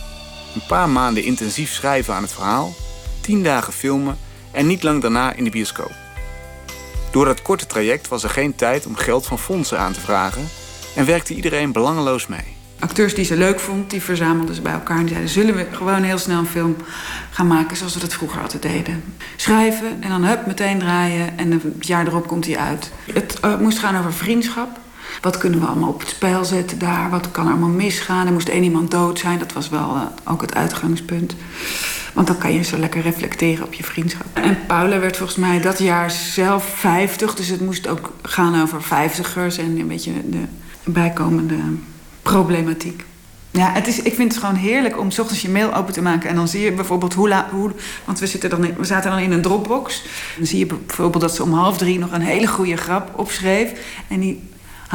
[0.56, 2.74] Een paar maanden intensief schrijven aan het verhaal,
[3.22, 4.18] tien dagen filmen
[4.52, 6.05] en niet lang daarna in de bioscoop.
[7.16, 10.48] Door dat korte traject was er geen tijd om geld van fondsen aan te vragen
[10.96, 12.58] en werkte iedereen belangeloos mee.
[12.80, 16.04] Acteurs die ze leuk vond, die verzamelden ze bij elkaar en zeiden: Zullen we gewoon
[16.04, 16.76] heel snel een film
[17.32, 19.04] gaan maken zoals we dat vroeger altijd deden?
[19.36, 22.92] Schrijven en dan hup, meteen draaien en een jaar erop komt hij uit.
[23.14, 24.80] Het uh, moest gaan over vriendschap.
[25.22, 27.10] Wat kunnen we allemaal op het spel zetten daar?
[27.10, 28.28] Wat kan er allemaal misgaan?
[28.28, 31.36] Er moest één iemand dood zijn, dat was wel uh, ook het uitgangspunt.
[32.14, 34.26] Want dan kan je zo lekker reflecteren op je vriendschap.
[34.34, 37.36] En Paula werd volgens mij dat jaar zelf 50.
[37.36, 40.44] Dus het moest ook gaan over vijftigers en een beetje de
[40.84, 41.58] bijkomende
[42.22, 43.04] problematiek.
[43.52, 46.02] Ja, het is, ik vind het gewoon heerlijk om 's ochtends je mail open te
[46.02, 46.30] maken.
[46.30, 47.52] En dan zie je bijvoorbeeld hoe laat.
[48.06, 50.04] Want we, zitten dan we zaten dan in een Dropbox.
[50.38, 53.72] Dan zie je bijvoorbeeld dat ze om half drie nog een hele goede grap opschreef.
[54.08, 54.44] En die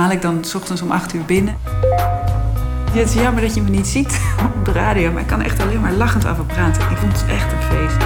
[0.01, 1.57] haal ik dan 's ochtends om acht uur binnen.
[2.93, 4.21] Ja, het is jammer dat je me niet ziet
[4.59, 5.13] op de radio.
[5.13, 6.91] Maar ik kan echt alleen maar lachend over praten.
[6.91, 7.97] Ik vond het echt een feest.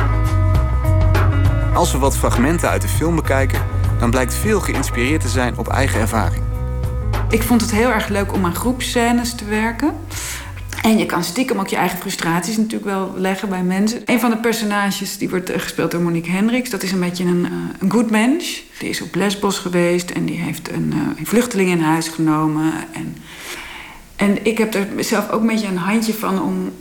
[1.74, 3.62] Als we wat fragmenten uit de film bekijken,
[3.98, 6.42] dan blijkt veel geïnspireerd te zijn op eigen ervaring.
[7.28, 9.94] Ik vond het heel erg leuk om aan groepscènes te werken.
[10.84, 14.02] En je kan stiekem ook je eigen frustraties natuurlijk wel leggen bij mensen.
[14.04, 16.70] Een van de personages die wordt eh, gespeeld door Monique Hendricks...
[16.70, 18.62] dat is een beetje een, eh, een good mens.
[18.78, 22.72] Die is op Lesbos geweest en die heeft een, eh, een vluchteling in huis genomen.
[22.92, 23.16] En,
[24.16, 26.72] en ik heb er zelf ook een beetje een handje van om...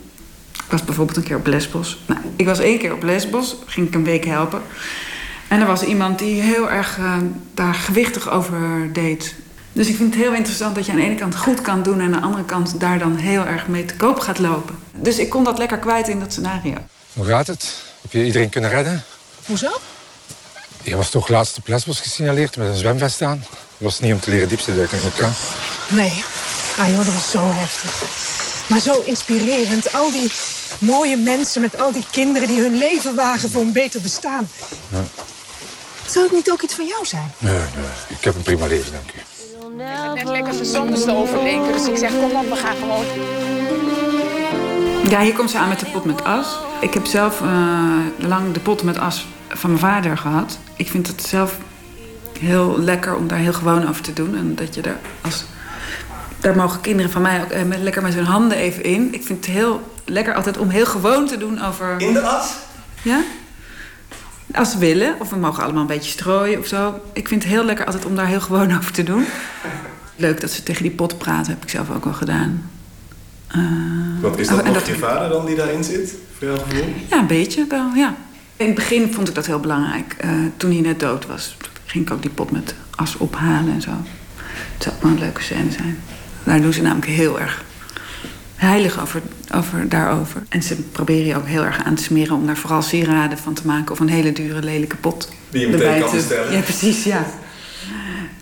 [0.52, 2.02] Ik was bijvoorbeeld een keer op Lesbos.
[2.06, 4.62] Nou, ik was één keer op Lesbos, ging ik een week helpen.
[5.48, 6.98] En er was iemand die heel erg
[7.54, 9.34] daar gewichtig over deed.
[9.74, 12.00] Dus ik vind het heel interessant dat je aan de ene kant goed kan doen...
[12.00, 14.78] en aan de andere kant daar dan heel erg mee te koop gaat lopen.
[14.92, 16.74] Dus ik kon dat lekker kwijt in dat scenario.
[17.12, 17.74] Hoe gaat het?
[18.02, 19.04] Heb je iedereen kunnen redden?
[19.46, 19.80] Hoezo?
[20.82, 23.38] Je was toch laatst op Lesbos gesignaleerd met een zwemvest aan?
[23.48, 25.32] Dat was niet om te leren diepste duiken, ook kan.
[25.88, 26.24] Nee.
[26.78, 28.02] Ah joh, dat was zo heftig.
[28.66, 29.92] Maar zo inspirerend.
[29.92, 30.32] Al die
[30.78, 34.48] mooie mensen met al die kinderen die hun leven wagen voor een beter bestaan.
[34.88, 35.04] Ja.
[36.08, 37.32] Zou het niet ook iets van jou zijn?
[37.38, 37.68] Nee, nee,
[38.08, 39.33] ik heb een prima leven, dank u.
[39.76, 41.72] Net lekker verzonnen te overdenken.
[41.72, 43.04] Dus ik zeg, kom op, we gaan gewoon.
[45.08, 46.58] Ja, hier komt ze aan met de pot met as.
[46.80, 47.48] Ik heb zelf eh,
[48.18, 50.58] lang de pot met as van mijn vader gehad.
[50.76, 51.58] Ik vind het zelf
[52.40, 54.36] heel lekker om daar heel gewoon over te doen.
[54.36, 55.44] En dat je daar als...
[56.40, 59.14] Daar mogen kinderen van mij ook eh, met, lekker met hun handen even in.
[59.14, 62.00] Ik vind het heel lekker altijd om heel gewoon te doen over...
[62.00, 62.54] In de as?
[63.02, 63.20] Ja?
[64.54, 65.14] Als ze willen.
[65.20, 67.00] Of we mogen allemaal een beetje strooien of zo.
[67.12, 69.24] Ik vind het heel lekker altijd om daar heel gewoon over te doen.
[70.16, 72.70] Leuk dat ze tegen die pot praten, heb ik zelf ook wel gedaan.
[73.48, 73.60] Eh,
[74.20, 76.14] Wat is oh, dat nog je vader dan die daarin zit?
[76.38, 76.94] Voor jouw gevoel?
[77.10, 78.14] Ja, een beetje wel, ja.
[78.56, 80.14] In het begin vond ik dat heel belangrijk.
[80.18, 81.56] Eh, toen hij net dood was,
[81.86, 83.90] ging ik ook die pot met as ophalen en zo.
[84.74, 85.98] Het zou ook wel een leuke scène zijn.
[86.44, 87.64] Daar doen ze namelijk heel erg
[88.54, 89.22] heilig over,
[89.54, 90.42] over, daarover.
[90.48, 93.54] En ze proberen je ook heel erg aan te smeren om daar vooral sieraden van
[93.54, 93.92] te maken...
[93.92, 96.52] of een hele dure, lelijke pot Die je meteen erbij kan te- bestellen.
[96.52, 97.26] Ja, precies, ja.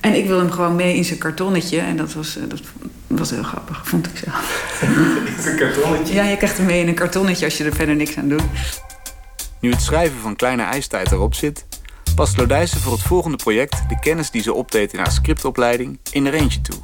[0.00, 1.78] En ik wil hem gewoon mee in zijn kartonnetje.
[1.78, 2.60] En dat was, eh, dat
[3.06, 4.74] was heel grappig, vond ik zelf.
[5.38, 6.14] Is een kartonnetje?
[6.14, 8.42] Ja, je krijgt hem mee in een kartonnetje als je er verder niks aan doet.
[9.60, 11.66] Nu het schrijven van Kleine IJstijd erop zit,
[12.14, 16.26] past Lodijsen voor het volgende project de kennis die ze opdeed in haar scriptopleiding in
[16.26, 16.76] er eentje toe.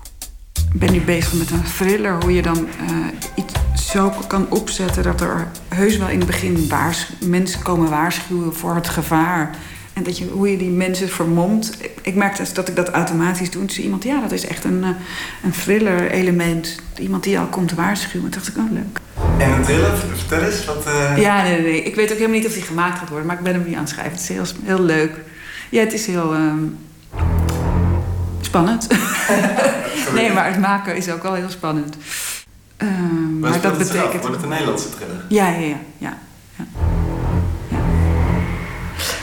[0.72, 2.96] Ik ben nu bezig met een thriller, hoe je dan eh,
[3.34, 3.52] iets
[3.92, 6.70] zo kan opzetten dat er heus wel in het begin
[7.24, 9.50] mensen komen waarschuwen voor het gevaar.
[9.92, 11.76] En dat je, hoe je die mensen vermomt.
[11.80, 13.60] Ik, ik merkte dus dat ik dat automatisch doe.
[13.60, 14.88] Toen zei iemand, ja, dat is echt een, eh,
[15.42, 16.76] een thriller-element.
[16.98, 18.30] Iemand die al komt waarschuwen.
[18.30, 19.00] Toen dacht ik, oh, leuk.
[19.38, 19.96] En een thriller?
[20.16, 20.64] Vertel eens.
[20.64, 21.82] Wat, eh, Ja, nee, nee, nee.
[21.82, 23.72] Ik weet ook helemaal niet of die gemaakt gaat worden, maar ik ben hem nu
[23.72, 24.12] aan het schrijven.
[24.12, 25.12] Het is heel, heel leuk.
[25.70, 26.64] Ja, het is heel ehm,
[28.40, 28.86] spannend.
[30.14, 31.96] nee, maar het maken is ook wel heel spannend.
[32.76, 34.20] Ehm, Maar maar dat betekent.
[34.20, 35.24] Wordt het een Nederlandse thriller?
[35.28, 35.76] Ja, ja, ja.
[35.98, 36.18] ja,
[36.56, 36.64] ja.
[37.68, 37.76] Ja.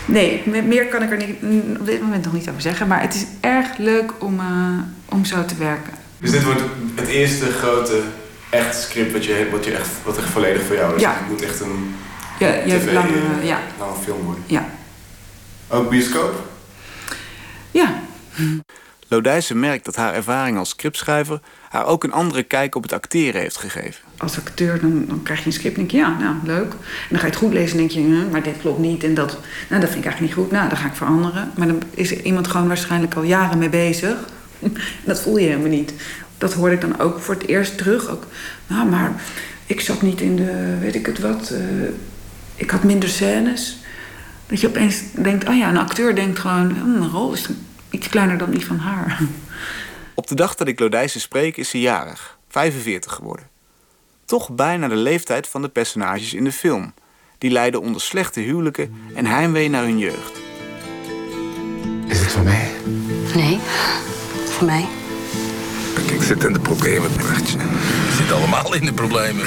[0.05, 1.35] Nee, me- meer kan ik er niet,
[1.79, 2.87] op dit moment nog niet over zeggen.
[2.87, 5.93] Maar het is erg leuk om, eh, om zo te werken.
[6.19, 6.61] Dus dit wordt
[6.95, 8.01] het eerste grote
[8.49, 11.01] echt script wat, je, wat, je echt, wat echt volledig voor jou is.
[11.01, 11.13] Ja.
[11.17, 11.95] Het moet echt een
[12.39, 13.07] Ja, je hebt TV, lange,
[13.41, 13.59] eh, ja.
[13.79, 14.43] lange film worden.
[14.47, 14.65] Ja.
[15.67, 16.47] Ook bioscoop?
[17.71, 17.93] Ja.
[19.07, 23.41] Lodijsen merkt dat haar ervaring als scriptschrijver haar ook een andere kijk op het acteren
[23.41, 24.03] heeft gegeven.
[24.17, 26.71] als acteur, dan, dan krijg je een script en denk je, ja, nou, leuk.
[26.71, 29.03] En dan ga je het goed lezen en denk je, maar dit klopt niet.
[29.03, 30.51] En dat, nou, dat vind ik eigenlijk niet goed.
[30.51, 31.51] Nou, dat ga ik veranderen.
[31.55, 34.15] Maar dan is iemand gewoon waarschijnlijk al jaren mee bezig.
[35.05, 35.93] dat voel je helemaal niet.
[36.37, 38.09] Dat hoorde ik dan ook voor het eerst terug.
[38.09, 38.27] Ook,
[38.67, 39.11] nou, maar
[39.65, 41.49] ik zat niet in de, weet ik het wat.
[41.49, 41.59] eh,
[42.55, 43.77] ik had minder scènes.
[44.47, 47.47] Dat je opeens denkt, oh ja, een acteur denkt gewoon, hm, een rol is
[47.95, 49.19] iets kleiner dan die van haar.
[50.13, 53.49] Op de dag dat ik Lodijsen spreek is ze jarig, 45 geworden.
[54.25, 56.93] Toch bijna de leeftijd van de personages in de film.
[57.37, 60.37] Die lijden onder slechte huwelijken en heimwee naar hun jeugd.
[62.07, 62.71] Is het voor mij?
[63.35, 63.59] Nee,
[64.45, 64.85] voor mij.
[66.13, 67.57] Ik zit in de problemen, praatje.
[67.57, 69.45] Je zit allemaal in de problemen.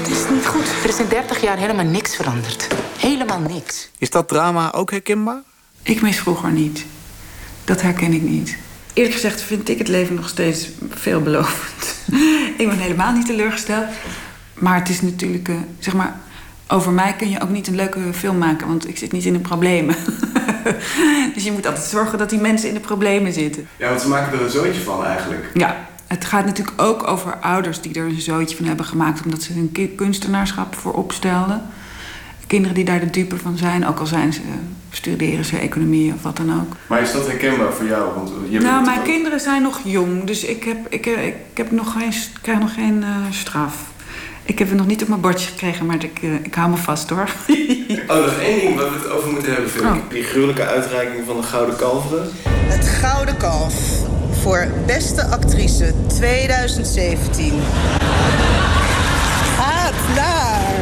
[0.00, 0.66] Het is niet goed.
[0.82, 2.68] Er is in 30 jaar helemaal niks veranderd.
[2.98, 3.90] Helemaal niks.
[3.98, 5.42] Is dat drama ook herkenbaar?
[5.82, 6.84] Ik mis vroeger niet.
[7.64, 8.56] Dat herken ik niet.
[8.92, 11.96] Eerlijk gezegd vind ik het leven nog steeds veelbelovend.
[12.58, 13.86] ik ben helemaal niet teleurgesteld.
[14.54, 16.20] Maar het is natuurlijk, eh, zeg maar,
[16.68, 19.32] over mij kun je ook niet een leuke film maken, want ik zit niet in
[19.32, 19.96] de problemen.
[21.34, 23.68] dus je moet altijd zorgen dat die mensen in de problemen zitten.
[23.76, 25.50] Ja, want ze maken er een zootje van eigenlijk.
[25.54, 29.42] Ja, het gaat natuurlijk ook over ouders die er een zootje van hebben gemaakt omdat
[29.42, 31.62] ze hun kunstenaarschap voor opstelden.
[32.46, 34.40] Kinderen die daar de dupe van zijn, ook al zijn ze,
[34.90, 36.76] studeren ze economie of wat dan ook.
[36.86, 38.14] Maar is dat herkenbaar voor jou?
[38.14, 41.26] Want je bent nou, mijn ook- kinderen zijn nog jong, dus ik, heb, ik, eh,
[41.26, 43.74] ik, heb nog geen, ik krijg nog geen eh, straf.
[44.42, 46.76] Ik heb het nog niet op mijn bordje gekregen, maar ik, eh, ik hou me
[46.76, 47.28] vast hoor.
[48.08, 49.90] Oh, nog één ding waar we het over moeten hebben, vind ik.
[49.90, 49.96] Oh.
[50.10, 52.30] Die gruwelijke uitreiking van de Gouden Kalveren.
[52.48, 53.74] Het Gouden Kalf
[54.42, 57.52] voor Beste Actrice 2017
[59.56, 60.72] gaat naar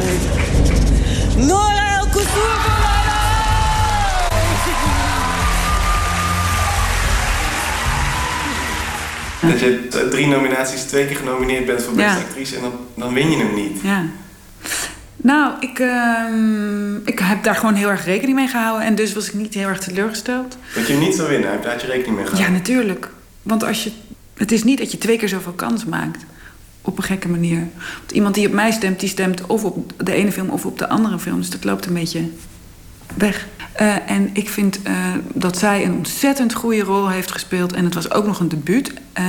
[1.45, 2.07] Nora El
[9.41, 12.25] Dat je drie nominaties twee keer genomineerd bent voor beste Ja.
[12.25, 13.81] actrice en dan, dan win je hem niet.
[13.83, 14.03] Ja.
[15.17, 18.87] Nou, ik, ehm, ik heb daar gewoon heel erg rekening mee gehouden.
[18.87, 20.57] En dus was ik niet heel erg teleurgesteld.
[20.75, 22.57] Dat je hem niet zou winnen, daar had je rekening mee Ja, gehouden.
[22.57, 23.09] natuurlijk.
[23.43, 23.91] Want als je,
[24.37, 26.25] het is niet dat je twee keer zoveel kans maakt.
[26.81, 27.67] Op een gekke manier.
[27.99, 30.77] Want iemand die op mij stemt, die stemt of op de ene film of op
[30.79, 31.39] de andere film.
[31.39, 32.29] Dus dat loopt een beetje
[33.15, 33.47] weg.
[33.79, 34.93] Eh, en ik vind eh,
[35.33, 37.73] dat zij een ontzettend goede rol heeft gespeeld.
[37.73, 38.93] En het was ook nog een debuut.
[39.13, 39.23] Eh,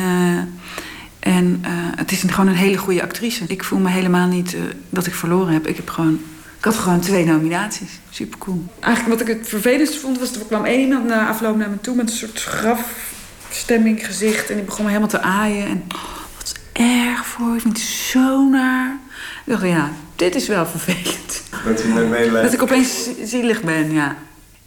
[1.20, 3.44] en eh, het is een, gewoon een hele goede actrice.
[3.46, 5.66] Ik voel me helemaal niet eh, dat ik verloren heb.
[5.66, 6.20] Ik heb gewoon...
[6.58, 7.90] Ik had gewoon twee nominaties.
[8.10, 8.64] Super cool.
[8.80, 11.70] Eigenlijk wat ik het vervelendste vond, was dat er kwam één iemand na afloop naar
[11.70, 14.48] me toe met een soort grafstemming gezicht.
[14.50, 15.66] En die begon me helemaal te aaien.
[15.66, 16.02] En oh,
[16.36, 18.98] wat erg voor, ik vind het zo naar.
[19.44, 21.42] Ik dacht, ja, dit is wel vervelend.
[21.64, 22.30] Dat je.
[22.42, 24.16] Dat ik opeens zi- zielig ben, ja.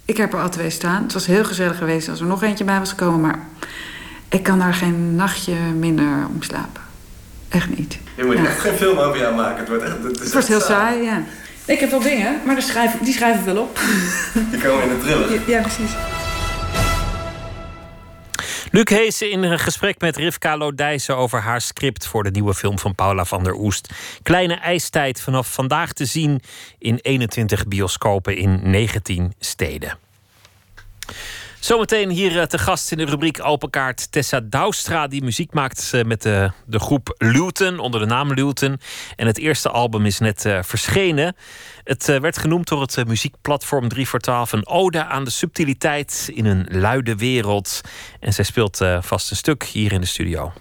[0.04, 1.02] Ik heb er al twee staan.
[1.02, 3.20] Het was heel gezellig geweest als er nog eentje bij was gekomen.
[3.20, 3.38] Maar
[4.28, 6.82] ik kan daar geen nachtje minder om slapen.
[7.48, 7.98] Echt niet.
[8.16, 8.44] Je moet Ja.
[8.44, 9.56] echt geen film over jou maken.
[9.58, 9.92] Het wordt echt...
[10.02, 11.22] Het, is Het wordt echt heel saai, ja.
[11.64, 13.78] Ik heb wel dingen, maar die schrijf, die schrijf ik wel op.
[14.50, 15.32] Je komen in de thriller.
[15.32, 15.90] Ja, ja, precies.
[18.74, 22.78] Luc Heesen in een gesprek met Rivka Lodijsen over haar script voor de nieuwe film
[22.78, 23.92] van Paula van der Oest.
[24.22, 26.40] Kleine ijstijd vanaf vandaag te zien
[26.78, 29.98] in 21 bioscopen in 19 steden.
[31.64, 35.90] Zometeen hier eh, te gast in de rubriek Open Kaart Tessa Douwstra, die muziek maakt
[35.92, 38.80] eh, met de, de groep Luton, onder de naam Luton.
[39.16, 41.36] En het eerste album is net eh, verschenen.
[41.84, 46.44] Het werd genoemd door het muziekplatform 3 voor 12 een ode aan de subtiliteit in
[46.44, 47.80] een luide wereld.
[48.20, 50.52] En zij speelt vast een stuk hier in de studio.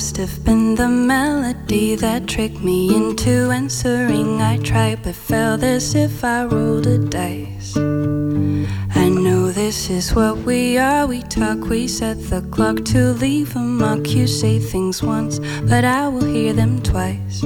[0.00, 4.40] Must have been the melody that tricked me into answering.
[4.40, 7.76] I tried but failed as if I rolled a dice.
[7.76, 11.06] I know this is what we are.
[11.06, 14.08] We talk, we set the clock to leave a mark.
[14.08, 17.40] You say things once, but I will hear them twice.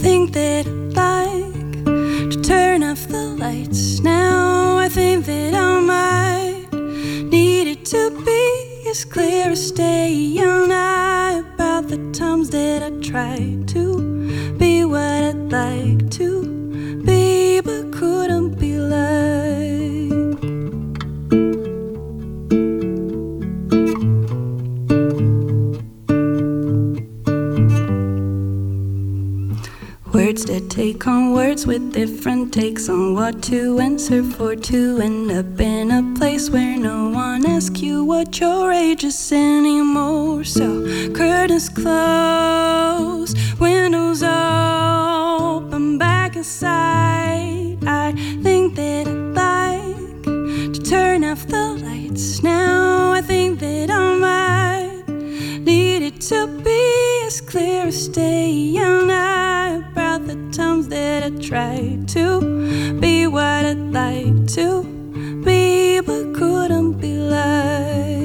[0.00, 4.78] Think that I'd like to turn off the lights now.
[4.78, 6.72] I think that I might
[7.32, 12.90] need it to be as clear as day and night about the times that I
[13.00, 20.17] tried to be what I'd like to be, but couldn't be like.
[30.38, 35.58] Words take on words with different takes on what to answer for to end up
[35.58, 40.44] in a place where no one asks you what your age is anymore.
[40.44, 47.78] So curtains closed, windows open, back inside.
[47.84, 50.22] I think that I'd like
[50.72, 53.10] to turn off the lights now.
[53.10, 55.08] I think that I might
[55.64, 56.97] need it to be
[57.28, 63.66] as clear as day and night about the times that I tried to be what
[63.66, 64.82] I'd like to
[65.44, 68.17] be, but couldn't be like.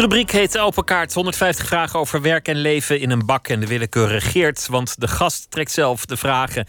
[0.00, 1.14] Rubriek heet Open Kaart.
[1.14, 3.48] 150 vragen over werk en leven in een bak.
[3.48, 6.66] En de willekeur regeert, want de gast trekt zelf de vragen.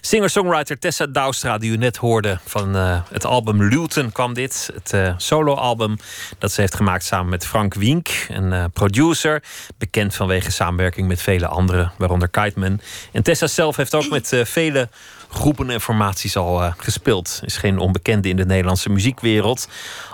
[0.00, 4.70] Singer-songwriter Tessa Douwstra, die u net hoorde van eh, het album Luton, kwam dit.
[4.74, 5.96] Het uh, soloalbum
[6.38, 9.42] dat ze heeft gemaakt samen met Frank Wink, een uh, producer.
[9.78, 12.80] Bekend vanwege samenwerking met vele anderen, waaronder Kiteman.
[13.12, 14.88] En Tessa zelf heeft ook met vele
[15.34, 17.40] groepen en formaties al gespeeld.
[17.44, 19.68] Is geen onbekende in de Nederlandse muziekwereld.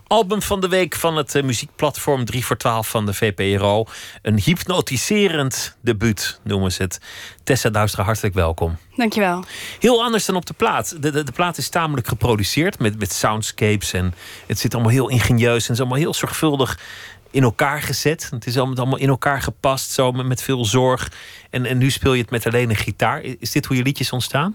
[0.07, 3.85] Album van de week van het uh, muziekplatform 3 voor 12 van de VPRO.
[4.23, 7.01] Een hypnotiserend debuut noemen ze het.
[7.45, 8.77] Tessa Duistra, hartelijk welkom.
[8.97, 9.45] Dankjewel.
[9.79, 11.03] Heel anders dan op de plaat.
[11.03, 13.93] De, de, de plaat is tamelijk geproduceerd met, met soundscapes.
[13.93, 14.15] En
[14.47, 16.79] het zit allemaal heel ingenieus en is allemaal heel zorgvuldig
[17.31, 18.28] in elkaar gezet.
[18.31, 21.12] Het is allemaal in elkaar gepast, zo met veel zorg.
[21.51, 23.23] En, en nu speel je het met alleen een gitaar.
[23.39, 24.55] Is dit hoe je liedjes ontstaan?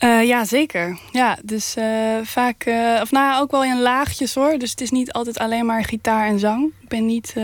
[0.00, 0.98] Uh, ja, zeker.
[1.12, 1.84] Ja, dus uh,
[2.22, 4.58] vaak, uh, of nou ook wel in laagjes hoor.
[4.58, 6.72] Dus het is niet altijd alleen maar gitaar en zang.
[6.80, 7.34] Ik ben niet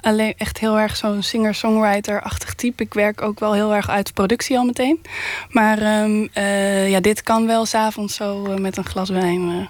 [0.00, 2.82] alleen echt heel erg zo'n singer-songwriter-achtig type.
[2.82, 5.00] Ik werk ook wel heel erg uit de productie al meteen.
[5.48, 6.28] Maar um,
[6.88, 9.68] ja, dit kan wel s'avonds zo met een glas wijn.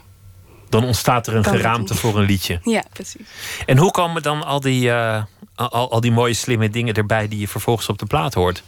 [0.68, 2.60] Dan ontstaat er een geraamte voor een liedje.
[2.62, 3.26] Ja, precies.
[3.66, 4.92] En hoe komen dan al die,
[5.54, 8.62] al, al die mooie slimme dingen erbij die je vervolgens op de plaat hoort?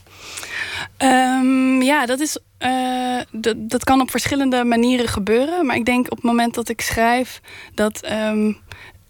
[0.99, 3.21] Um, ja, dat, is, uh,
[3.57, 5.67] dat kan op verschillende manieren gebeuren.
[5.67, 7.41] Maar ik denk op het moment dat ik schrijf
[7.75, 8.11] dat.
[8.13, 8.59] Um,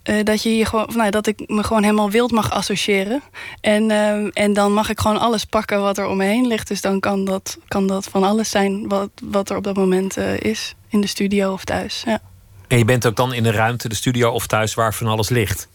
[0.04, 3.22] uh, dat, je je gewoon, nou, dat ik me gewoon helemaal wild mag associëren.
[3.60, 6.68] En, uh, en dan mag ik gewoon alles pakken wat er om me heen ligt.
[6.68, 10.16] Dus dan kan dat, kan dat van alles zijn wat, wat er op dat moment
[10.38, 10.74] is.
[10.88, 12.02] In de studio of thuis.
[12.06, 12.20] Ja.
[12.70, 15.28] En je bent ook dan in een ruimte, de studio of thuis, waar van alles
[15.28, 15.68] ligt?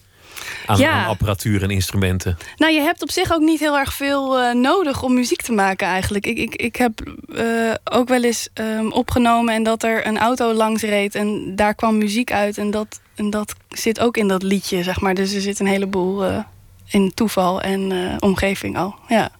[0.66, 0.90] Aan, Ja.
[0.90, 2.38] aan apparatuur en instrumenten.
[2.56, 5.52] Nou, je hebt op zich ook niet heel erg veel eh, nodig om muziek te
[5.52, 6.26] maken eigenlijk.
[6.26, 6.92] Ik, ik, ik heb
[7.34, 7.44] eh,
[7.84, 11.98] ook wel eens ehm, opgenomen en dat er een auto langs reed en daar kwam
[11.98, 12.58] muziek uit.
[12.58, 15.14] En dat, en dat zit ook in dat liedje, zeg maar.
[15.14, 16.38] Dus er zit een heleboel eh,
[16.86, 18.94] in toeval en omgeving al.
[19.08, 19.30] Ja.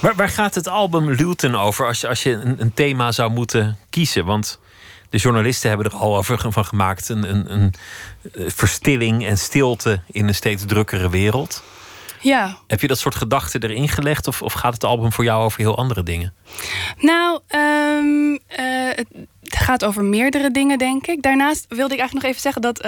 [0.00, 3.30] Waar, waar gaat het album Luton over als je, als je een, een thema zou
[3.30, 4.24] moeten kiezen?
[4.24, 4.58] Want
[5.14, 7.08] de journalisten hebben er al over van gemaakt.
[7.08, 7.74] Een, een, een
[8.32, 11.62] eh, verstilling en stilte in een steeds drukkere wereld.
[12.20, 14.26] Ja, Heb je dat soort gedachten erin gelegd?
[14.26, 16.34] Of, of gaat het album voor jou over heel andere dingen?
[16.98, 17.58] Nou, eh,
[19.54, 21.22] het gaat over meerdere dingen, denk ik.
[21.22, 22.80] Daarnaast wilde ik eigenlijk nog even zeggen dat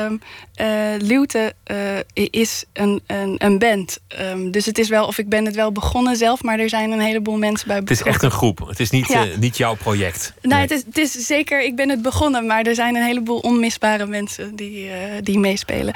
[1.02, 1.98] Luwte eh,
[2.30, 3.98] is een, een, een band.
[4.08, 6.90] Ehm, dus het is wel, of ik ben het wel begonnen zelf, maar er zijn
[6.90, 8.58] een heleboel mensen bij Het is echt een groep.
[8.68, 9.26] Het is niet, Ja.
[9.26, 10.32] eh, niet jouw project.
[10.42, 13.38] Nou, het, is, het is zeker, ik ben het begonnen, maar er zijn een heleboel
[13.38, 14.90] onmisbare mensen die,
[15.22, 15.94] die meespelen.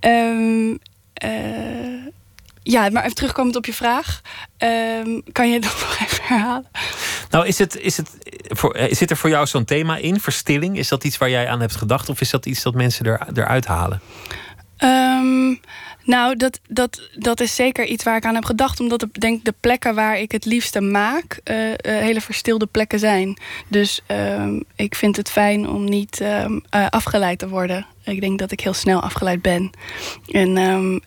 [0.00, 0.76] Ehm,
[1.14, 1.30] eh,
[2.62, 4.20] ja, maar even terugkomend op je vraag.
[5.32, 6.68] Kan je dat nog even herhalen?
[7.32, 8.10] Nou, is, het, is, het
[8.48, 10.20] voor, eh, zit er voor jou zo'n thema in?
[10.20, 10.78] Verstilling?
[10.78, 12.08] Is dat iets waar jij aan hebt gedacht?
[12.08, 14.00] Of is dat iets dat mensen er, eruit halen?
[14.76, 15.54] Ehm,
[16.04, 18.80] nou, dat, dat, dat is zeker iets waar ik aan heb gedacht.
[18.80, 21.40] Omdat ik denk de plekken waar ik het liefste maak...
[21.44, 23.38] eh, eh, hele verstilde plekken zijn.
[23.68, 27.86] Dus ehm, ik vind het fijn om niet ehm, eh, afgeleid te worden.
[28.04, 29.70] Ik denk dat ik heel snel afgeleid ben.
[30.30, 31.02] En...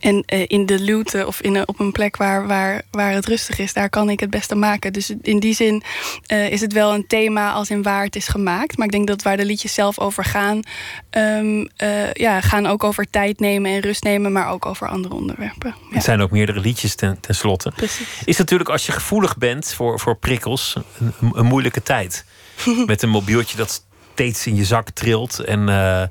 [0.00, 3.58] en eh, in de luwte of in op een plek waar, waar, waar het rustig
[3.58, 4.92] is, daar kan ik het beste maken.
[4.92, 5.82] Dus in die zin
[6.26, 8.76] eh, is het wel een thema als in waar het is gemaakt.
[8.76, 10.62] Maar ik denk dat waar de liedjes zelf over gaan,
[11.10, 15.14] ehm, eh, ja, gaan ook over tijd nemen en rust nemen, maar ook over andere
[15.14, 15.74] onderwerpen.
[15.90, 17.72] Het zijn ook meerdere liedjes ten, ten slotte.
[17.76, 18.22] Precies.
[18.24, 22.24] Is natuurlijk als je gevoelig bent voor, voor prikkels een, een moeilijke tijd.
[22.86, 23.85] Met een mobieltje dat
[24.16, 25.38] steeds in je zak trilt.
[25.38, 26.02] En eh,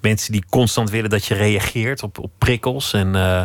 [0.00, 2.92] mensen die constant willen dat je reageert op, op prikkels.
[2.92, 3.42] En eh,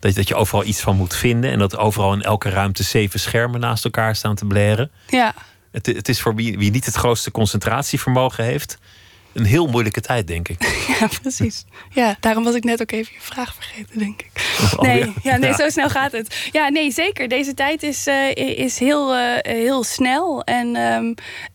[0.00, 1.50] dat, dat je overal iets van moet vinden.
[1.50, 4.90] En dat overal in elke ruimte zeven schermen naast elkaar staan te blaren.
[5.06, 5.34] Ja,
[5.70, 8.78] Het, het is voor wie, wie niet het grootste concentratievermogen heeft.
[9.32, 10.62] Een heel moeilijke tijd, denk ik.
[11.00, 11.64] ja, precies.
[11.90, 14.30] Ja, daarom was ik net ook even je vraag vergeten, denk ik.
[14.76, 15.36] Oh, Nee, ja.
[15.36, 16.48] nee zo snel gaat het.
[16.52, 17.28] Ja, nee, zeker.
[17.28, 21.12] Deze tijd is, eh, is heel, heel snel en, ehm,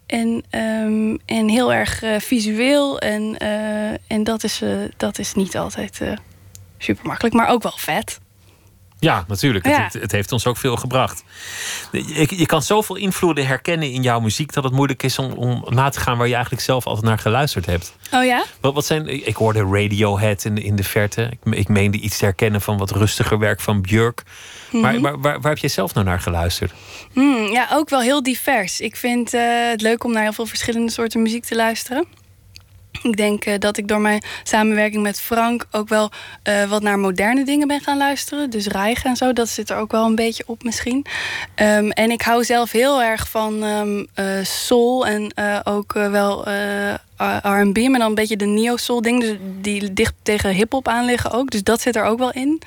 [0.07, 2.99] en, ehm, en heel erg eh, visueel.
[2.99, 6.01] En, eh, en dat, is, eh, dat is niet altijd
[6.77, 8.19] super makkelijk, maar ook wel vet.
[8.99, 9.65] Ja, natuurlijk.
[9.67, 9.83] Ja.
[9.83, 11.23] Het, het heeft ons ook veel gebracht.
[11.91, 15.63] Je, je kan zoveel invloeden herkennen in jouw muziek dat het moeilijk is om, om
[15.69, 17.95] na te gaan waar je eigenlijk zelf altijd naar geluisterd hebt.
[18.11, 18.43] Oh ja?
[18.61, 21.29] Wat, wat zijn, ik hoorde Radiohead in, in de verte.
[21.43, 24.23] Ik, ik meende iets te herkennen van wat rustiger werk van Björk.
[24.71, 25.01] Maar Mhm.
[25.01, 26.71] waar, waar, waar heb jij zelf nou naar geluisterd?
[27.13, 28.79] Hmm, ja, ook wel heel divers.
[28.81, 32.05] Ik vind eh, het leuk om naar heel veel verschillende soorten muziek te luisteren.
[33.03, 36.11] Ik denk eh, dat ik door mijn samenwerking met Frank ook wel
[36.43, 38.49] eh, wat naar moderne dingen ben gaan luisteren.
[38.49, 41.05] Dus rijgen en zo, dat zit er ook wel een beetje op misschien.
[41.55, 43.63] Ehm, en ik hou zelf heel erg van
[44.13, 45.31] eh, soul en
[45.63, 46.45] ook wel
[47.41, 51.31] R&B, maar dan een beetje de neo-soul dingen, dus die dicht tegen hip-hop aan liggen
[51.31, 51.49] ook.
[51.51, 52.61] Dus dat zit er ook wel in.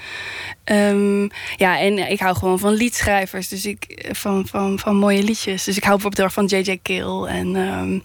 [0.65, 1.23] Ehm,
[1.57, 5.65] ja, en ik hou gewoon van liedschrijvers, dus ik van, van, van mooie liedjes.
[5.65, 6.79] Dus ik hou bijvoorbeeld erg van J.J.
[6.83, 7.99] Kill en ehm,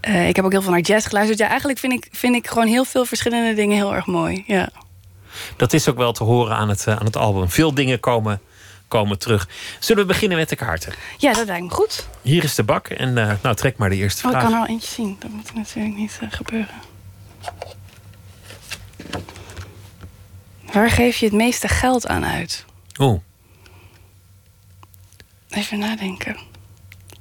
[0.00, 1.38] eh, ik heb ook heel veel naar jazz geluisterd.
[1.38, 4.44] Ja, eigenlijk vind ik, vind ik gewoon heel veel verschillende dingen heel erg mooi.
[4.46, 4.68] Ja.
[5.56, 7.48] Dat is ook wel te horen aan het, eh, aan het album.
[7.48, 8.40] Veel dingen komen,
[8.88, 9.48] komen terug.
[9.78, 10.92] Zullen we beginnen met de kaarten?
[11.18, 12.08] ja, dat lijkt me goed.
[12.22, 14.50] Hier is de bak en eh, nou, trek maar de eerste Oh, ik vraag.
[14.50, 15.16] kan er al eentje zien.
[15.20, 16.74] Dat moet natuurlijk niet eh, gebeuren.
[20.72, 22.64] Waar geef je het meeste geld aan uit?
[22.98, 23.20] Oeh,
[25.48, 26.36] Even nadenken.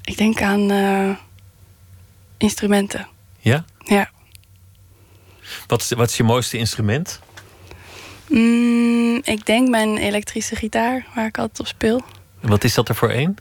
[0.04, 1.10] Ik denk aan eh,
[2.38, 3.08] instrumenten.
[3.40, 3.66] ja?
[3.80, 4.10] Ja.
[5.68, 7.20] Wat is, wat is je mooiste instrument?
[8.28, 12.02] Mm, ik denk mijn elektrische gitaar, waar ik altijd op speel.
[12.42, 13.36] Wat is dat er voor één?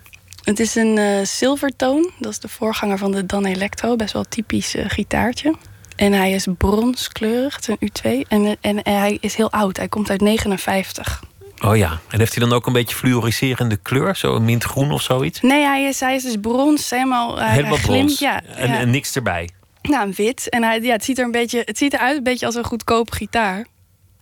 [0.45, 2.11] Het is een Silvertone.
[2.19, 3.97] Dat is de voorganger van de Dan Electro.
[3.97, 5.55] Best wel typisch eh, gitaartje.
[5.97, 7.57] En hij is bronskleurig.
[7.57, 8.29] Het is een U2.
[8.29, 9.77] En, en, en hij is heel oud.
[9.77, 11.23] Hij komt uit 59.
[11.61, 14.17] Oh ja, en heeft hij dan ook een beetje fluoriserende kleur?
[14.17, 15.41] Zo mintgroen of zoiets?
[15.41, 16.91] Nee, hij is, hij is dus brons.
[16.91, 18.05] Helemaal, hij, Helemaal hij glimt.
[18.05, 18.19] brons.
[18.19, 18.79] Ja, en, ja.
[18.79, 19.49] en niks erbij.
[19.83, 20.49] Nou, een wit.
[20.49, 22.65] En hij, ja, het, ziet er een beetje, het ziet eruit een beetje als een
[22.65, 23.67] goedkope gitaar.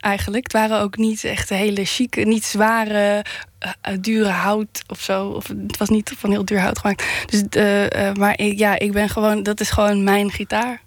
[0.02, 0.42] Eigenlijk.
[0.42, 3.24] Het waren ook niet echt hele chique, niet zware,
[3.58, 5.28] eh, eh, dure hout of zo.
[5.28, 7.04] Of het was niet van heel duur hout gemaakt.
[7.26, 10.80] Dus, eh, maar ik, ja, ik ben gewoon, dat is gewoon mijn gitaar.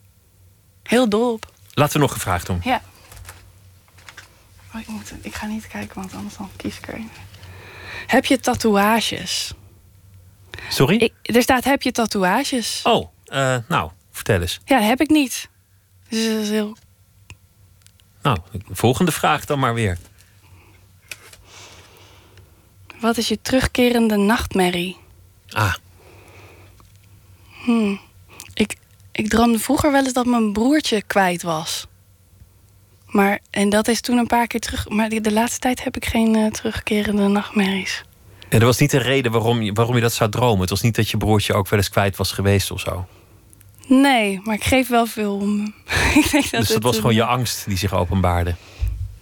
[0.84, 1.52] Heel dol op.
[1.74, 2.60] Laten we nog een vraag doen.
[2.64, 2.82] Ja.
[4.74, 7.10] Oh, ik, moet, ik ga niet kijken, want anders dan kies ik er een.
[8.08, 9.54] Heb je tatoeages?
[10.70, 10.96] Sorry?
[10.96, 12.80] Ik, er staat heb je tatoeages?
[12.84, 13.08] Oh,
[13.68, 14.60] nou, vertel eens.
[14.66, 15.50] Ja, heb ik niet.
[16.10, 16.78] Dus dat is heel
[18.26, 18.38] Nou,
[18.72, 19.98] volgende vraag dan maar weer.
[23.00, 24.98] Wat is je terugkerende nachtmerrie?
[25.50, 25.74] Ah,
[27.64, 28.00] Hmm.
[28.54, 28.76] Ik,
[29.12, 31.88] ik droomde vroeger wel eens dat mijn broertje kwijt was.
[33.06, 34.90] Maar, en dat is toen een paar keer terug.
[34.90, 38.04] Maar de, de laatste tijd heb ik geen eh, terugkerende nachtmerries.
[38.50, 40.60] en er was niet een reden waarom je, waarom je dat zou dromen.
[40.60, 43.08] Het was niet dat je broertje ook wel eens kwijt was geweest of zo.
[43.88, 45.74] Nee, maar ik geef wel veel om.
[46.24, 48.56] ik denk dat dus dat was gewoon je angst die zich openbaarde.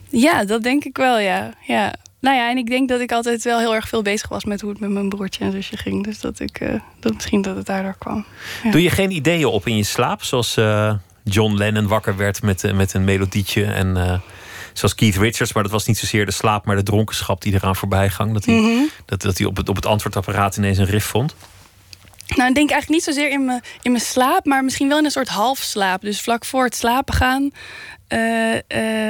[0.09, 1.53] Ja, dat denk ik wel, ja.
[1.67, 1.93] ja.
[2.19, 4.61] Nou ja, en ik denk dat ik altijd wel heel erg veel bezig was met
[4.61, 6.03] hoe het met mijn broertje en zusje ging.
[6.03, 8.25] Dus dat ik, eh, dat misschien dat het daardoor kwam.
[8.63, 8.71] Ja.
[8.71, 10.23] Doe je geen ideeën op in je slaap?
[10.23, 13.65] Zoals eh, John Lennon wakker werd met, eh, met een melodietje.
[13.65, 14.19] En eh,
[14.73, 17.75] zoals Keith Richards, maar dat was niet zozeer de slaap, maar de dronkenschap die eraan
[17.75, 18.33] voorbij ging.
[18.33, 18.83] Dat hij, Mhm.
[19.05, 21.35] dat, dat hij op, het, op het antwoordapparaat ineens een riff vond.
[22.35, 25.05] Nou, ik denk eigenlijk niet zozeer in mijn, in mijn slaap, maar misschien wel in
[25.05, 26.01] een soort halfslaap.
[26.01, 27.51] Dus vlak voor het slapen gaan.
[28.07, 28.55] eh,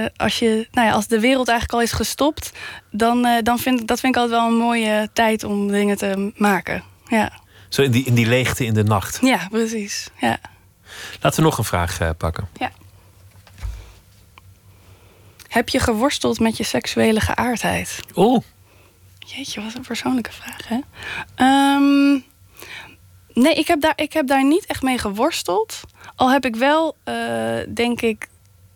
[0.04, 2.52] eh, als, je, nou ja, als de wereld eigenlijk al is gestopt,
[2.92, 6.32] dan, eh, dan vind dat vind ik altijd wel een mooie tijd om dingen te
[6.36, 6.84] maken.
[7.08, 7.32] Ja,
[7.70, 9.18] Zo in die, in die leegte in de nacht.
[9.22, 10.10] ja precies.
[10.20, 10.38] Ja.
[11.22, 12.48] Laten we nog een vraag pakken.
[15.48, 18.00] Heb je geworsteld met je seksuele geaardheid?
[18.16, 18.44] Oeh.
[19.20, 20.80] Jeetje, wat een persoonlijke vraag, hè?
[21.36, 22.20] Ehm,
[23.34, 25.82] nee, ik heb, daar, ik heb daar niet echt mee geworsteld.
[26.16, 27.16] Al heb ik wel, eh,
[27.74, 28.28] denk ik,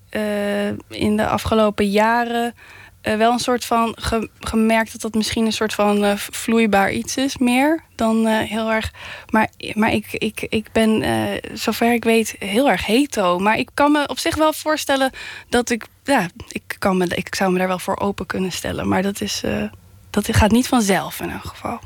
[0.09, 2.53] eh, in de afgelopen jaren...
[3.01, 7.17] eh, wel een soort van ge- gemerkt dat dat misschien een soort van vloeibaar iets
[7.17, 8.91] is, meer dan heel erg.
[9.29, 11.03] Maar, maar ik, ik, ik ben,
[11.53, 13.39] zover ik weet, heel erg hetero.
[13.39, 15.11] Maar ik kan me op zich wel voorstellen
[15.49, 18.87] dat ik, ja, ik, kan me, ik zou me daar wel voor open kunnen stellen.
[18.87, 19.43] Maar dat is,
[20.09, 21.79] dat gaat niet vanzelf in elk geval.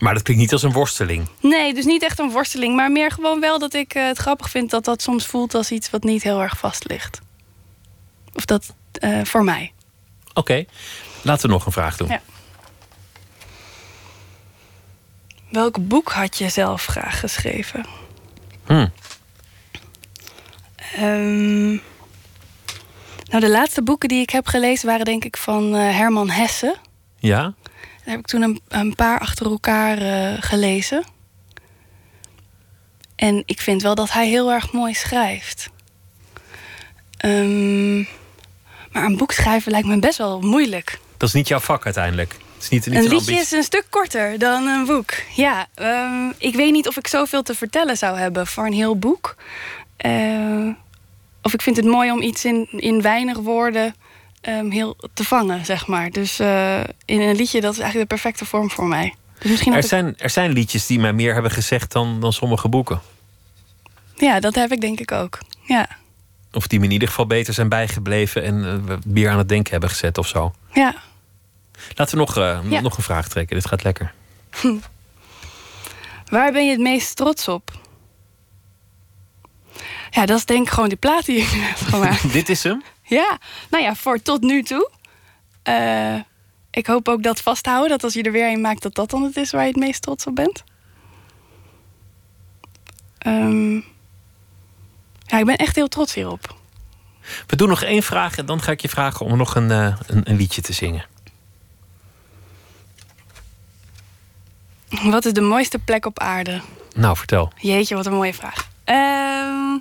[0.00, 1.28] Maar dat klinkt niet als een worsteling.
[1.40, 4.50] Nee, dus niet echt een worsteling, maar meer gewoon wel dat ik eh, het grappig
[4.50, 7.20] vind dat dat soms voelt als iets wat niet heel erg vast ligt.
[8.34, 9.72] Of dat eh, voor mij.
[10.34, 10.64] Oké,
[11.22, 12.08] laten we nog een vraag doen.
[12.08, 12.20] Ja.
[15.50, 17.86] Welk boek had je zelf graag geschreven?
[18.66, 18.92] Hmm.
[20.94, 21.70] Ehm,
[23.24, 26.76] nou, de laatste boeken die ik heb gelezen waren denk ik van eh, Herman Hesse.
[27.18, 27.54] Ja?
[28.10, 31.04] Daar heb ik toen een, een paar achter elkaar eh, gelezen.
[33.16, 35.70] En ik vind wel dat hij heel erg mooi schrijft.
[37.16, 37.98] Ehm,
[38.92, 40.98] maar een boek schrijven lijkt me best wel moeilijk.
[41.16, 42.32] Dat is niet jouw vak uiteindelijk.
[42.32, 45.12] Het is niet, niet een liedje is een stuk korter dan een boek.
[45.34, 48.98] Ja, ehm, ik weet niet of ik zoveel te vertellen zou hebben voor een heel
[48.98, 49.36] boek.
[49.96, 50.68] Eh,
[51.42, 53.94] of ik vind het mooi om iets in, in weinig woorden
[54.40, 56.10] ehm, heel te vangen, zeg maar.
[56.10, 59.14] Dus eh, in een liedje, dat is eigenlijk de perfecte vorm voor mij.
[59.38, 62.32] Dus misschien Er ik- zijn, er zijn liedjes die mij meer hebben gezegd dan, dan
[62.32, 63.00] sommige boeken.
[64.16, 65.38] Ja, dat heb ik denk ik ook.
[65.62, 65.88] Ja,
[66.52, 69.70] Of die me in ieder geval beter zijn bijgebleven en eh, meer aan het denken
[69.72, 70.54] hebben gezet of zo.
[70.74, 70.94] ja.
[71.94, 72.80] Laten we nog, eh, Ja.
[72.80, 73.56] nog een vraag trekken.
[73.56, 74.12] Dit gaat lekker.
[76.30, 77.70] Waar ben je het meest trots op?
[80.10, 82.32] Ja, dat is denk ik gewoon die plaat die ik heb gemaakt.
[82.32, 82.82] Dit is hem.
[83.10, 83.38] Ja,
[83.70, 84.90] nou ja, voor tot nu toe.
[85.62, 86.14] Eh,
[86.70, 89.22] ik hoop ook dat vasthouden, dat als je er weer een maakt, dat dat dan
[89.22, 90.64] het is waar je het meest trots op bent.
[93.18, 93.74] Ehm,
[95.26, 96.56] ja, ik ben echt heel trots hierop.
[97.46, 99.96] We doen nog één vraag en dan ga ik je vragen om nog een, eh,
[100.06, 101.04] een, een liedje te zingen.
[105.02, 106.60] Wat is de mooiste plek op aarde?
[106.94, 107.52] Nou, vertel.
[107.56, 108.68] Jeetje, wat een mooie vraag.
[108.84, 109.78] Ehm,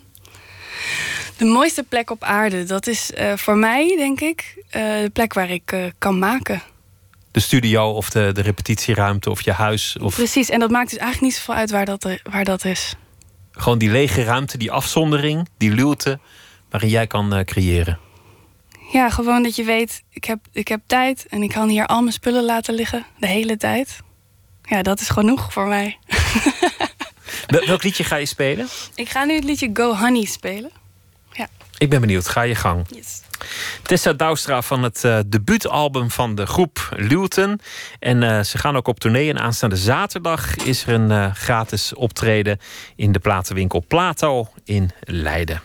[1.39, 5.33] de mooiste plek op aarde, dat is eh, voor mij, denk ik, eh, de plek
[5.33, 6.61] waar ik eh, kan maken.
[7.31, 9.97] De studio of de, de repetitieruimte of je huis.
[10.01, 12.95] Of Precies, en dat maakt dus eigenlijk niet zoveel uit waar dat, waar dat is.
[13.51, 16.19] gewoon die lege ruimte, die afzondering, die luwte
[16.69, 17.99] waarin jij kan creëren.
[18.91, 22.01] Ja, gewoon dat je weet, ik heb, ik heb tijd en ik kan hier al
[22.01, 23.97] mijn spullen laten liggen de hele tijd.
[24.63, 25.97] Ja, dat is genoeg voor mij.
[27.47, 28.67] Wel- Welk liedje ga je spelen?
[28.95, 30.71] Ik ga nu het liedje Go Honey spelen.
[31.79, 32.85] Ik ben benieuwd, ga je gang.
[32.89, 33.21] Yes.
[33.83, 37.59] Tessa Douwstra van het eh, debuutalbum van de groep Luwten.
[37.99, 39.29] En eh, ze gaan ook op tournee.
[39.29, 42.59] En aanstaande zaterdag is er een eh, gratis optreden
[42.95, 45.61] in de platenwinkel Plato in Leiden.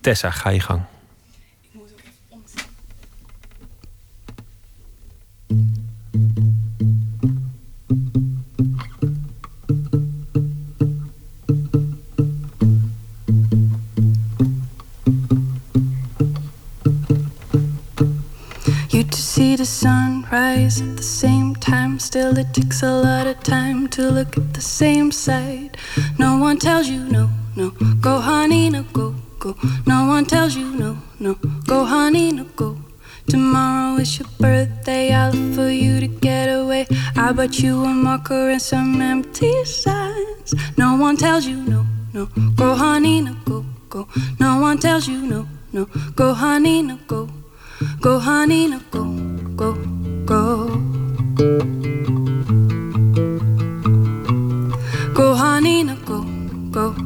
[0.00, 0.82] Tessa, ga je gang.
[19.56, 21.98] See the sun rise at the same time.
[21.98, 25.76] Still, it takes a lot of time to look at the same side.
[26.18, 27.70] No one tells you no, no.
[28.00, 29.56] Go, honey, no, go, go.
[29.86, 31.34] No one tells you no, no.
[31.66, 32.76] Go, honey, no, go.
[33.28, 35.12] Tomorrow is your birthday.
[35.12, 36.86] I'll for you to get away.
[37.16, 40.54] I bought you a marker and some empty signs.
[40.76, 42.26] No one tells you no, no.
[42.56, 44.08] Go, honey, no, go, go.
[44.38, 45.86] No one tells you no, no.
[46.14, 47.28] Go, honey, no, go.
[48.00, 49.04] Go, honey, no, go,
[49.54, 49.74] go,
[50.24, 50.66] go.
[55.12, 56.22] Go, honey, no, go,
[56.70, 57.05] go, go.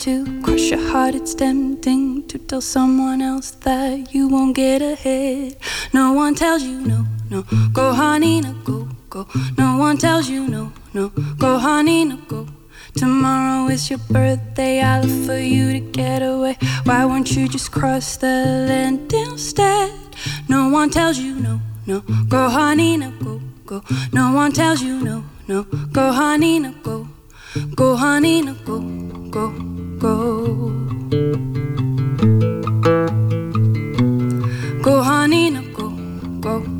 [0.00, 1.14] To crush your heart.
[1.14, 5.56] It's tempting to tell someone else that you won't get ahead.
[5.92, 7.44] No one tells you no, no.
[7.72, 9.26] Go, honey, no, go, go.
[9.58, 11.08] No one tells you no, no.
[11.38, 12.46] Go, honey, no, go.
[12.94, 14.80] Tomorrow is your birthday.
[14.80, 16.56] I look for you to get away.
[16.84, 19.92] Why won't you just cross the land instead?
[20.48, 22.00] No one tells you no, no.
[22.28, 23.82] Go, honey, no, go, go.
[24.14, 25.64] No one tells you no, no.
[25.92, 27.06] Go, honey, no, go.
[27.74, 28.80] Go, honey, no, go,
[29.30, 29.50] go,
[30.00, 30.72] go.
[34.82, 35.90] Go, honey, no, go,
[36.40, 36.79] go, go.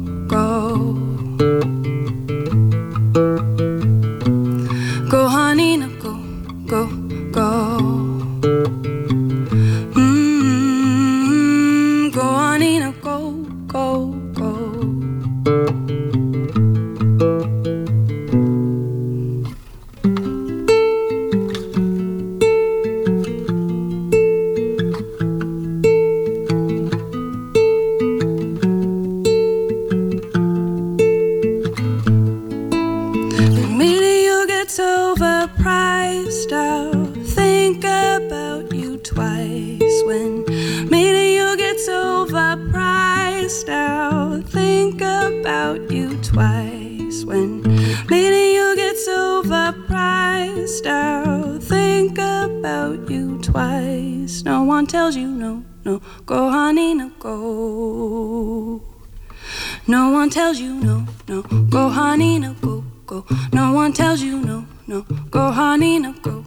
[54.91, 56.03] Tells you no, no.
[56.27, 58.83] Go, honey, no, go.
[59.87, 61.43] No one tells you no, no.
[61.43, 63.25] Go, honey, no, go, go.
[63.53, 65.03] No one tells you no, no.
[65.31, 66.45] Go, honey, no, go.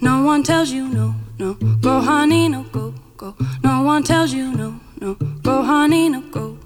[0.00, 1.54] No one tells you no, no.
[1.80, 3.34] Go, honey, no, go, go.
[3.64, 5.14] No one tells you no, no.
[5.42, 6.56] Go, honey, no, go.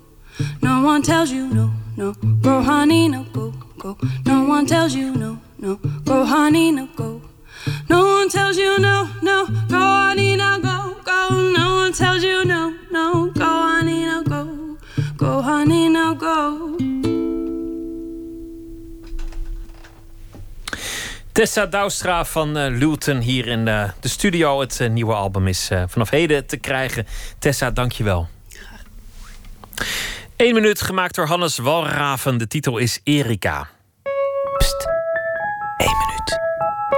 [0.61, 2.13] No one tells you no, no.
[2.43, 3.97] Go, honey, no, go, go.
[4.27, 5.77] No one tells you no, no.
[6.05, 7.23] Go, honey, no, go.
[7.89, 9.47] No one tells you no, no.
[9.69, 10.68] Go, honey, no, go,
[11.09, 11.35] go.
[11.53, 13.31] No one tells you no, no.
[13.33, 14.77] Go, honey, no, go.
[15.17, 16.77] Go, honey, no, go.
[21.33, 24.61] Tessa Douwstra van uh, Luton hier in uh, de studio.
[24.61, 27.07] Het uh, nieuwe album is vanaf heden te krijgen.
[27.39, 28.29] Tessa, dankjewel.
[30.37, 32.39] Eén minuut gemaakt door Hannes Walraven.
[32.39, 33.69] De titel is Erika.
[34.59, 34.87] Pst.
[35.77, 36.39] Eén minuut.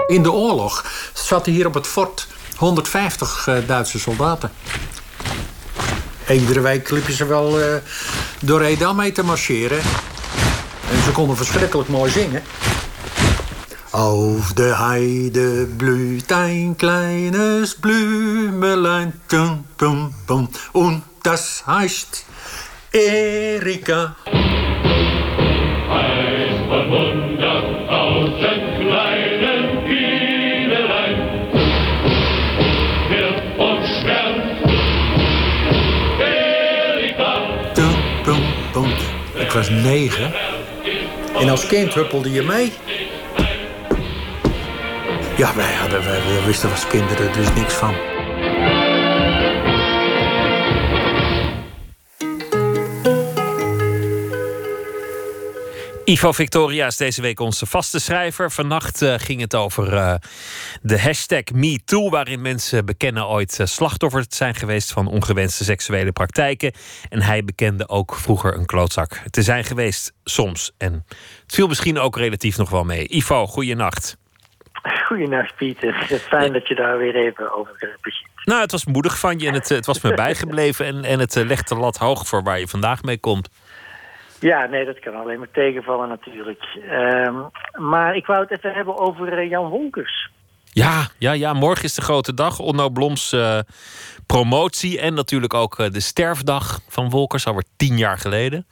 [0.06, 0.84] In de oorlog
[1.14, 2.28] zaten hier op het fort
[2.60, 4.50] 150 Duitse soldaten.
[6.28, 7.58] Iedere week liepen ze wel
[8.40, 9.78] door Edam mee te marcheren.
[10.90, 12.42] En ze konden verschrikkelijk mooi zingen.
[13.92, 22.24] Auf der Heide blüht ein kleines Blümelein, tum, tum, tum, und das heißt
[22.90, 24.14] Erika.
[39.50, 40.32] Ik was negen.
[41.38, 42.72] En als kind huppelde je mee.
[45.36, 48.09] Ja, wij, hadden, wij, wisten als kinderen dus niks van.
[56.10, 58.50] Ivo Victoria is deze week onze vaste schrijver.
[58.50, 60.14] Vannacht uh, ging het over uh,
[60.82, 66.12] de hashtag MeToo, waarin mensen bekennen ooit uh, slachtoffer te zijn geweest van ongewenste seksuele
[66.12, 66.72] praktijken.
[67.08, 70.72] En hij bekende ook vroeger een klootzak te zijn geweest, soms.
[70.78, 71.04] En
[71.42, 73.08] het viel misschien ook relatief nog wel mee.
[73.08, 74.16] Ivo, goeienacht.
[75.04, 76.20] Goedenacht, Pieter.
[76.28, 78.28] Fijn dat je daar weer even over begint.
[78.44, 80.86] Nou, het was moedig van je en het, het was me bijgebleven.
[80.86, 83.48] En, en het legt de lat hoog voor waar je vandaag mee komt.
[84.40, 86.64] Ja, nee, dat kan alleen maar tegenvallen natuurlijk.
[86.92, 90.30] Um, maar ik wou het even hebben over Jan Wolkers.
[90.72, 92.58] Ja, ja, ja, morgen is de grote dag.
[92.58, 93.58] Onno Bloms uh,
[94.26, 98.66] promotie en natuurlijk ook uh, de sterfdag van Wolkers, alweer tien jaar geleden.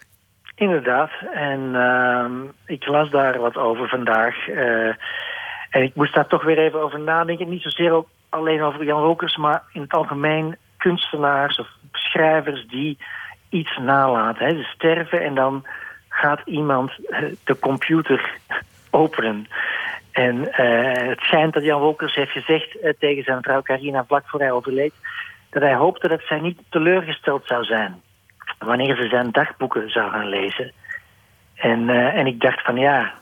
[0.55, 2.31] Inderdaad, en uh,
[2.67, 4.49] ik las daar wat over vandaag.
[5.71, 7.49] En ik moest daar toch weer even over nadenken.
[7.49, 12.99] Niet zozeer ook alleen over Jan Wolkers, maar in het algemeen kunstenaars of schrijvers die
[13.49, 14.47] iets nalaten.
[14.47, 14.57] Hè.
[14.57, 15.67] Ze sterven en dan
[16.09, 16.93] gaat iemand
[17.45, 18.39] de computer
[18.91, 19.47] openen.
[20.13, 24.29] En uh, het schijnt dat Jan Wolkers heeft gezegd uh, tegen zijn vrouw Carina vlak
[24.29, 24.95] voor hij overleed...
[25.51, 28.03] dat hij hoopte dat zij niet teleurgesteld zou zijn...
[28.59, 30.73] wanneer ze zijn dagboeken zou gaan lezen.
[31.55, 33.15] En, en ik dacht van ja...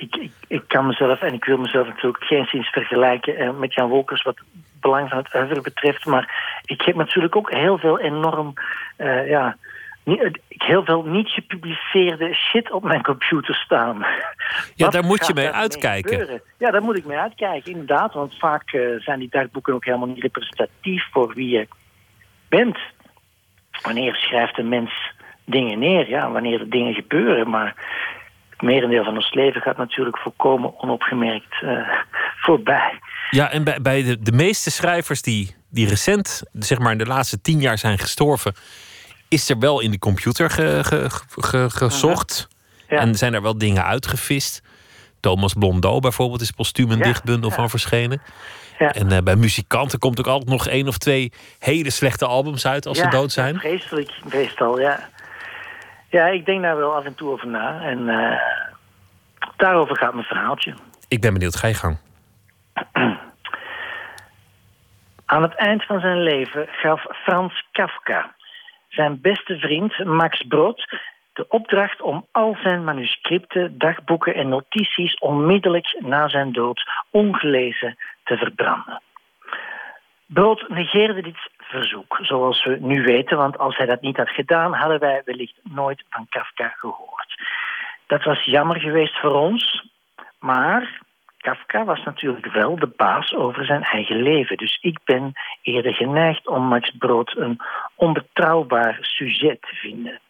[0.00, 3.88] Ik, ik, ik, kan mezelf en ik wil mezelf natuurlijk geen sinds vergelijken met Jan
[3.88, 4.22] Wolkers...
[4.22, 4.38] wat
[4.80, 6.06] belang van het oeuvre betreft.
[6.06, 8.52] Maar ik heb natuurlijk ook heel veel enorm...
[9.26, 9.56] ja,
[10.48, 14.04] heel veel niet gepubliceerde shit op mijn computer staan.
[14.74, 16.26] Ja, daar moet je mee uitkijken.
[16.26, 18.14] Mee ja, daar moet ik mee uitkijken, inderdaad.
[18.14, 21.68] Want vaak uh, zijn die dagboeken ook helemaal niet representatief voor wie je
[22.48, 22.78] bent.
[23.82, 25.12] Wanneer schrijft een mens
[25.44, 26.08] dingen neer?
[26.08, 27.50] Ja, wanneer er dingen gebeuren.
[27.50, 27.74] Maar
[28.60, 31.88] het merendeel van ons leven gaat natuurlijk volkomen onopgemerkt uh,
[32.44, 32.98] voorbij.
[33.30, 37.06] Ja, en bij, bij de, de meeste schrijvers die, die recent, zeg maar in de
[37.06, 38.54] laatste tien jaar zijn gestorven
[39.28, 42.48] is er wel in de computer ge, ge, ge, gezocht.
[42.88, 42.98] Ja.
[42.98, 44.62] En zijn er wel dingen uitgevist.
[45.20, 47.04] Thomas Blondeau bijvoorbeeld is postuum een ja.
[47.04, 48.22] dichtbundel van verschenen.
[48.78, 52.86] En uh, bij muzikanten komt ook altijd nog één of twee hele slechte albums uit
[52.86, 53.58] als ze dood zijn.
[53.58, 55.08] vreselijk meestal, ja.
[56.10, 57.80] Ja, ik denk daar wel af en toe over na.
[57.80, 58.40] En uh,
[59.56, 60.74] daarover gaat mijn verhaaltje.
[61.08, 61.98] Ik ben benieuwd, ga je gang.
[65.26, 68.34] Aan het eind van zijn leven gaf Frans Kafka
[68.88, 70.86] zijn beste vriend Max Brod
[71.32, 78.36] de opdracht om al zijn manuscripten, dagboeken en notities onmiddellijk na zijn dood ongelezen te
[78.36, 79.02] verbranden.
[80.26, 84.72] Brood negeerde dit verzoek, zoals we nu weten, want als hij dat niet had gedaan,
[84.72, 87.42] hadden wij wellicht nooit van Kafka gehoord.
[88.06, 89.86] Dat was jammer geweest voor ons,
[90.38, 91.00] maar
[91.36, 94.56] Kafka was natuurlijk wel de baas over zijn eigen leven.
[94.56, 95.32] Dus ik ben
[95.62, 97.60] eerder geneigd om Max Brood een
[97.94, 100.20] onbetrouwbaar sujet te vinden.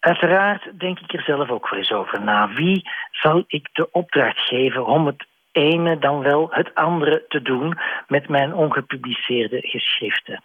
[0.00, 2.48] Uiteraard denk ik er zelf ook wel eens over na.
[2.48, 7.78] Wie zal ik de opdracht geven om het ene dan wel het andere te doen
[8.08, 10.42] met mijn ongepubliceerde geschriften?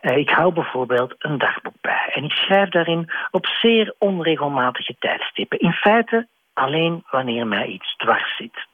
[0.00, 5.58] Eh, ik hou bijvoorbeeld een dagboek bij en ik schrijf daarin op zeer onregelmatige tijdstippen.
[5.58, 8.66] In feite alleen wanneer mij iets dwars zit.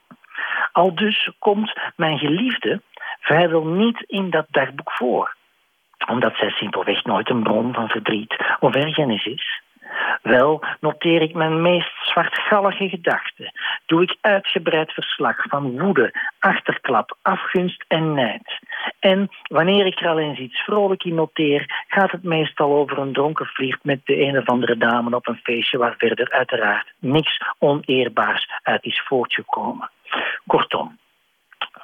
[0.72, 2.82] Al dus komt mijn geliefde
[3.20, 5.36] vrijwel niet in dat dagboek voor,
[6.08, 9.62] omdat zij simpelweg nooit een bron van verdriet of ergernis is.
[10.22, 13.52] Wel noteer ik mijn meest zwartgallige gedachten.
[13.86, 18.58] Doe ik uitgebreid verslag van woede, achterklap, afgunst en nijd.
[18.98, 23.12] En wanneer ik er al eens iets vrolijk in noteer, gaat het meestal over een
[23.12, 27.40] dronken flirt met de een of andere dame op een feestje waar verder uiteraard niks
[27.58, 29.90] oneerbaars uit is voortgekomen.
[30.46, 30.98] Kortom,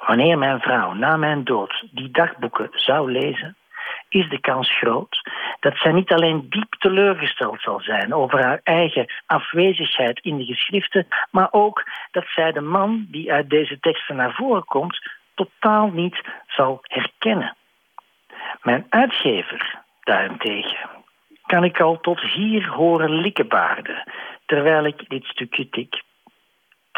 [0.07, 3.55] wanneer mijn vrouw na mijn dood die dagboeken zou lezen,
[4.13, 5.21] is de kans groot
[5.59, 11.07] dat zij niet alleen diep teleurgesteld zal zijn over haar eigen afwezigheid in de geschriften,
[11.31, 14.99] maar ook dat zij de man die uit deze teksten naar voren komt
[15.35, 17.55] totaal niet zal herkennen.
[18.61, 20.89] Mijn uitgever daarentegen
[21.45, 24.03] kan ik al tot hier horen likkenbaarden
[24.45, 26.03] terwijl ik dit stukje tik.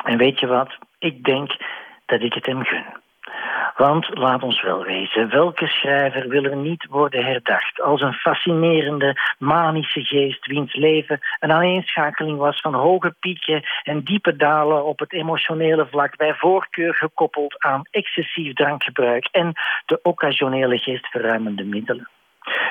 [0.03, 0.77] En weet je wat?
[0.99, 1.55] Ik denk
[2.05, 3.03] dat ik het hem gun.
[3.76, 9.35] Want laat ons wel wezen, welke schrijver wil er niet worden herdacht als een fascinerende,
[9.38, 15.14] manische geest wiens leven een aaneenschakeling was van hoge pieken en diepe dalen op het
[15.14, 19.53] emotionele vlak, bij voorkeur gekoppeld aan excessief drankgebruik en
[19.85, 22.10] de occasionele geestverruimende middelen.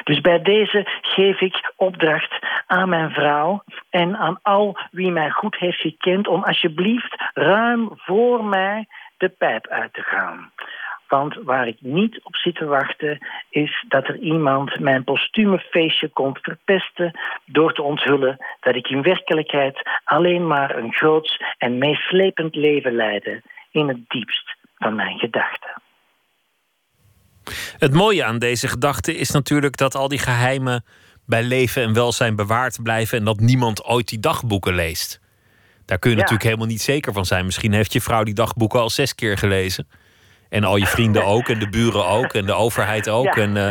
[0.04, 5.56] Dus bij deze geef ik opdracht aan mijn vrouw en aan al wie mij goed
[5.56, 8.86] heeft gekend om alsjeblieft ruim voor mij
[9.24, 10.52] de pijp uit te gaan.
[11.08, 16.08] Want waar ik niet op zit te wachten, is dat er iemand mijn postume feestje
[16.08, 22.54] komt verpesten door te onthullen dat ik in werkelijkheid alleen maar een groots en meeslepend
[22.54, 25.82] leven leidde in het diepst van mijn gedachten.
[27.78, 30.84] Het mooie aan deze gedachte is natuurlijk dat al die geheimen
[31.26, 35.23] bij leven en welzijn bewaard blijven en dat niemand ooit die dagboeken leest.
[35.86, 36.22] Daar kun je Ja.
[36.22, 37.44] natuurlijk helemaal niet zeker van zijn.
[37.44, 39.88] Misschien heeft je vrouw die dagboeken al zes keer gelezen.
[40.48, 43.42] En al je vrienden ook, en de buren ook, en de overheid ook, Ja.
[43.42, 43.68] en eh,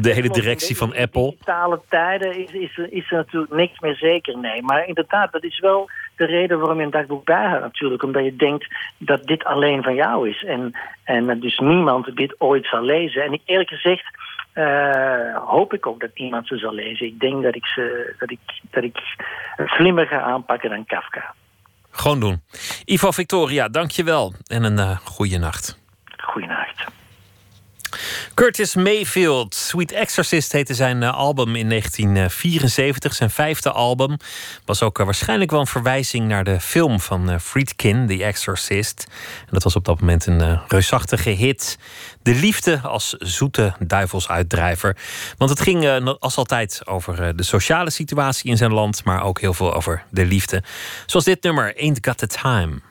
[0.00, 1.30] de hele directie van Apple.
[1.30, 4.62] digitale tijden is, is, is er natuurlijk niks meer zeker, nee.
[4.62, 8.02] Maar inderdaad, dat is wel de reden waarom je een dagboek bijhoudt natuurlijk.
[8.02, 8.66] Omdat je denkt
[8.98, 10.44] dat dit alleen van jou is.
[10.44, 10.72] En,
[11.04, 13.22] en dat dus niemand dit ooit zal lezen.
[13.24, 14.04] En ik, eerlijk gezegd
[14.52, 17.06] eh, hoop ik ook dat niemand ze zal lezen.
[17.06, 18.40] Ik denk dat ik, ze, dat ik,
[18.70, 18.96] dat ik
[19.56, 21.34] het slimmer ga aanpakken dan Kafka.
[21.98, 22.42] Gewoon doen.
[22.84, 24.34] Ivo Victoria, dank je wel.
[24.46, 25.78] En een eh goede nacht.
[26.16, 26.84] Goeienacht.
[28.38, 33.14] Curtis Mayfield, Sweet Exorcist heette zijn eh, album in 1974.
[33.14, 34.16] Zijn vijfde album
[34.64, 39.06] was ook eh, waarschijnlijk wel een verwijzing naar de film van eh, Friedkin, The Exorcist.
[39.40, 41.78] En dat was op dat moment een reusachtige hit.
[42.22, 44.96] De liefde als zoete duivelsuitdrijver.
[45.36, 49.54] Want het ging als altijd over de sociale situatie in zijn land, maar ook heel
[49.54, 50.62] veel over de liefde.
[51.06, 52.87] Zoals dit nummer, Ain't Got the Time.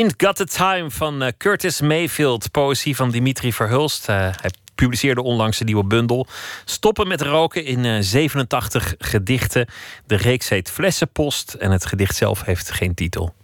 [0.00, 2.50] Ain't Got the Time van eh, Curtis Mayfield.
[2.50, 4.08] Poëzie van Dimitri Verhulst.
[4.08, 6.26] Eh, hij publiceerde onlangs een nieuwe bundel.
[6.64, 9.66] Stoppen met roken in eh, 87 gedichten.
[10.06, 13.34] De reeks heet Flessenpost en het gedicht zelf heeft geen titel.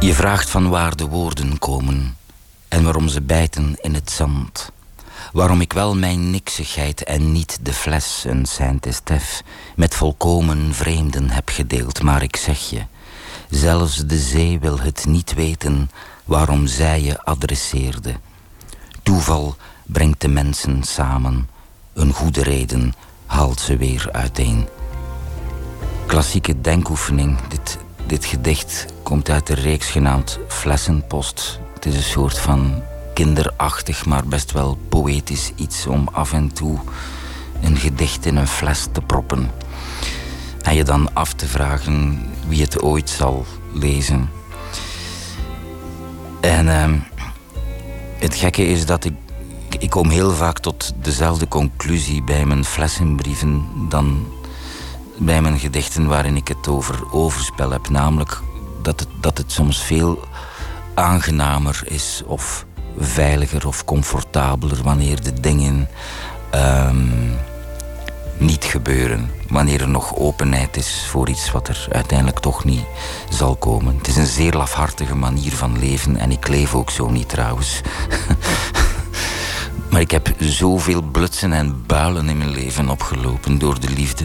[0.00, 2.16] Je vraagt van waar de woorden komen
[2.68, 4.72] en waarom ze bijten in het zand.
[5.32, 9.42] Waarom ik wel mijn niksigheid en niet de fles een Saint-Estèphe
[9.76, 12.02] met volkomen vreemden heb gedeeld.
[12.02, 12.82] Maar ik zeg je,
[13.50, 15.90] zelfs de zee wil het niet weten
[16.24, 18.14] waarom zij je adresseerde.
[19.02, 19.56] Toeval
[19.86, 21.48] brengt de mensen samen,
[21.92, 22.94] een goede reden
[23.26, 24.68] haalt ze weer uiteen.
[26.06, 31.58] Klassieke denkoefening, dit, dit gedicht komt uit de reeks genaamd Flessenpost.
[31.74, 32.82] Het is een soort van
[33.14, 36.78] kinderachtig, maar best wel poëtisch iets om af en toe
[37.62, 39.50] een gedicht in een fles te proppen.
[40.62, 44.30] En je dan af te vragen wie het ooit zal lezen.
[46.40, 46.98] En ehm,
[48.18, 49.14] het gekke is dat ik,
[49.78, 54.26] ik kom heel vaak tot dezelfde conclusie bij mijn flessenbrieven dan
[55.18, 57.88] bij mijn gedichten waarin ik het over overspel heb.
[57.88, 58.40] Namelijk
[58.82, 60.24] dat het, dat het soms veel
[60.94, 62.66] aangenamer is of
[62.98, 65.88] veiliger of comfortabeler wanneer de dingen
[66.50, 67.06] ehm,
[68.38, 69.30] niet gebeuren.
[69.48, 72.84] Wanneer er nog openheid is voor iets wat er uiteindelijk toch niet
[73.30, 73.96] zal komen.
[73.96, 77.80] Het is een zeer lafhartige manier van leven en ik leef ook zo niet trouwens.
[79.90, 84.24] maar ik heb zoveel blutsen en builen in mijn leven opgelopen door de liefde.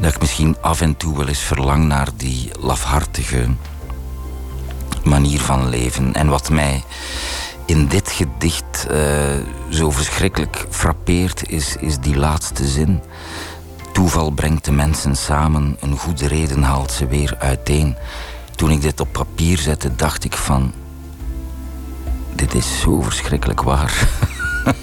[0.00, 3.46] Dat ik misschien af en toe wel eens verlang naar die lafhartige
[5.04, 6.14] manier van leven.
[6.14, 6.84] En wat mij
[7.68, 9.00] in dit gedicht eh,
[9.70, 13.02] zo verschrikkelijk frappeert, is, is die laatste zin.
[13.92, 17.96] Toeval brengt de mensen samen, een goede reden haalt ze weer uiteen.
[18.54, 20.72] Toen ik dit op papier zette, dacht ik van...
[22.34, 24.08] Dit is zo verschrikkelijk waar.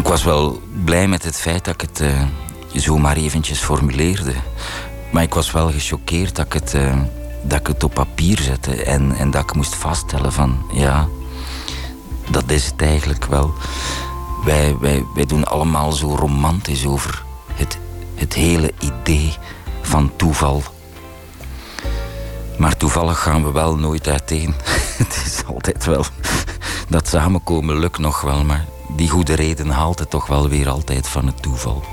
[0.00, 2.22] ik was wel blij met het feit dat ik het uh,
[2.80, 4.32] zo maar eventjes formuleerde.
[5.10, 6.96] Maar ik was wel gechoqueerd dat ik het uh,
[7.48, 11.08] dat ik het op papier zette en, en dat ik moest vaststellen van ja,
[12.30, 13.52] dat is het eigenlijk wel.
[14.44, 17.24] Wij, wij, wij doen allemaal zo romantisch over
[17.54, 17.78] het,
[18.14, 19.36] het hele idee
[19.82, 20.62] van toeval.
[22.58, 24.54] Maar toevallig gaan we wel nooit uiteen.
[25.02, 26.04] het is altijd wel.
[26.88, 31.08] Dat samenkomen lukt nog wel, maar die goede reden haalt het toch wel weer altijd
[31.08, 31.84] van het toeval.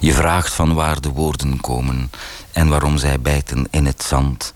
[0.00, 2.10] Je vraagt van waar de woorden komen
[2.52, 4.54] en waarom zij bijten in het zand.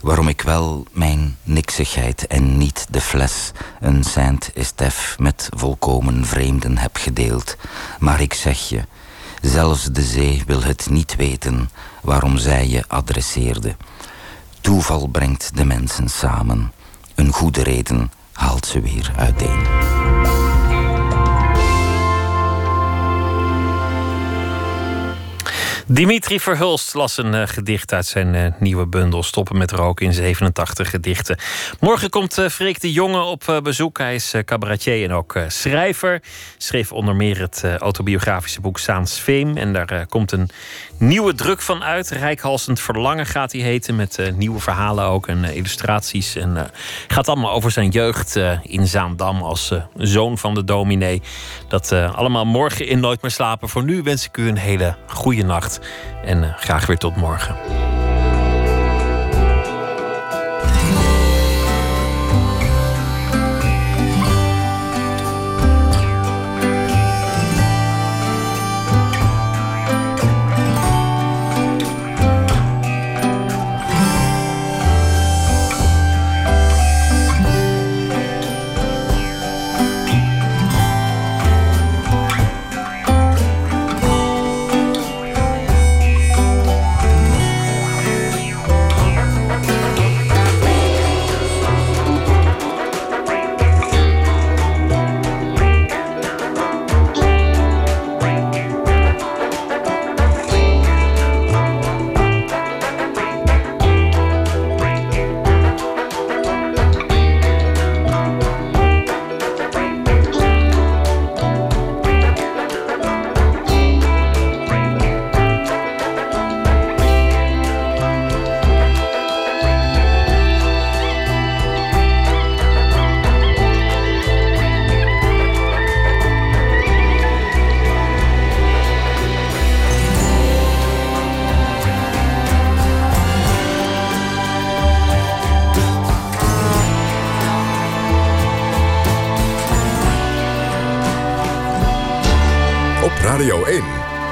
[0.00, 3.50] Waarom ik wel mijn niksigheid en niet de fles
[3.80, 7.56] een Saint-Estèphe met volkomen vreemden heb gedeeld.
[7.98, 8.80] Maar ik zeg je,
[9.40, 11.70] zelfs de zee wil het niet weten
[12.02, 13.76] waarom zij je adresseerde.
[14.60, 16.72] Toeval brengt de mensen samen.
[17.14, 20.03] Een goede reden haalt ze weer uiteen.
[25.86, 30.12] Dimitri Verhulst las een uh, gedicht uit zijn uh, nieuwe bundel Stoppen met roken in
[30.12, 31.38] 87 gedichten.
[31.80, 33.98] Morgen komt uh, Freek de Jonge op bezoek.
[33.98, 36.22] Hij is cabaretier en ook schrijver.
[36.58, 39.56] Schreef onder meer het autobiografische boek Saans Veem.
[39.56, 40.48] En daar komt een
[41.06, 42.10] nieuwe druk van uit.
[42.10, 43.96] Rijkhalsend Verlangen gaat hij heten.
[43.96, 46.36] Met nieuwe verhalen ook en illustraties.
[46.36, 46.70] En
[47.08, 51.22] gaat allemaal over zijn jeugd in Zaandam als zoon van de dominee.
[51.68, 53.68] Dat allemaal morgen in Nooit meer slapen.
[53.68, 55.80] Voor nu wens ik u een hele goede nacht.
[56.24, 58.13] En uh, graag weer tot morgen.